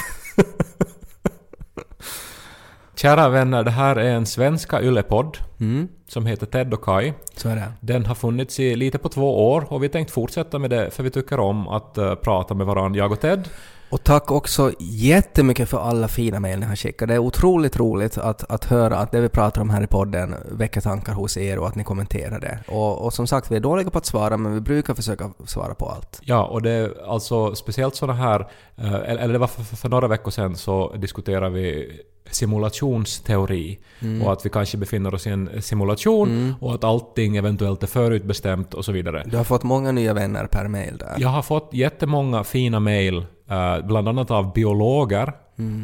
Kära 2.95 3.29
vänner, 3.29 3.63
det 3.63 3.71
här 3.71 3.95
är 3.95 4.09
en 4.09 4.25
svenska 4.25 4.81
yllepodd 4.81 5.37
Mm, 5.59 5.87
som 6.07 6.25
heter 6.25 6.45
Ted 6.45 6.73
och 6.73 6.83
Kai. 6.83 7.13
så 7.35 7.49
är 7.49 7.55
det. 7.55 7.73
Den 7.79 8.05
har 8.05 8.15
funnits 8.15 8.59
i 8.59 8.75
lite 8.75 8.97
på 8.97 9.09
två 9.09 9.51
år 9.53 9.65
och 9.73 9.83
vi 9.83 9.89
tänkt 9.89 10.11
fortsätta 10.11 10.59
med 10.59 10.69
det 10.69 10.91
för 10.91 11.03
vi 11.03 11.09
tycker 11.09 11.39
om 11.39 11.67
att 11.67 11.97
eh, 11.97 12.15
prata 12.15 12.53
med 12.53 12.67
varandra, 12.67 12.97
jag 12.97 13.11
och 13.11 13.19
Ted. 13.19 13.49
Och 13.89 14.03
tack 14.03 14.31
också 14.31 14.71
jättemycket 14.79 15.69
för 15.69 15.77
alla 15.79 16.07
fina 16.07 16.39
mejl 16.39 16.59
ni 16.59 16.65
har 16.65 16.75
skickat. 16.75 17.07
Det 17.07 17.13
är 17.13 17.19
otroligt 17.19 17.77
roligt 17.77 18.17
att, 18.17 18.51
att 18.51 18.65
höra 18.65 18.97
att 18.97 19.11
det 19.11 19.21
vi 19.21 19.29
pratar 19.29 19.61
om 19.61 19.69
här 19.69 19.83
i 19.83 19.87
podden 19.87 20.35
väcker 20.51 20.81
tankar 20.81 21.13
hos 21.13 21.37
er 21.37 21.59
och 21.59 21.67
att 21.67 21.75
ni 21.75 21.83
kommenterar 21.83 22.39
det. 22.39 22.59
Och, 22.67 23.05
och 23.05 23.13
som 23.13 23.27
sagt, 23.27 23.51
vi 23.51 23.55
är 23.55 23.59
dåliga 23.59 23.89
på 23.89 23.97
att 23.97 24.05
svara 24.05 24.37
men 24.37 24.53
vi 24.53 24.61
brukar 24.61 24.93
försöka 24.93 25.31
svara 25.45 25.73
på 25.75 25.89
allt. 25.89 26.19
Ja, 26.21 26.45
och 26.45 26.61
det 26.61 26.71
är 26.71 27.11
alltså 27.11 27.55
speciellt 27.55 27.95
sådana 27.95 28.19
här, 28.19 28.39
eh, 28.77 28.93
eller 28.93 29.33
det 29.33 29.39
var 29.39 29.47
för, 29.47 29.63
för- 29.75 29.89
några 29.89 30.07
veckor 30.07 30.31
sedan 30.31 30.55
så 30.55 30.93
diskuterade 30.95 31.49
vi 31.49 31.99
simulationsteori 32.31 33.79
och 34.23 34.33
att 34.33 34.45
vi 34.45 34.49
kanske 34.49 34.77
befinner 34.77 35.13
oss 35.13 35.27
i 35.27 35.29
en 35.29 35.61
simulation 35.61 36.55
och 36.61 36.73
att 36.75 36.83
allting 36.83 37.37
eventuellt 37.37 37.83
är 37.83 37.87
förutbestämt 37.87 38.73
och 38.73 38.85
så 38.85 38.91
vidare. 38.91 39.23
Du 39.25 39.37
har 39.37 39.43
fått 39.43 39.63
många 39.63 39.91
nya 39.91 40.13
vänner 40.13 40.45
per 40.47 40.67
mejl 40.67 40.97
där. 40.97 41.15
Jag 41.17 41.29
har 41.29 41.41
fått 41.41 41.69
jättemånga 41.73 42.43
fina 42.43 42.79
mejl, 42.79 43.25
eh, 43.49 43.85
bland 43.85 44.07
annat 44.09 44.31
av 44.31 44.53
biologer, 44.53 45.33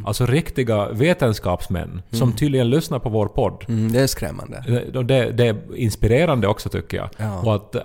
alltså 0.06 0.26
riktiga 0.26 0.90
vetenskapsmän, 0.90 2.02
som 2.12 2.34
tydligen 2.34 2.70
lyssnar 2.70 3.00
på 3.00 3.10
vår 3.10 3.26
podd. 3.28 3.66
Mm, 3.68 3.92
det 3.92 4.00
är 4.00 4.08
skrämmande. 4.08 4.64
Det, 4.94 5.04
det, 5.04 5.32
det 5.32 5.48
är 5.48 5.76
inspirerande 5.76 6.48
också 6.48 6.70
tycker 6.70 6.98
jag. 6.98 7.10
Ja. 7.18 7.40
Och 7.42 7.56
att 7.56 7.76
eh, 7.76 7.82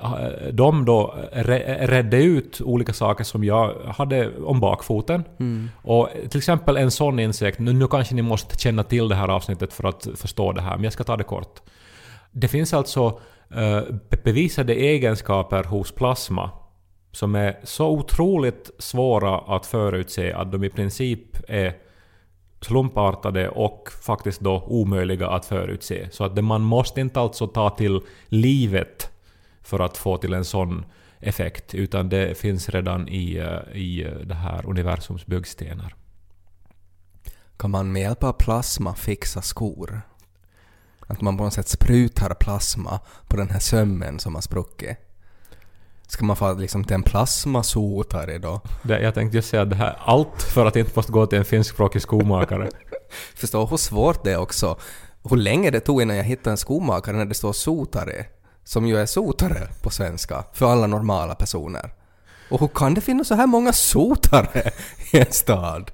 de 0.53 0.85
då 0.85 1.15
re- 1.33 1.87
redde 1.87 2.23
ut 2.23 2.61
olika 2.65 2.93
saker 2.93 3.25
som 3.25 3.45
jag 3.45 3.75
hade 3.87 4.31
om 4.45 4.61
bakfoten. 4.61 5.25
Mm. 5.41 5.71
Och 5.83 6.09
till 6.31 6.39
exempel 6.39 6.77
en 6.77 6.91
sån 6.91 7.19
insikt, 7.19 7.59
nu, 7.59 7.73
nu 7.73 7.87
kanske 7.87 8.15
ni 8.15 8.23
måste 8.23 8.59
känna 8.59 8.83
till 8.83 9.09
det 9.09 9.15
här 9.15 9.29
avsnittet 9.29 9.73
för 9.73 9.89
att 9.89 10.09
förstå 10.17 10.53
det 10.53 10.63
här, 10.63 10.75
men 10.75 10.85
jag 10.85 10.93
ska 10.93 11.05
ta 11.05 11.17
det 11.17 11.25
kort. 11.25 11.61
Det 12.33 12.49
finns 12.49 12.75
alltså 12.75 13.21
eh, 13.55 13.81
be- 14.11 14.19
bevisade 14.25 14.75
egenskaper 14.75 15.65
hos 15.65 15.93
plasma 15.93 16.51
som 17.13 17.35
är 17.35 17.61
så 17.65 17.91
otroligt 17.91 18.71
svåra 18.79 19.39
att 19.39 19.67
förutse 19.67 20.33
att 20.33 20.53
de 20.53 20.65
i 20.65 20.71
princip 20.71 21.21
är 21.49 21.77
slumpartade 22.61 23.49
och 23.49 23.89
faktiskt 24.03 24.41
då 24.41 24.63
omöjliga 24.67 25.29
att 25.29 25.47
förutse. 25.47 26.09
Så 26.11 26.25
att 26.25 26.45
man 26.45 26.63
måste 26.63 27.01
inte 27.01 27.21
alltså 27.21 27.47
ta 27.47 27.71
till 27.71 28.01
livet 28.29 29.11
för 29.63 29.81
att 29.81 29.97
få 29.97 30.17
till 30.17 30.35
en 30.35 30.45
sån 30.45 30.85
effekt, 31.21 31.75
utan 31.75 32.09
det 32.09 32.39
finns 32.39 32.69
redan 32.69 33.09
i, 33.09 33.37
eh, 33.37 33.77
i 33.77 34.05
eh, 34.05 34.13
det 34.13 34.35
här 34.35 34.67
universums 34.67 35.27
byggstenar. 35.27 35.95
Kan 37.57 37.71
man 37.71 37.93
med 37.93 38.03
hjälp 38.03 38.25
av 38.25 38.33
plasma 38.33 38.95
fixa 38.95 39.43
skor? 39.43 40.01
Att 41.07 41.21
man 41.21 41.37
på 41.37 41.45
något 41.45 41.55
sätt 41.55 41.69
sprutar 41.69 42.35
plasma 42.35 43.01
på 43.29 43.37
den 43.37 43.51
här 43.51 43.61
sömmen 43.61 44.19
som 44.19 44.35
har 44.35 44.43
spruckit. 44.43 45.08
Ska 46.09 46.25
man 46.25 46.37
få 46.37 46.55
liksom 46.55 46.85
till 46.85 46.95
en 46.95 47.03
plasmasotare 47.03 48.39
då? 48.39 48.61
Det, 48.83 49.01
jag 49.01 49.15
tänkte 49.15 49.37
just 49.37 49.49
säga 49.49 49.65
det 49.65 49.77
här, 49.77 49.97
allt 50.05 50.43
för 50.43 50.67
att 50.67 50.77
inte 50.77 50.93
måste 50.95 51.13
gå 51.13 51.27
till 51.27 51.39
en 51.39 51.45
finskspråkig 51.45 52.03
skomakare. 52.03 52.69
Förstå 53.35 53.67
hur 53.67 53.77
svårt 53.77 54.25
det 54.25 54.33
är 54.33 54.39
också. 54.39 54.79
Hur 55.31 55.37
länge 55.37 55.71
det 55.71 55.81
tog 55.81 56.03
innan 56.03 56.17
jag 56.17 56.25
hittade 56.25 56.51
en 56.51 56.57
skomakare 56.57 57.17
när 57.17 57.25
det 57.25 57.35
står 57.35 57.53
sotare, 57.53 58.27
som 58.65 58.87
ju 58.87 58.97
är 58.97 59.07
sotare 59.07 59.69
på 59.83 59.91
svenska, 59.91 60.45
för 60.53 60.73
alla 60.73 60.87
normala 60.87 61.35
personer. 61.35 61.95
Och 62.51 62.61
hur 62.61 62.69
kan 62.69 62.95
det 62.95 63.01
finnas 63.01 63.29
så 63.29 63.35
här 63.35 63.47
många 63.47 63.73
sotare 63.73 64.71
i 65.13 65.19
en 65.19 65.33
stad? 65.33 65.91